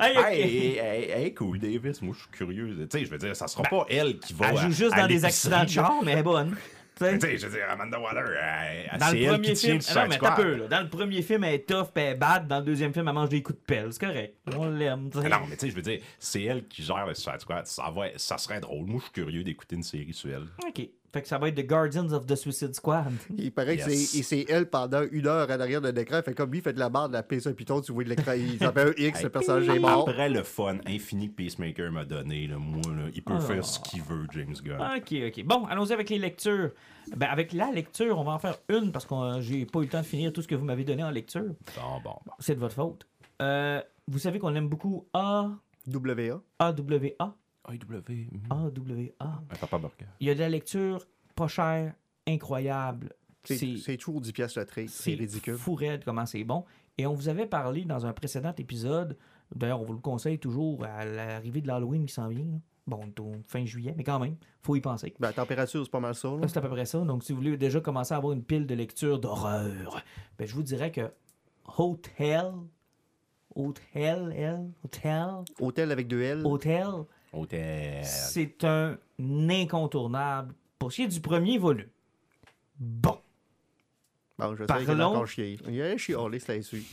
[0.00, 0.16] hey.
[0.16, 2.02] Hey, hey, hey, cool, Davis.
[2.02, 2.74] Moi, je suis curieux.
[2.90, 4.46] Tu sais, je veux dire, ça sera pas elle qui va.
[4.50, 6.56] Ben, Elle joue juste à dans des accidents de char, mais elle est bonne.
[7.00, 10.18] Tu sais, je veux dire, Amanda Waller, elle- elle- Dans le premier film, non, mais
[10.18, 10.66] t'as peu, là.
[10.66, 12.48] Dans le premier film, elle est tough, puis elle est bad.
[12.48, 13.92] Dans le deuxième film, elle mange des coups de pelle.
[13.92, 14.34] C'est correct.
[14.56, 15.08] On l'aime.
[15.14, 17.68] Non, mais tu sais, je veux dire, c'est elle qui gère le Suicide Squad.
[17.68, 18.84] Ça, va, ça serait drôle.
[18.86, 20.48] Moi, je suis curieux d'écouter une série sur elle.
[20.66, 20.88] Ok.
[21.12, 23.12] Fait que ça va être The Guardians of the Suicide Squad.
[23.36, 24.22] Il paraît que Yes.
[24.26, 26.20] c'est, elle pendant une heure à l'arrière de l'écran.
[26.22, 28.10] Fait comme lui, il fait de la barre de la un piton, tu vois de
[28.10, 30.08] l'écran, il s'appelle un X, le personnage est mort.
[30.08, 33.40] Après le fun infini que Peacemaker m'a donné, là, moi, là, il peut Ah.
[33.40, 34.78] faire ce qu'il veut, James Gunn.
[34.96, 35.44] Ok, ok.
[35.44, 36.70] Bon, allons-y avec les lectures.
[37.16, 39.84] Ben, avec la lecture, on va en faire une parce que euh, j'ai pas eu
[39.84, 41.42] le temps de finir tout ce que vous m'avez donné en lecture.
[41.76, 42.32] Bon, bon, bon.
[42.38, 43.06] C'est de votre faute.
[43.40, 45.48] Euh, vous savez qu'on aime beaucoup A,
[45.86, 46.42] WA.
[46.58, 47.34] AWA,
[47.68, 48.26] AEW.
[48.50, 49.42] AWA.
[49.50, 50.06] Un papa burger.
[50.20, 51.94] Il y a de la lecture pas chère,
[52.26, 53.12] incroyable.
[53.44, 54.86] C'est, toujours 10 piastres le trait.
[54.88, 55.54] C'est ridicule.
[55.54, 56.64] fou raide comment c'est bon.
[56.98, 59.16] Et on vous avait parlé dans un précédent épisode,
[59.54, 62.44] d'ailleurs on vous le conseille toujours à l'arrivée de l'Halloween qui s'en vient.
[62.44, 62.58] là.
[62.88, 65.14] Bon, on est au fin juillet, mais quand même, faut y penser.
[65.20, 66.30] Ben, la température, c'est pas mal ça.
[66.46, 66.98] C'est à peu près ça.
[67.00, 70.02] Donc, si vous voulez déjà commencer à avoir une pile de lecture d'horreur,
[70.38, 71.12] ben, je vous dirais que
[71.76, 72.50] Hotel,
[73.54, 75.28] Hotel, L, Hotel,
[75.60, 76.46] Hôtel avec deux L.
[76.46, 76.86] Hotel,
[77.32, 78.04] Hôtel.
[78.04, 81.88] c'est un incontournable pour ce qui est du premier volume.
[82.78, 83.18] Bon.
[84.38, 85.58] Bon, je sais Parlons- qu'il a encore chié.
[85.68, 86.84] Il a chiolé, c'est là-dessus.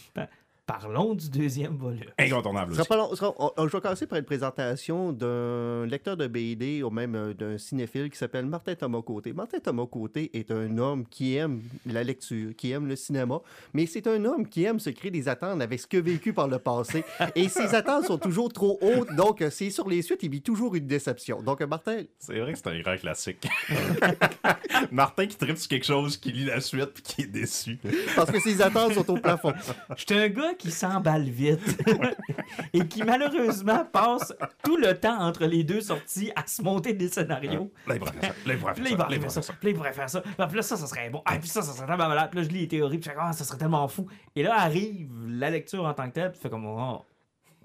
[0.65, 2.09] Parlons du deuxième volume.
[2.17, 2.89] Incontournable Ce sera aussi.
[2.89, 6.89] pas long- sera- on- je vais commencer par une présentation d'un lecteur de BD ou
[6.89, 9.31] même euh, d'un cinéphile qui s'appelle Martin Thomas Côté.
[9.31, 13.41] Martin Thomas Côté est un homme qui aime la lecture, qui aime le cinéma,
[13.75, 16.47] mais c'est un homme qui aime se créer des attentes avec ce a vécu par
[16.47, 17.03] le passé.
[17.35, 20.41] Et ses attentes sont toujours trop hautes, donc euh, c'est sur les suites, il vit
[20.41, 21.43] toujours une déception.
[21.43, 23.47] Donc euh, Martin, C'est vrai que c'est un grand classique.
[24.91, 27.77] Martin qui tripe sur quelque chose, qui lit la suite puis qui est déçu.
[28.15, 29.53] parce que ses attentes sont au plafond.
[29.95, 31.83] J'étais un gars qui s'emballe vite
[32.73, 34.33] et qui malheureusement passe
[34.63, 37.71] tout le temps entre les deux sorties à se monter des scénarios.
[37.87, 38.35] Là, il pourrait faire ça.
[38.45, 38.89] Là, il pourrait faire ça.
[38.89, 39.41] Là, il pourrait ça.
[39.41, 39.53] faire ça.
[39.53, 40.21] Puis là, il pourrait faire ça.
[40.21, 41.21] Puis là, ça, ça serait bon.
[41.25, 42.29] Ah, puis ça, ça serait tellement malade.
[42.31, 42.97] Puis là, je lis les théories.
[42.97, 44.07] Puis je fais, ah, ça serait tellement fou.
[44.35, 46.31] Et là, arrive la lecture en tant que telle.
[46.31, 47.03] Puis tu fais comme, oh.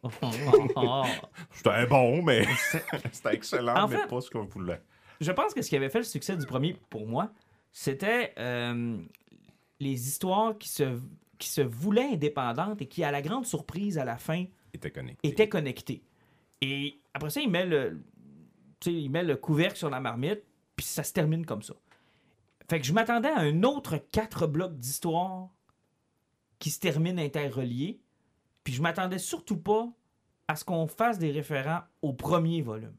[0.03, 1.03] Oh, oh, oh.
[1.51, 2.47] C'était bon, mais
[3.12, 4.80] c'était excellent, En mais fait- pas ce qu'on voulait.
[5.20, 7.30] Je pense que ce qui avait fait le succès du premier pour moi,
[7.70, 8.97] c'était euh,
[9.78, 10.99] les histoires qui se,
[11.41, 15.26] qui se voulaient indépendantes et qui, à la grande surprise à la fin, était connecté.
[15.26, 16.05] étaient connectées.
[16.61, 18.03] Et après ça, il met le,
[18.78, 20.43] tu sais, il met le couvercle sur la marmite,
[20.76, 21.74] puis ça se termine comme ça.
[22.68, 25.49] Fait que je m'attendais à un autre quatre blocs d'histoire
[26.61, 28.01] qui se terminent interreliés,
[28.62, 29.91] puis je m'attendais surtout pas
[30.47, 32.97] à ce qu'on fasse des référents au premier volume.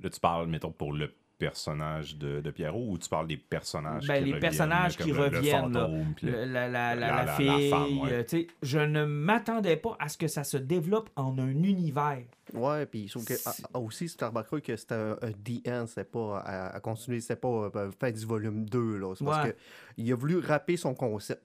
[0.00, 4.06] Là, tu parles, mettons, pour le personnage de, de Pierrot ou tu parles des personnages
[4.06, 5.80] Ben, qui les reviennent, personnages qui le- reviennent, là.
[5.80, 8.12] fantôme, le- la, la, la, la- fille, la femme, ouais.
[8.12, 11.48] euh, tu sais, je ne m'attendais pas à ce que ça se développe en un
[11.62, 12.22] univers.
[12.52, 15.86] Ouais, puis sauf que C'est- ah, ah, aussi, remarqué que c'était un, un The End,
[15.86, 19.14] c'était pas à, à continuer, c'était pas euh, fin du volume 2, là.
[19.16, 19.56] C'est parce que
[19.96, 21.42] il a voulu rapper son concept.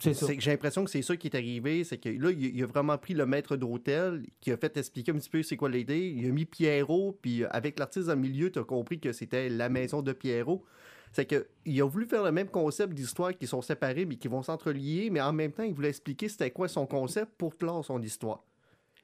[0.00, 2.66] C'est J'ai l'impression que c'est ça qui est arrivé, c'est que là, il, il a
[2.66, 6.12] vraiment pris le maître d'hôtel qui a fait expliquer un petit peu c'est quoi l'idée.
[6.16, 9.48] Il a mis Pierrot, puis euh, avec l'artiste le milieu, tu as compris que c'était
[9.48, 10.64] la maison de Pierrot.
[11.12, 14.26] C'est que il a voulu faire le même concept d'histoire qui sont séparés mais qui
[14.26, 17.84] vont s'entrelier, mais en même temps, il voulait expliquer c'était quoi son concept pour clore
[17.84, 18.44] son histoire.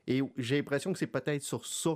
[0.08, 1.90] Et j'ai l'impression que c'est peut-être sur ça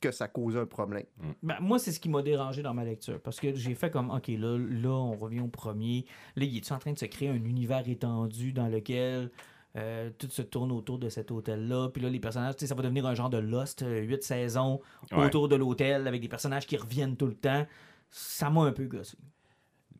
[0.00, 1.04] que ça cause un problème.
[1.42, 3.20] Ben, moi, c'est ce qui m'a dérangé dans ma lecture.
[3.20, 6.04] Parce que j'ai fait comme, OK, là, là, on revient au premier.
[6.36, 9.30] Là, il est en train de se créer un univers étendu dans lequel
[9.76, 11.88] euh, tout se tourne autour de cet hôtel-là.
[11.90, 14.80] Puis là, les personnages, ça va devenir un genre de Lost, euh, huit saisons
[15.12, 15.24] Ouais.
[15.26, 17.66] autour de l'hôtel avec des personnages qui reviennent tout le temps.
[18.10, 19.16] Ça m'a un peu gossé.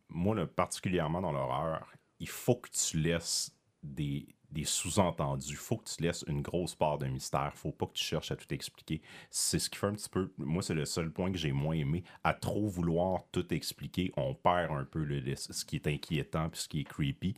[0.08, 1.86] moi, là, particulièrement dans l'horreur,
[2.20, 5.56] il faut que tu laisses des, des sous-entendus.
[5.56, 7.52] Faut que tu laisses une grosse part de mystère.
[7.54, 9.00] faut pas que tu cherches à tout expliquer.
[9.30, 10.32] C'est ce qui fait un petit peu.
[10.38, 12.02] Moi, c'est le seul point que j'ai moins aimé.
[12.24, 16.60] À trop vouloir tout expliquer, on perd un peu le- ce qui est inquiétant puis
[16.60, 17.34] ce qui est creepy.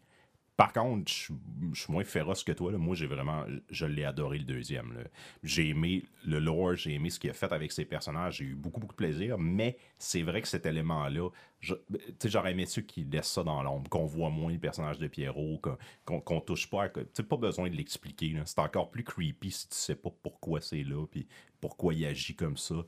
[0.58, 1.32] Par contre, je
[1.80, 2.72] suis moins féroce que toi.
[2.72, 3.44] Moi, j'ai vraiment.
[3.70, 4.92] Je l'ai adoré le deuxième.
[5.44, 8.38] J'ai aimé le lore, j'ai aimé ce qu'il a fait avec ses personnages.
[8.38, 9.38] J'ai eu beaucoup, beaucoup de plaisir.
[9.38, 11.30] Mais c'est vrai que cet élément-là,
[12.24, 15.62] j'aurais aimé ceux qui laissent ça dans l'ombre, qu'on voit moins le personnage de Pierrot,
[16.04, 16.88] qu'on qu'on touche pas.
[16.88, 18.34] Tu pas besoin de l'expliquer.
[18.44, 21.28] C'est encore plus creepy si tu sais pas pourquoi c'est là, puis
[21.60, 22.84] pourquoi il agit comme ça.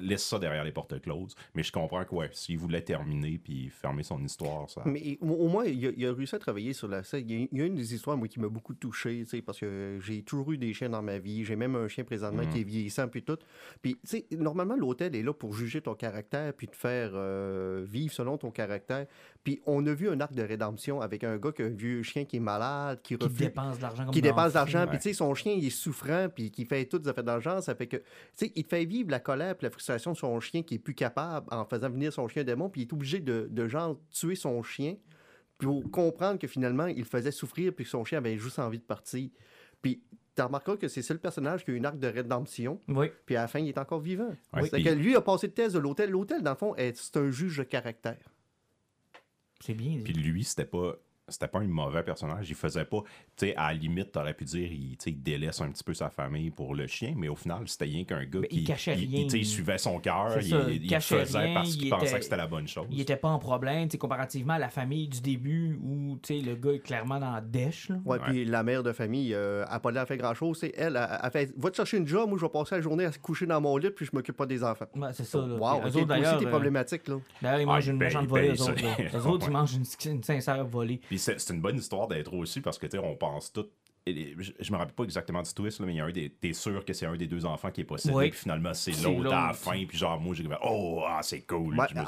[0.00, 1.34] Laisse ça derrière les portes closes.
[1.54, 4.82] Mais je comprends que, ouais, s'il voulait terminer puis fermer son histoire, ça.
[4.86, 7.24] Mais au, moins, il a, il a réussi à travailler sur la scène.
[7.28, 9.26] Il y a, il y a une des histoires, moi, qui m'a beaucoup touché, tu
[9.30, 11.44] sais, parce que j'ai toujours eu des chiens dans ma vie.
[11.44, 12.50] J'ai même un chien présentement Mhm.
[12.52, 13.38] qui est vieillissant, puis tout.
[13.82, 17.84] Puis, tu sais, normalement, l'hôtel est là pour juger ton caractère, puis te faire euh,
[17.88, 19.06] vivre selon ton caractère.
[19.44, 22.02] Puis, on a vu un arc de rédemption avec un gars qui a un vieux
[22.02, 24.86] chien qui est malade, qui, Qui refuse- dépense de l'argent comme qui dépense de l'argent,
[24.86, 27.60] puis tu sais, son chien, il est souffrant, puis qui fait toutes les affaires d'argent,
[27.62, 28.02] ça fait que, tu
[28.34, 30.78] sais, il te fait vivre la colère puis la frustration de son chien qui est
[30.78, 33.98] plus capable en faisant venir son chien démon, puis il est obligé de, de genre,
[34.10, 34.96] tuer son chien
[35.56, 38.78] pour comprendre que finalement, il le faisait souffrir, puis que son chien avait juste envie
[38.78, 39.30] de partir.
[39.80, 40.02] Puis,
[40.36, 43.10] tu remarqueras que c'est ça le personnage qui a une arc de rédemption, Oui.
[43.26, 44.36] puis à la fin, il est encore vivant.
[44.52, 46.10] Ouais, c'est puis- que lui a passé le test de l'hôtel.
[46.10, 48.18] L'hôtel, dans le fond, est- c'est un juge de caractère.
[49.60, 50.00] C'est bien.
[50.04, 50.96] Puis lui, c'était pas.
[51.28, 52.48] C'était pas un mauvais personnage.
[52.48, 53.02] Il faisait pas.
[53.36, 55.84] Tu sais, à la limite, t'aurais pu dire, il, tu sais, il délaisse un petit
[55.84, 58.60] peu sa famille pour le chien, mais au final, c'était rien qu'un gars Mais qui.
[58.60, 59.24] il cachait rien.
[59.24, 62.06] tu sais, il suivait son cœur, il, il il faisait rien, parce il qu'il pensait
[62.08, 62.86] était- que c'était la bonne chose.
[62.90, 66.38] Il était pas en problème, tu sais, comparativement à la famille du début où tu
[66.38, 67.88] sais, le gars est clairement dans la dèche.
[67.90, 67.96] Là.
[68.04, 70.58] Ouais, puis la mère de famille euh, a pas l'air fait grand-chose.
[70.60, 72.80] C'est elle, elle, elle fait Va te chercher une job, moi je vais passer la
[72.80, 74.86] journée à se coucher dans mon lit, puis je m'occupe pas des enfants.
[74.96, 75.38] Ouais, c'est ça.
[75.38, 75.54] Là.
[75.56, 77.16] Wow, Puis eux ok, autres, toi aussi, t'es euh, problématique, là.
[77.42, 78.70] D'ailleurs, ils Ah, mangent ils une payent- méchante volée, eux ça.
[78.72, 78.82] autres.
[78.82, 78.96] là.
[79.18, 79.74] Eux autres, ils mangent
[80.06, 81.00] une sincère volée.
[81.18, 83.66] Puis c'est c'est une bonne histoire d'être aussi parce que, tu sais, on pense tout.
[84.06, 86.12] et Je, je me rappelle pas exactement du twist, là, mais il y a un
[86.12, 86.30] des.
[86.30, 88.30] T'es sûr que c'est un des deux enfants qui est possédé, Oui.
[88.30, 91.18] puis finalement, c'est C'est l'autre à la fin, puis genre, moi, j'ai dit, oh, ah,
[91.22, 91.74] c'est cool.
[91.74, 91.98] Fait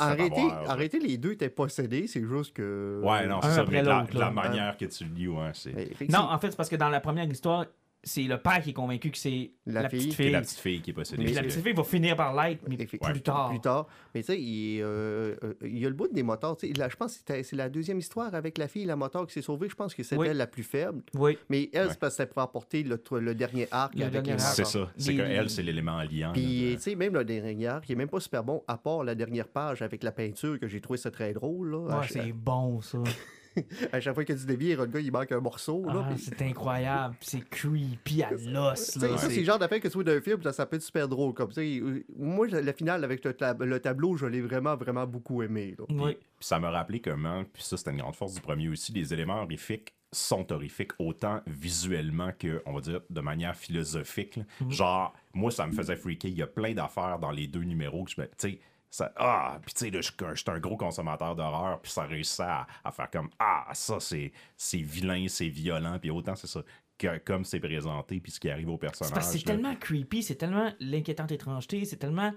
[0.69, 3.01] arrêtez, les deux étaient possédés, c'est juste que.
[3.05, 3.61] Ouais, non, c'est Un ça.
[3.63, 5.73] après Mais de la, manière que tu le lis, ouais, c'est.
[5.73, 7.67] Que Non, en fait, c'est parce que dans la première histoire,
[8.03, 9.99] c'est le père qui est convaincu que c'est La la, fille.
[10.01, 10.33] petite C'est fille.
[10.33, 11.25] la petite fille qui est possédée.
[11.25, 13.51] Puis la c'est- petite fille va finir par l'être, mais plus tard.
[13.51, 13.87] Plus tard.
[14.15, 16.57] Mais tu sais, il, euh, euh, il y a le bout des motards.
[16.57, 19.27] tu sais, là, je pense que c'est la deuxième histoire avec la fille, la motard
[19.27, 19.69] qui s'est sauvée.
[19.69, 20.35] Je pense que c'était Oui.
[20.35, 21.03] la plus faible.
[21.15, 21.37] Oui.
[21.49, 21.89] Mais elle, Ouais.
[21.91, 24.55] c'est parce que pour apporter le, le dernier arc Le avec dernier les arc.
[24.57, 24.91] C'est ça.
[24.97, 26.33] C'est que elle, c'est l'élément liant.
[26.33, 29.05] Puis, tu sais, même le dernier arc, il est même pas super bon, à part
[29.05, 31.71] la dernière page avec la peinture, que j'ai trouvé ça très drôle.
[31.73, 31.79] Là.
[32.01, 32.99] Ouais, c'est bon, ça.
[33.93, 35.85] à chaque fois que tu dévies, le gars, il manque un morceau.
[35.87, 37.15] là, Ah, c'est incroyable.
[37.21, 38.79] C'est creepy à l'os.
[38.99, 41.35] C'est le genre d'affaire que tu vois d'un film, ça, ça peut être super drôle.
[41.35, 45.43] Comme, euh, moi, la, finale avec le, tab- le tableau, je l'ai vraiment, vraiment beaucoup
[45.43, 45.75] aimé.
[45.79, 45.85] là.
[45.89, 46.15] Oui.
[46.15, 49.13] Puis ça m'a rappelé comment, puis ça c'était une grande force du premier aussi, les
[49.13, 54.37] éléments horrifiques sont horrifiques autant visuellement que, on va dire, de manière philosophique.
[54.37, 54.43] là.
[54.61, 54.71] Mhm.
[54.73, 56.29] Genre, moi, ça me faisait freaker.
[56.29, 58.27] Il y a plein d'affaires dans les deux numéros que je me.
[58.27, 58.61] Tu sais,
[58.91, 59.13] ça.
[59.17, 60.11] Ah, puis tu sais, là, je
[60.41, 64.33] suis un- gros consommateur d'horreur, puis ça réussit à, à faire comme Ah, ça, c'est
[64.79, 66.63] vilain, c'est violent, puis autant c'est ça.
[66.99, 69.23] Que, comme c'est présenté, puis ce qui arrive au personnage.
[69.25, 72.33] c'est tellement creepy, c'est tellement l'inquiétante étrangeté, c'est tellement.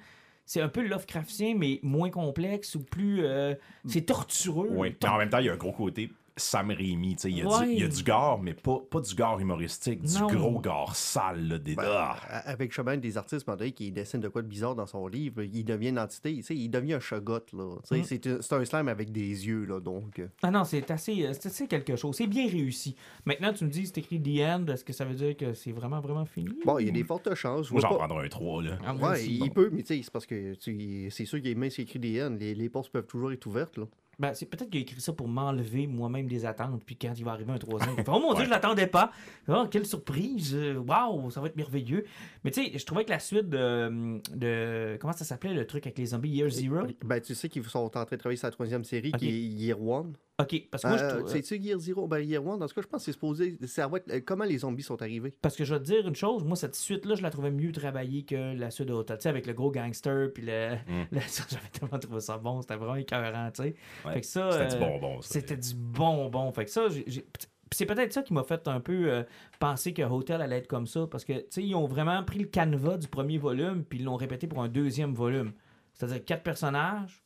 [0.45, 3.25] C'est un peu Lovecraftien, mais moins complexe ou plus.
[3.25, 3.55] euh,
[3.85, 4.67] c'est tortureux.
[4.71, 7.15] Oui, mais en même temps, il y a un gros côté Sam Raimi.
[7.15, 7.73] tu sais, Il y, a du- Ouais.
[7.73, 10.27] il y a du gore, mais pas, pas du gore humoristique, du Non.
[10.27, 11.47] gros gore sale.
[11.47, 11.75] Là, des...
[11.75, 12.15] Ben, Ah!
[12.45, 15.63] Avec chemin des artistes, pendant qui dessinent de quoi de bizarre dans son livre, il
[15.63, 17.75] devient une entité, tu sais, il devient un chagot, là.
[17.87, 18.39] Tu sais, Mm.
[18.41, 20.19] C'est un slime avec des yeux, là, donc...
[20.19, 22.15] euh, Ah non, c'est assez, euh, c'est assez quelque chose.
[22.15, 22.95] C'est bien réussi.
[23.25, 24.65] Maintenant, tu me dis, c'est écrit The End.
[24.67, 26.49] Est-ce que ça veut dire que c'est vraiment, vraiment fini?
[26.65, 27.67] Bon, il y a des fortes chances.
[27.67, 28.63] je Moi, j'en pas- prendrais un 3.
[28.63, 28.77] Là.
[28.85, 31.79] Ah, Ouais, il peut, mais tu sais, c'est parce que tu- c'est sûr qu'il est
[31.79, 33.85] écrit des N, les, les portes peuvent toujours être ouvertes, là.
[34.23, 36.81] Ben, c'est peut-être qu'il a écrit ça pour m'enlever moi-même des attentes.
[36.85, 38.45] Puis quand il va arriver un troisième, il oh mon dieu, Ouais.
[38.45, 39.11] je l'attendais pas.
[39.49, 40.55] Oh, quelle surprise.
[40.55, 42.05] Euh, Waouh, ça va être merveilleux.
[42.45, 45.85] Mais tu sais, je trouvais que la suite de, de- Comment ça s'appelait le truc
[45.85, 46.87] avec les zombies Year Zero?
[47.03, 49.41] Ben, tu sais qu'ils sont en train de travailler sur la troisième série, qui est
[49.41, 50.13] Year One.
[50.41, 52.07] Ok, parce que moi, je Euh, trouve- C'est-tu Year Zero?
[52.07, 53.55] Ben, Year One, dans ce cas, je pense que c'est supposé...
[53.67, 55.35] Ça va être euh, comment les zombies sont arrivés?
[55.43, 57.71] Parce que je vais te dire une chose, moi, cette suite-là, je la trouvais mieux
[57.71, 59.17] travaillée que la suite de Hotel.
[59.19, 60.75] Tu sais, avec le gros gangster, puis le.
[60.87, 61.03] Mm.
[61.11, 63.75] le- ça, J'avais tellement trouvé ça bon, c'était vraiment écœurant, tu sais.
[64.05, 64.13] Ouais.
[64.13, 64.51] Fait que ça.
[64.51, 65.29] C'était du euh, bonbon, ça.
[65.33, 66.51] C'était du bonbon.
[66.51, 67.25] Fait que ça, j'ai-
[67.71, 69.23] c'est peut-être ça qui m'a fait un peu euh,
[69.59, 71.05] penser que Hotel allait être comme ça.
[71.05, 74.05] Parce que, tu sais, ils ont vraiment pris le canevas du premier volume, puis ils
[74.05, 75.53] l'ont répété pour un deuxième volume.
[75.93, 77.23] C'est-à-dire quatre personnages,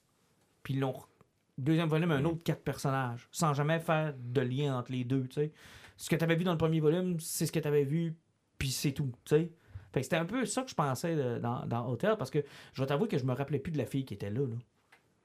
[0.63, 0.93] puis ils l'ont.
[1.57, 5.35] Deuxième volume, un autre quatre personnages, sans jamais faire de lien entre les deux, tu
[5.35, 5.51] sais.
[5.95, 8.15] Ce que tu avais vu dans le premier volume, c'est ce que tu avais vu,
[8.59, 9.51] puis c'est tout, tu sais.
[9.91, 12.43] Fait que c'était un peu ça que je pensais euh, dans, dans Hotel, parce que
[12.73, 14.55] je vais t'avouer que je me rappelais plus de la fille qui était là, là.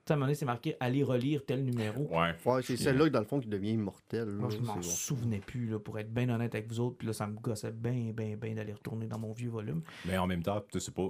[0.04, 2.08] Tu sais, à un moment donné, c'est marqué «Aller relire tel numéro».
[2.10, 2.34] Ouais.
[2.44, 4.26] Ouais, c'est celle-là, dans le fond, qui devient immortelle.
[4.26, 6.96] là, Moi, je m'en souvenais plus, là, pour être bien honnête avec vous autres.
[6.96, 9.82] Puis là, ça me gossait bien, bien, bien d'aller retourner dans mon vieux volume.
[10.04, 11.08] Mais en même temps, tu sais, pas.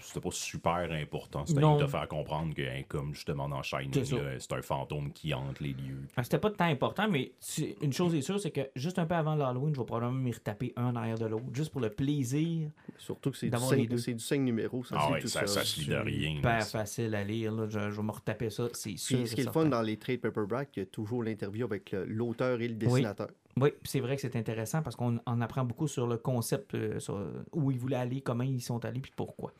[0.00, 1.46] C'était pas super important.
[1.46, 4.04] C'était de te faire comprendre que, hein, comme justement dans Shining,
[4.38, 6.02] C'est un fantôme qui hante les lieux.
[6.16, 8.98] Ah, C'était pas de temps important, mais tu- une chose est sûre, c'est que juste
[8.98, 11.70] un peu avant l'Halloween, je vais probablement m'y retaper un en arrière de l'autre, juste
[11.70, 12.68] pour le plaisir.
[12.98, 13.98] Surtout que c'est du, D'avoir cinq- les deux.
[13.98, 16.36] c'est du 5 numéros, ça, Ah c'est ouais, tout ça, ça se lit de rien.
[16.36, 17.52] Super facile à lire.
[17.52, 17.66] Là.
[17.68, 19.18] Je, je vais me retaper ça, c'est sûr.
[19.18, 21.64] Puis, ce qui est le fun dans les trade paperback, il y a toujours l'interview
[21.64, 23.28] avec l'auteur et le dessinateur.
[23.28, 26.74] Oui, puis c'est vrai que c'est intéressant parce qu'on en apprend beaucoup sur le concept,
[26.74, 27.20] euh, sur
[27.52, 29.52] où ils voulaient aller, comment ils sont allés, puis pourquoi.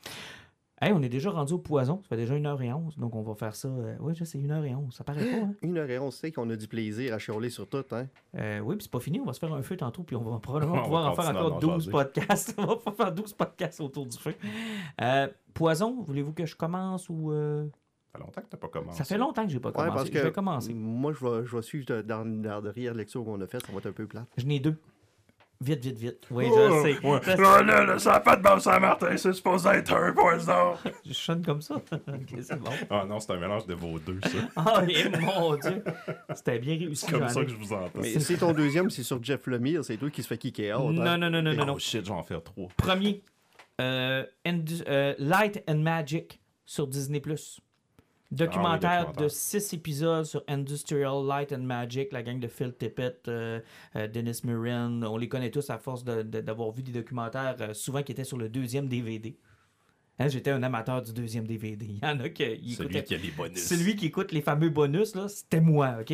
[0.81, 2.01] Hey, on est déjà rendu au poison.
[2.01, 3.69] Ça fait déjà 1h11, donc on va faire ça.
[3.69, 4.91] euh, oui, je sais, 1h11.
[4.91, 5.53] Ça paraît pas, hein?
[5.61, 8.07] Une heure et on sait qu'on a du plaisir à chialer sur tout, hein.
[8.35, 9.21] Euh, oui, puis c'est pas fini.
[9.21, 11.13] On va se faire un feu tantôt, puis on va probablement On va pouvoir en
[11.15, 11.91] faire encore en 12 jaser.
[11.91, 12.55] podcasts.
[12.57, 14.35] on va pas faire 12 podcasts autour du feu.
[14.99, 17.31] Euh, poison, voulez-vous que je commence ou.
[18.13, 18.97] Ça fait longtemps que t'as pas commencé.
[18.97, 19.95] Ça fait longtemps que j'ai pas Ouais, commencé.
[19.95, 20.73] parce que Je vais commencer.
[20.73, 23.71] moi, je vais, je vais suivre de- dans la dernière lecture qu'on a faite, ça
[23.71, 24.27] va être un peu plate.
[24.37, 24.75] Je n'ai deux.
[25.61, 26.27] Vite, vite, vite.
[26.29, 27.07] Oui, Oh, je sais.
[27.07, 27.19] ouais.
[27.23, 27.37] Je sais.
[27.37, 30.73] Là, là, là, ça a pas de bon sens, Martin, c'est supposé être un poison.
[31.05, 31.75] Je sonne comme ça.
[32.07, 32.69] Ok, c'est bon.
[32.89, 34.29] Ah non, c'est un mélange de vos deux, ça.
[34.57, 35.81] Ah, et mon Dieu.
[36.35, 37.05] C'était bien réussi.
[37.05, 37.99] C'est comme ça que je vous entends.
[38.01, 40.93] Mais c'est ton deuxième, c'est sur Jeff Lemire, c'est toi qui se fait kicker out.
[40.93, 41.17] Non, hein.
[41.17, 41.77] non, non, non, non, Oh non.
[41.77, 42.67] shit, j'en faire trois.
[42.75, 43.23] Premier,
[43.79, 44.23] euh,
[44.87, 47.21] euh, Light and Magic sur Disney+.
[48.33, 49.23] Documentaire documentaire.
[49.23, 53.59] de six épisodes sur Industrial Light and Magic, la gang de Phil Tippett, euh,
[53.95, 55.03] euh, Dennis Murin.
[55.03, 58.37] On les connaît tous à force d'avoir vu des documentaires, euh, souvent qui étaient sur
[58.37, 59.35] le deuxième DVD.
[60.19, 61.85] Hein, J'étais un amateur du deuxième DVD.
[61.87, 63.59] Il y en a qui Celui écoutaient- qui a les bonus.
[63.63, 66.13] celui qui écoute les fameux bonus, c'était moi, OK?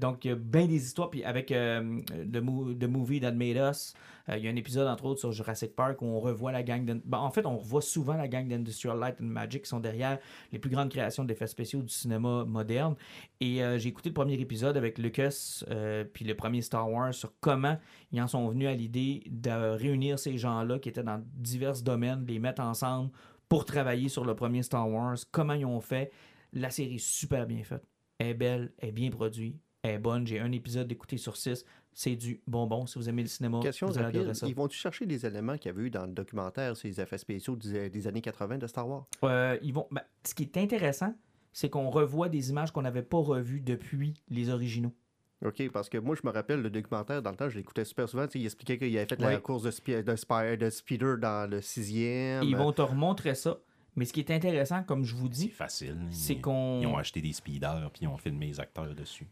[0.00, 1.10] Donc, il y a bien des histoires.
[1.10, 3.94] Puis avec The, Mo- The Movie That Made Us,
[4.28, 6.84] il y a un épisode, entre autres, sur Jurassic Park où on revoit la gang...
[7.04, 10.18] ben, en fait, on revoit souvent la gang d'Industrial Light and Magic qui sont derrière
[10.50, 12.94] les plus grandes créations d'effets spéciaux du cinéma moderne.
[13.40, 17.12] Et euh, j'ai écouté le premier épisode avec Lucas, euh, puis le premier Star Wars,
[17.12, 17.76] sur comment
[18.12, 22.24] ils en sont venus à l'idée de réunir ces gens-là qui étaient dans divers domaines,
[22.26, 23.10] les mettre ensemble
[23.48, 26.10] pour travailler sur le premier Star Wars, comment ils ont fait.
[26.52, 27.84] La série est super bien faite.
[28.18, 30.26] Est belle, elle est bien produite, est bonne.
[30.26, 31.64] J'ai un épisode d'écouter sur six.
[31.94, 32.86] C'est du bonbon.
[32.86, 34.46] Si vous aimez le cinéma, Question vous allez rapide, adorer ça.
[34.48, 37.54] ils vont-tu chercher des éléments qu'il y avait eu dans le documentaire, ces effets spéciaux
[37.56, 39.06] des, des années 80 de Star Wars?
[39.22, 39.86] Euh, ils vont...
[39.90, 41.14] ben, ce qui est intéressant,
[41.52, 44.92] c'est qu'on revoit des images qu'on n'avait pas revues depuis les originaux.
[45.44, 48.08] OK, parce que moi, je me rappelle le documentaire, dans le temps, je l'écoutais super
[48.08, 48.26] souvent.
[48.34, 51.60] Il expliquait qu'il avait fait la course de, spi- de, spi- de speeder dans le
[51.60, 52.42] sixième.
[52.42, 53.58] Ils vont te remontrer ça.
[53.94, 55.96] Mais ce qui est intéressant, comme je vous C'est dis, facile.
[56.10, 56.80] c'est qu'on...
[56.80, 59.28] Ils ont acheté des speeders puis ils ont filmé les acteurs dessus.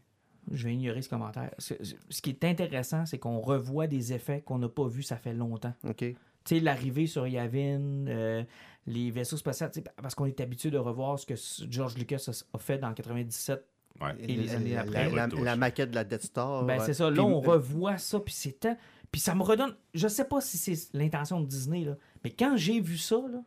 [0.51, 1.51] Je vais ignorer ce commentaire.
[1.57, 1.73] Ce,
[2.09, 5.33] ce qui est intéressant, c'est qu'on revoit des effets qu'on n'a pas vus ça fait
[5.33, 5.73] longtemps.
[5.87, 5.97] OK.
[5.99, 6.15] Tu
[6.45, 8.43] sais, l'arrivée sur Yavin, euh,
[8.85, 11.35] les vaisseaux spatiaux, tu sais, parce qu'on est habitué de revoir ce que
[11.69, 13.65] George Lucas a, fait dans 97.
[14.01, 14.09] Ouais.
[14.19, 15.09] Et les années après.
[15.09, 16.65] la- maquette de la Death Star.
[16.65, 16.85] Ben, ouais.
[16.85, 17.09] c'est ça.
[17.09, 18.77] Là, on revoit ça, puis c'est tant-
[19.11, 19.75] Puis ça me redonne...
[19.93, 23.41] Je sais pas si c'est l'intention de Disney, là, mais quand j'ai vu ça, là,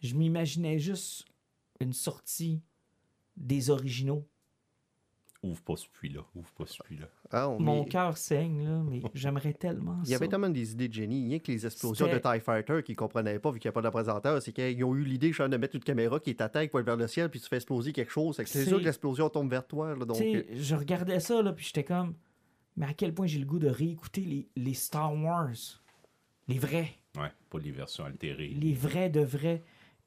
[0.00, 1.24] je m'imaginais juste
[1.80, 2.62] une sortie
[3.36, 4.26] des originaux.
[5.42, 6.20] Ouvre pas celui-là.
[6.34, 7.06] Ouvre pas celui-là.
[7.30, 10.88] ah, on- Mon cœur saigne, là, mais j'aimerais tellement Il y avait tellement des idées
[10.88, 11.28] de génie.
[11.28, 13.80] Rien que les explosions de TIE Fighter qu'ils comprenaient pas vu qu'il n'y a pas
[13.80, 16.62] de présenteur, c'est qu'ils ont eu l'idée de mettre une caméra qui est à terre,
[16.62, 18.36] qui pointe vers le ciel, puis tu fais exploser quelque chose.
[18.36, 19.94] C'est que c'est C'est- sûr que l'explosion tombe vers toi.
[19.96, 22.14] là, donc, Tu euh, je regardais ça, là, puis j'étais comme,
[22.76, 25.48] mais à quel point j'ai le goût de réécouter les, les Star Wars?
[26.48, 26.90] Les vrais.
[27.16, 28.48] Ouais, pas les versions altérées.
[28.48, 29.62] Les vrais de vrais.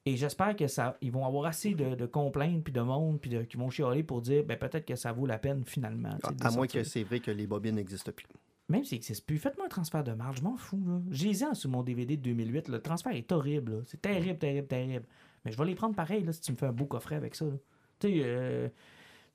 [0.05, 3.29] Et j'espère que ça, ils vont avoir assez de, de complaintes, puis de monde, puis
[3.29, 6.17] de, qui vont chialer pour dire, ben peut-être que ça vaut la peine finalement.
[6.41, 8.25] à moins que c'est vrai que les bobines n'existent plus.
[8.69, 11.03] Même s'il n'existe plus, faites-moi un transfert de marge, je m'en fous.
[11.09, 12.69] J'ai les ai sur mon DVD de 2008.
[12.69, 13.73] Le transfert est horrible.
[13.73, 13.77] là.
[13.85, 15.05] C'est terrible, terrible, terrible.
[15.45, 17.35] Mais je vais les prendre pareil là, si tu me fais un beau coffret avec
[17.35, 17.45] ça.
[17.99, 18.69] Tu sais, euh,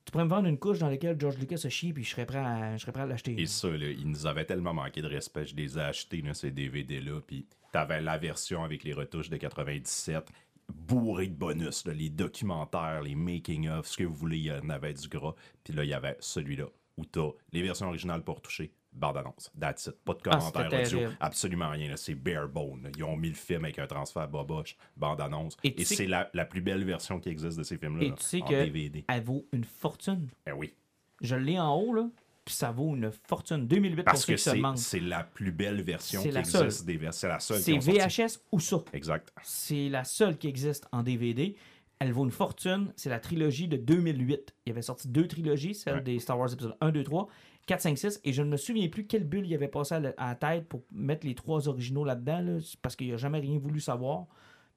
[0.04, 2.24] tu pourrais me vendre une couche dans laquelle George Lucas se chie, puis je serais
[2.24, 3.38] prêt à, je serais prêt à l'acheter.
[3.38, 5.44] Et ça, là, ils nous avaient tellement manqué de respect.
[5.44, 7.20] Je les ai achetés, là, ces DVD-là.
[7.26, 10.26] Puis t'avais la version avec les retouches de 97,
[10.72, 11.84] bourrée de bonus.
[11.86, 15.34] là, les documentaires, les making-of, ce que vous voulez, il y en avait du gras.
[15.64, 16.66] Puis là, il y avait celui-là,
[16.96, 18.72] où t'as les versions originales pour toucher.
[18.90, 19.52] Bande-annonce.
[19.60, 19.96] That's it.
[20.04, 21.10] Pas de Ah, commentaires c'était audio.
[21.20, 21.94] Absolument rien.
[21.96, 22.82] C'est bare bone.
[22.82, 22.88] là.
[22.96, 25.56] Ils ont mis le film avec un transfert boboche, bande-annonce.
[25.62, 28.04] Et Et, c'est la, la plus belle version qui existe de ces films-là.
[28.04, 29.04] Et là, tu sais en que DVD.
[29.06, 30.28] elle vaut une fortune.
[30.46, 30.74] Ben oui.
[31.20, 32.08] Je l'ai en haut, là,
[32.48, 33.66] puis ça vaut une fortune.
[33.66, 37.12] 2008 Parce pour ceux que c'est la plus belle version qui la existe des vers-
[37.12, 37.60] C'est la seule.
[37.60, 37.76] C'est.
[37.76, 38.78] VHS ou ça.
[38.94, 39.30] Exact.
[39.42, 41.54] C'est la seule qui existe en DVD.
[41.98, 42.90] Elle vaut une fortune.
[42.96, 44.54] C'est la trilogie de 2008.
[44.64, 46.00] Il y avait sorti deux trilogies, celle Ouais.
[46.00, 47.28] des Star Wars épisode 1, 2, 3,
[47.66, 48.20] 4, 5, 6.
[48.24, 50.34] Et je ne me souviens plus quelle bulle il avait passé à la, à la
[50.34, 54.24] tête pour mettre les trois originaux là-dedans, là, parce qu'il n'a jamais rien voulu savoir.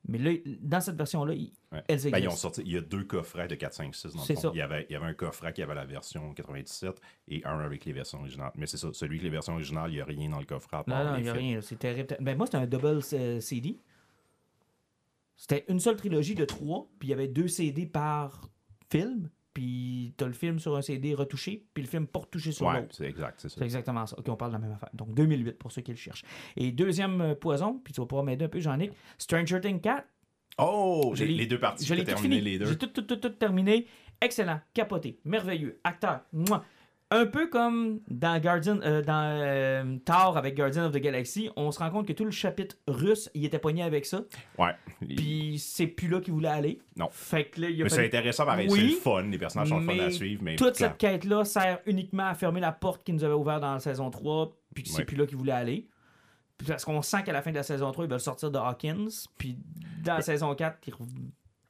[0.07, 1.49] Mais là, dans cette version-là, Ouais.
[1.71, 2.17] elles Ben, existent.
[2.17, 4.41] ils ont sorti, il y a deux coffrets de 4, 5, 6 dans le fond.
[4.41, 4.51] ça.
[4.53, 7.59] Il y, avait, il y avait un coffret qui avait la version 97 et un
[7.59, 8.51] avec les versions originales.
[8.55, 10.77] Mais c'est ça, celui avec les versions originales, il n'y a rien dans le coffret
[10.77, 11.45] à part Non, non, il n'y a films.
[11.47, 11.61] rien.
[11.61, 12.17] C'est terrible.
[12.19, 13.79] Ben, moi, c'était un double euh, CD.
[15.35, 18.49] C'était une seule trilogie de trois, puis il y avait deux CD par
[18.91, 22.65] film, puis t'as le film sur un CD retouché, puis le film pas retouché sur
[22.67, 22.95] Ouais, l'autre.
[22.95, 23.55] c'est exact, c'est ça.
[23.57, 24.17] C'est exactement ça.
[24.17, 24.89] OK, on parle de la même affaire.
[24.93, 26.23] Donc 2008 pour ceux qui le cherchent.
[26.55, 28.91] Et deuxième euh, poison, puis tu vas pouvoir m'aider un peu, Jean-Nic.
[29.17, 30.05] Stranger Things 4.
[30.57, 32.65] Oh, Je les, deux parties, Je l'ai terminé les deux.
[32.65, 33.87] J'ai tout, tout, tout, tout terminé.
[34.19, 36.21] Excellent, capoté, merveilleux, acteur.
[36.33, 36.63] Mouah.
[37.13, 41.69] Un peu comme dans Guardian, euh, dans euh, Thor avec Guardian of the Galaxy, on
[41.71, 44.21] se rend compte que tout le chapitre russe, il était pogné avec ça.
[44.57, 44.71] Ouais.
[45.01, 46.79] Il- Puis c'est plus là qu'il voulait aller.
[46.95, 47.09] Non.
[47.11, 49.67] Fait que là, il a Mais c'est intéressant pareil, Oui, c'est le fun, les personnages
[49.67, 53.03] sont le fun à suivre, mais Toute cette quête-là sert uniquement à fermer la porte
[53.03, 55.05] qu'il nous avait ouverte dans la saison 3, puis que c'est Ouais.
[55.05, 55.87] plus là qu'il voulait aller.
[56.57, 58.57] Puis Parce qu'on sent qu'à la fin de la saison 3, ils veulent sortir de
[58.57, 59.07] Hawkins,
[59.37, 59.57] puis
[60.03, 60.93] dans la saison 4, ils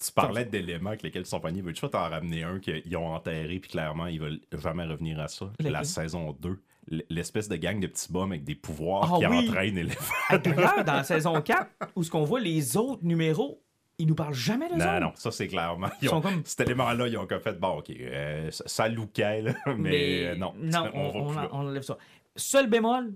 [0.03, 1.61] Tu parlais d'éléments avec lesquels ils sont pognés.
[1.61, 5.27] Veux-tu pas t'en ramener un qu'ils ont enterré, puis clairement, ils veulent jamais revenir à
[5.27, 5.51] ça?
[5.59, 5.71] Lequel?
[5.73, 6.59] La saison 2.
[6.91, 9.47] L- L'espèce de gang de petits bums avec des pouvoirs Ah qui oui!
[9.49, 9.83] entraînent les
[10.43, 13.61] D'ailleurs, dans la saison 4, où ce qu'on voit les autres numéros,
[13.99, 14.99] ils nous parlent jamais de Non, autres.
[14.99, 15.89] non, ça c'est clairement.
[16.01, 19.43] Ils ont- comme- Cet élément-là, ils ont comme fait, bon, ok, euh, ça, ça lookait,
[19.43, 21.97] là, mais, euh, non, non, on, enlève ça.
[22.35, 23.13] Seul bémol,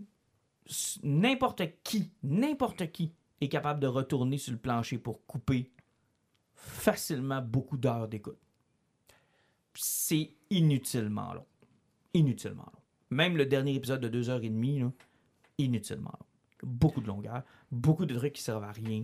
[1.03, 5.71] n'importe qui, n'importe qui est capable de retourner sur le plancher pour couper
[6.65, 8.39] facilement beaucoup d'heures d'écoute.
[9.75, 11.45] C'est inutilement long.
[12.13, 12.81] Inutilement long.
[13.11, 14.91] Même le dernier épisode de 2h30, là,
[15.57, 16.25] inutilement long.
[16.63, 19.03] Beaucoup de longueur, beaucoup de trucs qui servent à rien,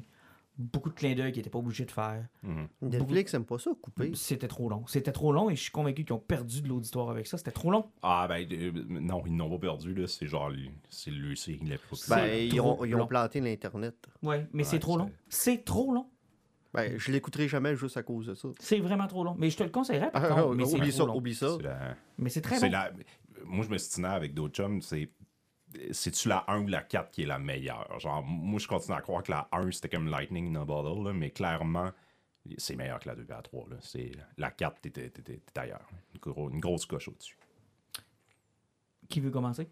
[0.58, 2.26] beaucoup de clins d'œil qu'ils n'étaient pas obligés de faire.
[2.44, 2.68] Mhm.
[2.82, 4.12] Netflix aime pas ça, couper.
[4.16, 4.86] C'était trop long.
[4.88, 7.38] C'était trop long et je suis convaincu qu'ils ont perdu de l'auditoire avec ça.
[7.38, 7.92] C'était trop long.
[8.02, 10.08] Ah, ben, euh, non, ils n'ont pas perdu, là.
[10.08, 10.52] C'est genre,
[10.90, 12.26] c'est le série la plus populaire.
[12.26, 14.08] Ben, ils ont, ils planté l'Internet.
[14.24, 15.12] Ouais, mais c'est trop long.
[15.30, 16.08] C'est trop long.
[16.74, 18.48] Ben, je l'écouterai jamais juste à cause de ça.
[18.60, 19.36] C'est vraiment trop long.
[19.38, 20.56] Mais je te le conseillerais par Ah, contre.
[20.56, 21.16] mais c'est oublie trop ça, long.
[21.18, 21.58] oublie ça.
[21.62, 22.70] La- Mais c'est très long.
[22.70, 22.92] la-
[23.46, 25.10] Moi, je me stinais avec d'autres chums, c'est.
[25.92, 27.98] C'est-tu la 1 ou la 4 qui est la meilleure?
[28.00, 31.04] Genre, moi, je continue à croire que la 1, c'était comme Lightning in a Bottle,
[31.06, 31.92] là, mais clairement,
[32.58, 33.68] c'est meilleur que la 2 et la 3.
[33.70, 33.78] Là.
[33.80, 34.12] C'est...
[34.38, 35.22] La 4, t'es, t'es- t'es-
[35.54, 35.88] t'es ailleurs.
[36.14, 37.38] Une, gros- une grosse coche au-dessus.
[39.10, 39.70] Qui veut commencer?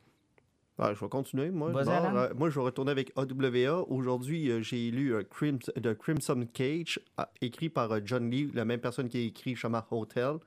[0.82, 1.72] Ah, je vais continuer, moi.
[1.72, 1.84] Bon,
[2.16, 3.84] euh, moi, je vais retourner avec AWA.
[3.90, 7.00] Aujourd'hui, euh, j'ai lu euh, Crims- The Crimson Cage,
[7.42, 10.38] écrit par John Lee, la même personne qui a écrit Shamar Hotel.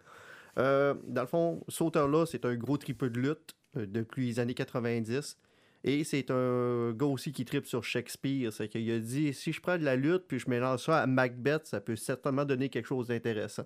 [0.57, 5.39] Dans le fond, cet auteur-là, c'est un gros triple de lutte depuis les années 90.
[5.85, 8.53] Et c'est un gars aussi qui tripe sur Shakespeare.
[8.53, 11.07] C'est qu'il a dit si je prends de la lutte puis je mélange ça à
[11.07, 13.65] Macbeth, ça peut certainement donner quelque chose d'intéressant.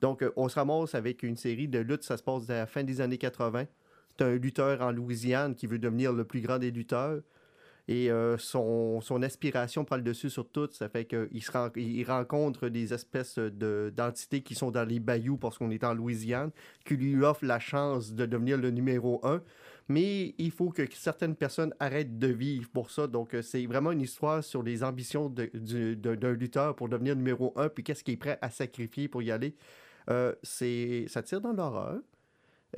[0.00, 2.02] Donc, on se ramasse avec une série de luttes.
[2.04, 3.64] Ça se passe à la fin des années 80.
[4.22, 7.20] Un lutteur en Louisiane qui veut devenir le plus grand des lutteurs.
[7.88, 10.68] Et euh, son, son aspiration prend le dessus sur tout.
[10.70, 15.58] Ça fait qu'il se rencontre des espèces de- d'entités qui sont dans les bayous parce
[15.58, 16.52] qu'on est en Louisiane,
[16.84, 19.42] qui lui offrent la chance de devenir le numéro un.
[19.88, 23.08] Mais il faut que certaines personnes arrêtent de vivre pour ça.
[23.08, 27.68] Donc, euh, c'est vraiment une histoire sur les ambitions d'un lutteur pour devenir numéro un,
[27.68, 29.56] puis qu'est-ce qu'il est prêt à sacrifier pour y aller.
[30.08, 31.98] Euh, ça tire dans l'horreur.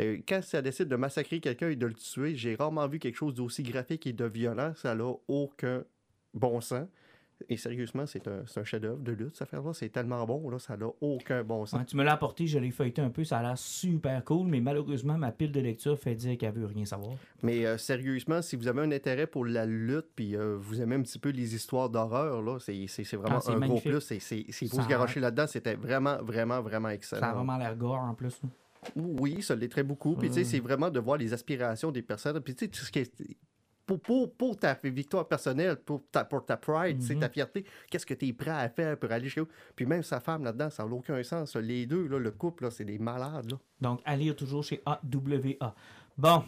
[0.00, 3.16] Euh, quand ça décide de massacrer quelqu'un et de le tuer, j'ai rarement vu quelque
[3.16, 4.72] chose d'aussi graphique et de violent.
[4.76, 5.84] Ça n'a aucun
[6.34, 6.86] bon sens.
[7.48, 9.72] Et sérieusement, c'est un, un chef-d'œuvre de lutte, cette affaire-là.
[9.74, 11.80] C'est tellement bon, là, ça n'a aucun bon sens.
[11.80, 14.46] Ouais, tu me l'as apporté, je l'ai feuilleté un peu, ça a l'air super cool,
[14.46, 17.16] mais malheureusement, ma pile de lecture fait dire qu'elle veut rien savoir.
[17.42, 20.94] Mais euh, sérieusement, si vous avez un intérêt pour la lutte, puis euh, vous aimez
[20.94, 22.86] un petit peu les histoires d'horreur, là, c'est,
[23.16, 23.90] vraiment Ah, un magnifique.
[23.90, 24.20] gros plus.
[24.20, 25.48] C'est, faut se garocher là-dedans.
[25.48, 27.32] C'était vraiment, vraiment, vraiment Ça a excellent.
[27.34, 28.40] vraiment l'air gore en plus.
[28.96, 30.14] Oui, ça l'est très beaucoup.
[30.16, 30.44] Puis, tu sais, Ouais.
[30.44, 32.40] c'est vraiment de voir les aspirations des personnes.
[32.40, 33.36] Puis, tu sais, tout ce qui est-
[33.84, 37.20] Pour, pour, pour ta victoire personnelle, pour ta, pour ta pride, sais, Mhm.
[37.20, 39.48] ta fierté, qu'est-ce que tu es prêt à faire pour aller chez eux?
[39.74, 41.56] Puis même sa femme là-dedans, ça n'a aucun sens.
[41.56, 43.50] Les deux, là, le couple, c'est des malades.
[43.50, 43.58] Là.
[43.80, 45.74] Donc, à lire toujours chez AWA.
[46.16, 46.44] Bon,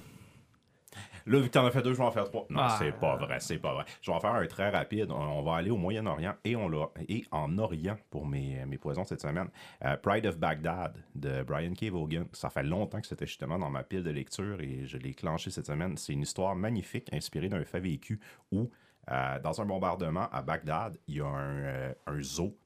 [1.27, 2.47] Là, vu que t'en as fait deux, je vais en faire trois.
[2.51, 2.77] Non, Ah.
[2.79, 3.85] c'est pas vrai, c'est pas vrai.
[4.03, 5.11] Je vais en faire un très rapide.
[5.11, 9.05] On, va aller au Moyen-Orient et, on l'a- et en Orient pour mes, mes poisons
[9.05, 9.49] cette semaine.
[9.85, 11.85] Euh, Pride of Baghdad de Brian K.
[11.91, 12.25] Vaughan.
[12.33, 15.51] Ça fait longtemps que c'était justement dans ma pile de lecture et je l'ai clenché
[15.51, 15.97] cette semaine.
[15.97, 18.21] C'est une histoire magnifique inspirée d'un fait vécu
[18.53, 18.71] où,
[19.11, 22.57] euh, dans un bombardement à Bagdad, il y a un, euh, un zoo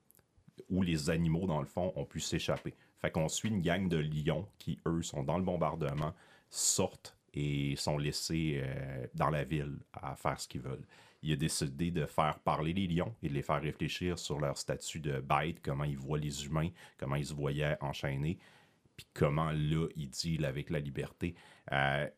[0.71, 2.75] où les animaux, dans le fond, ont pu s'échapper.
[3.01, 6.13] Fait qu'on suit une gang de lions qui, eux, sont dans le bombardement,
[6.51, 10.85] sortent et sont laissés euh, dans la ville à faire ce qu'ils veulent.
[11.23, 14.59] Il a décidé de faire parler les lions et de les faire réfléchir sur leur
[14.59, 18.39] statut de bête, comment ils voient les humains, comment ils se voyaient enchaînés,
[18.97, 21.35] puis comment là, ils dealent avec la liberté.
[21.73, 22.09] Euh,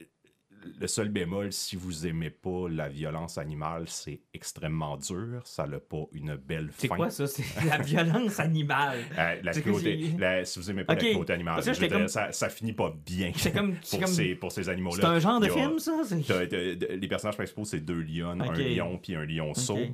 [0.80, 5.40] le seul bémol, si vous aimez pas la violence animale, c'est extrêmement dur.
[5.44, 6.96] Ça n'a pas une belle c'est fin.
[6.96, 7.26] quoi ça?
[7.26, 8.98] C'est la violence animale.
[9.18, 12.32] Euh, la C'est cruauté- la- si vous aimez pas la cruauté animale, je comme- ça,
[12.32, 13.74] ça finit pas bien C'est comme.
[13.82, 14.14] C'est pour, comme...
[14.14, 14.96] ces, pour ces animaux-là.
[15.00, 15.92] c'est un genre de film, ça?
[16.04, 19.76] C'est- les personnages principaux, c'est deux lions, un lion puis un lionceau.
[19.76, 19.90] Ok.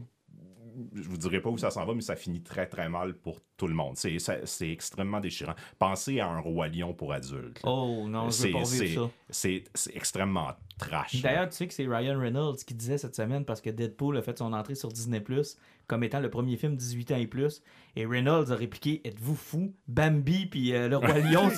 [0.95, 3.41] Je vous dirai pas où ça s'en va, mais ça finit très très mal pour
[3.57, 3.97] tout le monde.
[3.97, 5.55] C'est extrêmement déchirant.
[5.79, 7.63] Pensez à un roi lion pour adultes.
[7.63, 7.71] là.
[7.71, 9.11] Oh non, je veux C'est- pas vivre ça.
[9.31, 11.21] C'est c'est extrêmement trash.
[11.23, 14.23] D'ailleurs, tu sais que c'est Ryan Reynolds qui disait cette semaine parce que Deadpool a
[14.23, 17.63] fait son entrée sur Disney Plus comme étant le premier film 18 ans et plus.
[17.95, 19.73] Et Reynolds a répliqué Êtes-vous fou?
[19.87, 21.49] Bambi puis euh, Le Roi Lion,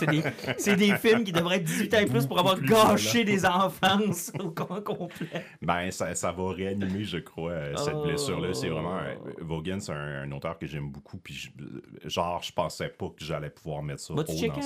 [0.58, 4.30] c'est des, films qui devraient être 18 ans et plus pour avoir gâché des enfances
[4.38, 5.44] au com- complet.
[5.62, 8.02] Ben, ça, ça va réanimer, je crois, euh, cette Oh.
[8.04, 8.52] blessure-là.
[8.52, 8.98] C'est vraiment.
[8.98, 11.16] euh, Vaughan, c'est un, un auteur que j'aime beaucoup.
[11.16, 14.60] Puis, je- genre, je pensais pas que j'allais pouvoir mettre ça Vas-tu checker,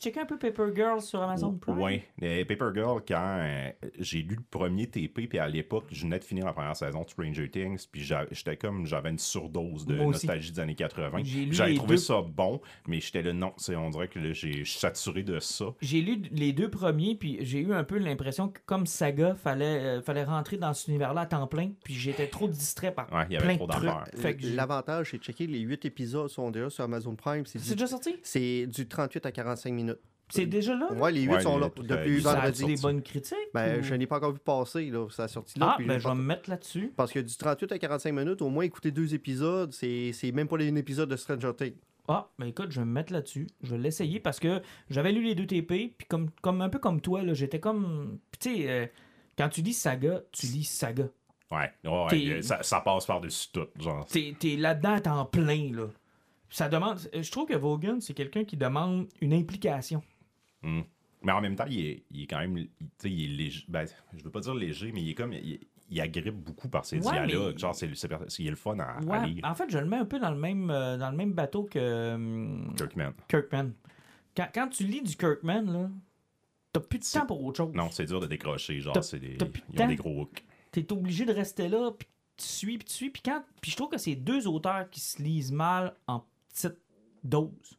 [0.00, 1.78] checker un peu Paper Girl sur Amazon Prime?
[1.80, 3.44] Oui, Paper Girl, quand
[4.00, 7.02] j'ai lu le premier TP, puis à l'époque, je venais de finir la première saison
[7.02, 11.20] de Stranger Things, puis j'étais comme, j'avais une surdose de nostalgie des années 80.
[11.24, 12.00] J'ai lu J'avais trouvé deux.
[12.02, 15.66] ça bon, mais j'étais là, non, c'est- on dirait que là, j'ai- saturé de ça.
[15.80, 19.64] J'ai lu les deux premiers, puis j'ai eu un peu l'impression que comme saga, fallait,
[19.98, 23.24] euh, fallait rentrer dans cet univers-là à temps plein, puis j'étais trop distrait par Ouais,
[23.30, 23.72] il y avait plein trop de
[24.38, 27.44] j'ai- L'avantage, c'est de checker les 8 épisodes sont déjà sur Amazon Prime.
[27.46, 28.16] C'est C'est du, déjà sorti?
[28.22, 29.98] c'est du 38 à 45 minutes.
[30.30, 30.92] C'est déjà là?
[30.92, 32.64] Ouais, les 8 Ouais, sont les- là euh, depuis ils Ça vendredi.
[32.66, 33.36] des bonnes critiques?
[33.54, 35.06] Ben, ou- je n'ai pas encore vu passer, là.
[35.10, 35.70] Ça a sorti là.
[35.70, 36.92] Ah, puis ben je vais me mettre là-dessus.
[36.96, 40.48] Parce que du 38 à 45 minutes, au moins écouter deux épisodes, c'est c'est même
[40.48, 41.74] pas un épisode de Stranger Things.
[42.08, 43.46] Ah, ben écoute, je vais me mettre là-dessus.
[43.62, 46.78] Je vais l'essayer parce que j'avais lu les deux TP, puis comme, comme un peu
[46.78, 48.18] comme toi, là, j'étais comme.
[48.30, 48.86] puis Tu sais, euh,
[49.36, 51.04] quand tu lis saga, tu lis saga.
[51.50, 53.66] Ouais, ouais, T'es- euh, ça, ça passe par-dessus tout.
[53.78, 55.86] Genre, T'es es là-dedans à temps plein, là.
[56.50, 56.98] Ça demande.
[57.12, 60.02] Je trouve que Vaughan, c'est quelqu'un qui demande une implication.
[60.62, 60.80] Hmm.
[61.22, 62.56] Mais en même temps, il est, il est quand même.
[62.58, 63.64] il- Tu sais, il est léger.
[63.68, 63.86] Ben,
[64.16, 65.32] je veux pas dire léger, mais il est comme.
[65.32, 65.58] Il,
[65.90, 67.54] il agrippe beaucoup par ses Ouais, dialogues.
[67.54, 67.86] mais- Genre, c'est
[68.38, 69.42] il est le fun à, lire.
[69.44, 71.64] en fait, je le mets un peu dans le même, euh, dans le même bateau
[71.64, 73.12] que hum, Kirkman.
[73.28, 73.70] Kirkman.
[74.36, 75.90] Quand, quand tu lis du Kirkman, là,
[76.72, 77.74] t'as plus de temps pour autre chose.
[77.74, 78.80] Non, c'est dur de décrocher.
[78.80, 79.38] Genre, c'est des.
[79.72, 80.44] Ils ont des gros hooks.
[80.70, 82.06] T'es obligé de rester là, puis
[82.36, 83.42] tu suis, puis tu suis, puis quand...
[83.62, 86.76] Puis je trouve que c'est deux auteurs qui se lisent mal en petite
[87.24, 87.77] dose.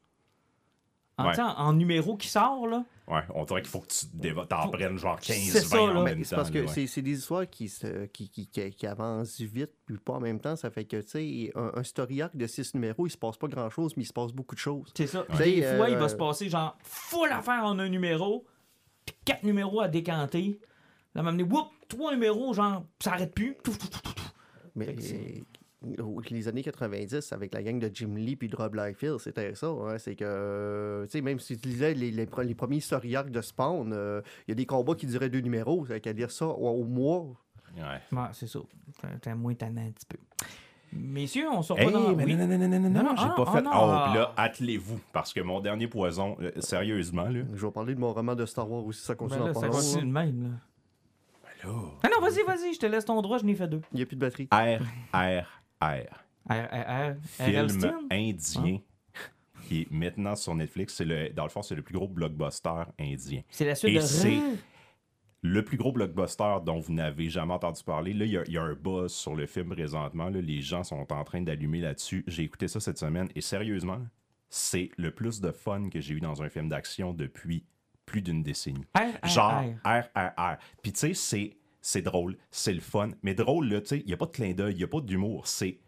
[1.19, 1.39] En, Ouais.
[1.39, 4.05] en, numéro qui sort, là, Ouais, on dirait qu'il faut que tu
[4.47, 5.99] t'en Faut- prennes genre C'est 15, ça, 20 là.
[5.99, 6.35] en même C'est temps.
[6.37, 6.67] parce que ouais.
[6.67, 10.19] c'est c'est des histoires qui, se, qui, qui, qui, qui avancent vite, puis pas en
[10.19, 10.55] même temps.
[10.55, 13.35] Ça fait que, tu sais, un, un story arc de six numéros, il se passe
[13.37, 14.91] pas grand-chose, mais il se passe beaucoup de choses.
[14.95, 15.25] C'est ça.
[15.31, 15.55] Ouais.
[15.55, 18.45] Des fois, Euh, il va se passer genre full affaire en un numéro,
[19.05, 20.59] puis quatre numéros à décanter.
[21.15, 23.57] Là, m'amener, whoop, trois numéros, genre, ça arrête plus.
[23.63, 24.23] Tout, tout, tout, tout, tout.
[24.75, 24.95] Mais
[25.81, 29.19] C'est- euh, les années 90, avec la gang de Jim Lee puis de Rob Liefeld,
[29.19, 29.67] c'était ça.
[29.67, 33.15] hein, c'est que, euh, tu sais, même si tu lisais les, les, les premiers story
[33.15, 35.85] arcs de Spawn, euh, il y a des combats qui duraient deux numéros.
[35.85, 37.25] Ça qu'à lire ça au, au mois.
[37.77, 38.01] Ouais.
[38.17, 38.59] Ouais, c'est ça.
[39.21, 40.17] T'es- moins tannant un petit peu.
[40.91, 42.15] Messieurs, on se Hey, revoit dans...
[42.15, 42.35] mais oui.
[42.35, 43.61] non, non, non, non, non, Non, non, non, j'ai ah, pas ah, fait.
[43.61, 43.71] non.
[43.73, 47.41] Oh, puis là, attelez-vous, parce que mon dernier poison, euh, sérieusement, là.
[47.53, 49.53] Je vais parler de mon roman de Star Wars aussi, ça Ben continue là, en
[49.53, 49.75] ça parlant.
[49.75, 50.49] continue de même, là.
[51.69, 51.73] là,
[52.03, 53.81] Ah non, vas-y, vas-y, je te laisse ton droit, je n'ai fait deux.
[53.93, 54.47] Il n'y a plus de batterie.
[54.51, 54.81] R,
[55.15, 55.45] R,
[55.81, 56.05] R.
[56.49, 58.79] R, Film indien
[59.67, 60.95] qui est maintenant sur Netflix.
[60.95, 63.41] C'est le, dans le fond, c'est le plus gros blockbuster indien.
[63.49, 64.39] C'est la suite Et de c'est-.
[65.41, 68.13] Le plus gros blockbuster dont vous n'avez jamais entendu parler.
[68.13, 70.29] Là, il y, y a un buzz sur le film présentement.
[70.29, 70.41] là.
[70.41, 72.23] Les gens sont en train d'allumer là-dessus.
[72.27, 73.99] J'ai écouté ça cette semaine et sérieusement,
[74.49, 77.63] c'est le plus de fun que j'ai eu dans un film d'action depuis
[78.05, 78.83] plus d'une décennie.
[78.95, 80.01] R, R, Genre R.
[80.15, 80.57] RRR.
[80.81, 83.11] Puis tu sais, c'est, c'est drôle, c'est le fun.
[83.23, 84.87] Mais drôle, là, tu sais, il n'y a pas de clin d'œil, il n'y a
[84.87, 85.47] pas d'humour.
[85.47, 85.79] C'est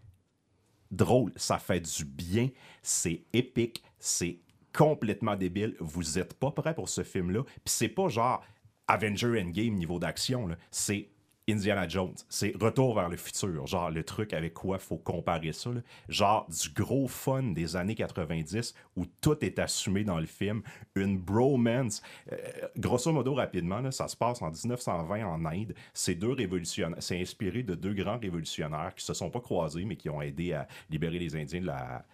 [0.89, 2.49] drôle, ça fait du bien,
[2.81, 4.39] c'est épique, c'est
[4.73, 5.76] complètement débile.
[5.80, 7.43] Vous êtes pas prêt pour ce film-là.
[7.43, 8.43] Puis c'est pas genre
[8.88, 11.09] Avenger Endgame niveau d'action, c'est
[11.52, 12.15] Indiana Jones.
[12.30, 13.68] C'est Retour vers le futur.
[13.68, 15.72] Genre le truc avec quoi faut comparer ça.
[16.10, 20.61] Genre du gros fun des années 90 où tout est assumé dans le film.
[20.95, 22.02] Une bromance.
[22.32, 22.38] Euh,
[22.78, 25.73] grosso modo, rapidement, ça se passe en 1920 en Inde.
[25.94, 27.02] C'est deux révolutionnaires.
[27.02, 30.53] C'est inspiré de deux grands révolutionnaires qui se sont pas croisés, mais qui ont aidé
[30.53, 32.06] à libérer les Indiens de la,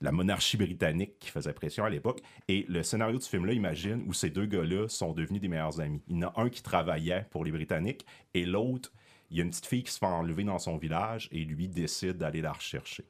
[0.00, 2.20] la monarchie britannique qui faisait pression à l'époque.
[2.48, 6.02] Et le scénario du film-là, imagine, où ces deux gars-là sont devenus des meilleurs amis.
[6.08, 8.92] Il y en a un qui travaillait pour les Britanniques et l'autre,
[9.30, 11.68] il y a une petite fille qui se fait enlever dans son village et lui
[11.68, 13.04] décide d'aller la rechercher.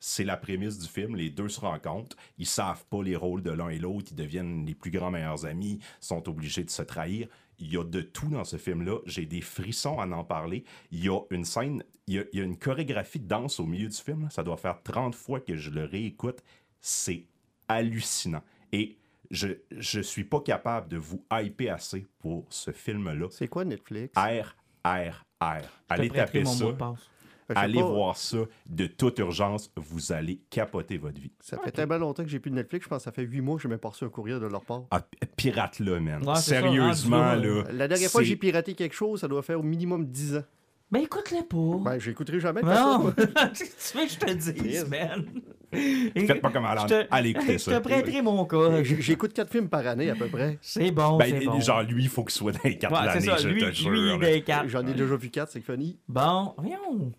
[0.00, 1.16] C'est la prémisse du film.
[1.16, 2.16] Les deux se rencontrent.
[2.38, 4.12] Ils savent pas les rôles de l'un et l'autre.
[4.12, 5.80] Ils deviennent les plus grands meilleurs amis.
[6.00, 7.28] sont obligés de se trahir.
[7.58, 8.98] Il y a de tout dans ce film-là.
[9.06, 10.64] J'ai des frissons à en parler.
[10.90, 13.58] Il y a une scène, il y a, il y a une chorégraphie de danse
[13.60, 14.28] au milieu du film.
[14.30, 16.42] Ça doit faire 30 fois que je le réécoute.
[16.80, 17.24] C'est
[17.66, 18.42] hallucinant.
[18.72, 18.96] Et
[19.30, 23.28] je, je suis pas capable de vous hyper assez pour ce film-là.
[23.30, 24.14] C'est quoi Netflix?
[24.16, 24.54] R,
[24.84, 25.64] R, R.
[25.88, 26.64] Allez taper mon ça.
[26.64, 27.10] mot de passe.
[27.48, 28.38] Je Allez pas, voir ça
[28.68, 29.70] de toute urgence.
[29.76, 31.32] Vous allez capoter votre vie.
[31.40, 33.40] Ça fait tellement longtemps que j'ai plus de Netflix, je pense que ça fait huit
[33.40, 34.82] mois que je n'ai pas reçu un courrier de leur part.
[34.90, 35.00] Ah,
[35.36, 36.26] pirate-le, man.
[36.26, 37.64] Ouais, c'est ça, Sérieusement, là.
[37.72, 40.44] La dernière fois que j'ai piraté quelque chose, ça doit faire au minimum 10 ans.
[40.90, 41.90] Ben écoute-le pas.
[41.90, 45.22] Ben, j'écouterai jamais non, tu veux que je te dise, man?
[45.70, 46.86] Faites pas comme Alan.
[46.88, 47.78] Je te- Allez écouter Je ça.
[47.78, 48.48] te prêterai mon.
[48.82, 50.58] J- J'écoute 4 films par année à peu près.
[50.62, 51.60] C'est bon, Ben, c'est bon.
[51.60, 53.74] genre, lui, il faut qu'il soit dans les quatre Ouais, l'année, je lui, te lui,
[53.74, 54.44] jure.
[54.46, 54.68] quatre.
[54.68, 55.98] J'en ai déjà vu 4, c'est funny.
[56.08, 57.12] Bon, voyons.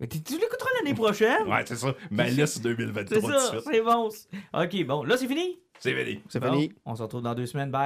[0.00, 1.48] Mais tu l'écouteras l'année prochaine?
[1.48, 1.94] Ouais, c'est ça.
[2.10, 4.08] Mais là, c'est C'est 2023 tout de ça, c'est bon.
[4.52, 5.60] Ok, bon, là c'est fini?
[5.78, 6.22] C'est fini.
[6.28, 6.72] C'est Bon, fini.
[6.84, 7.70] On se retrouve dans deux semaines.
[7.70, 7.82] Bye.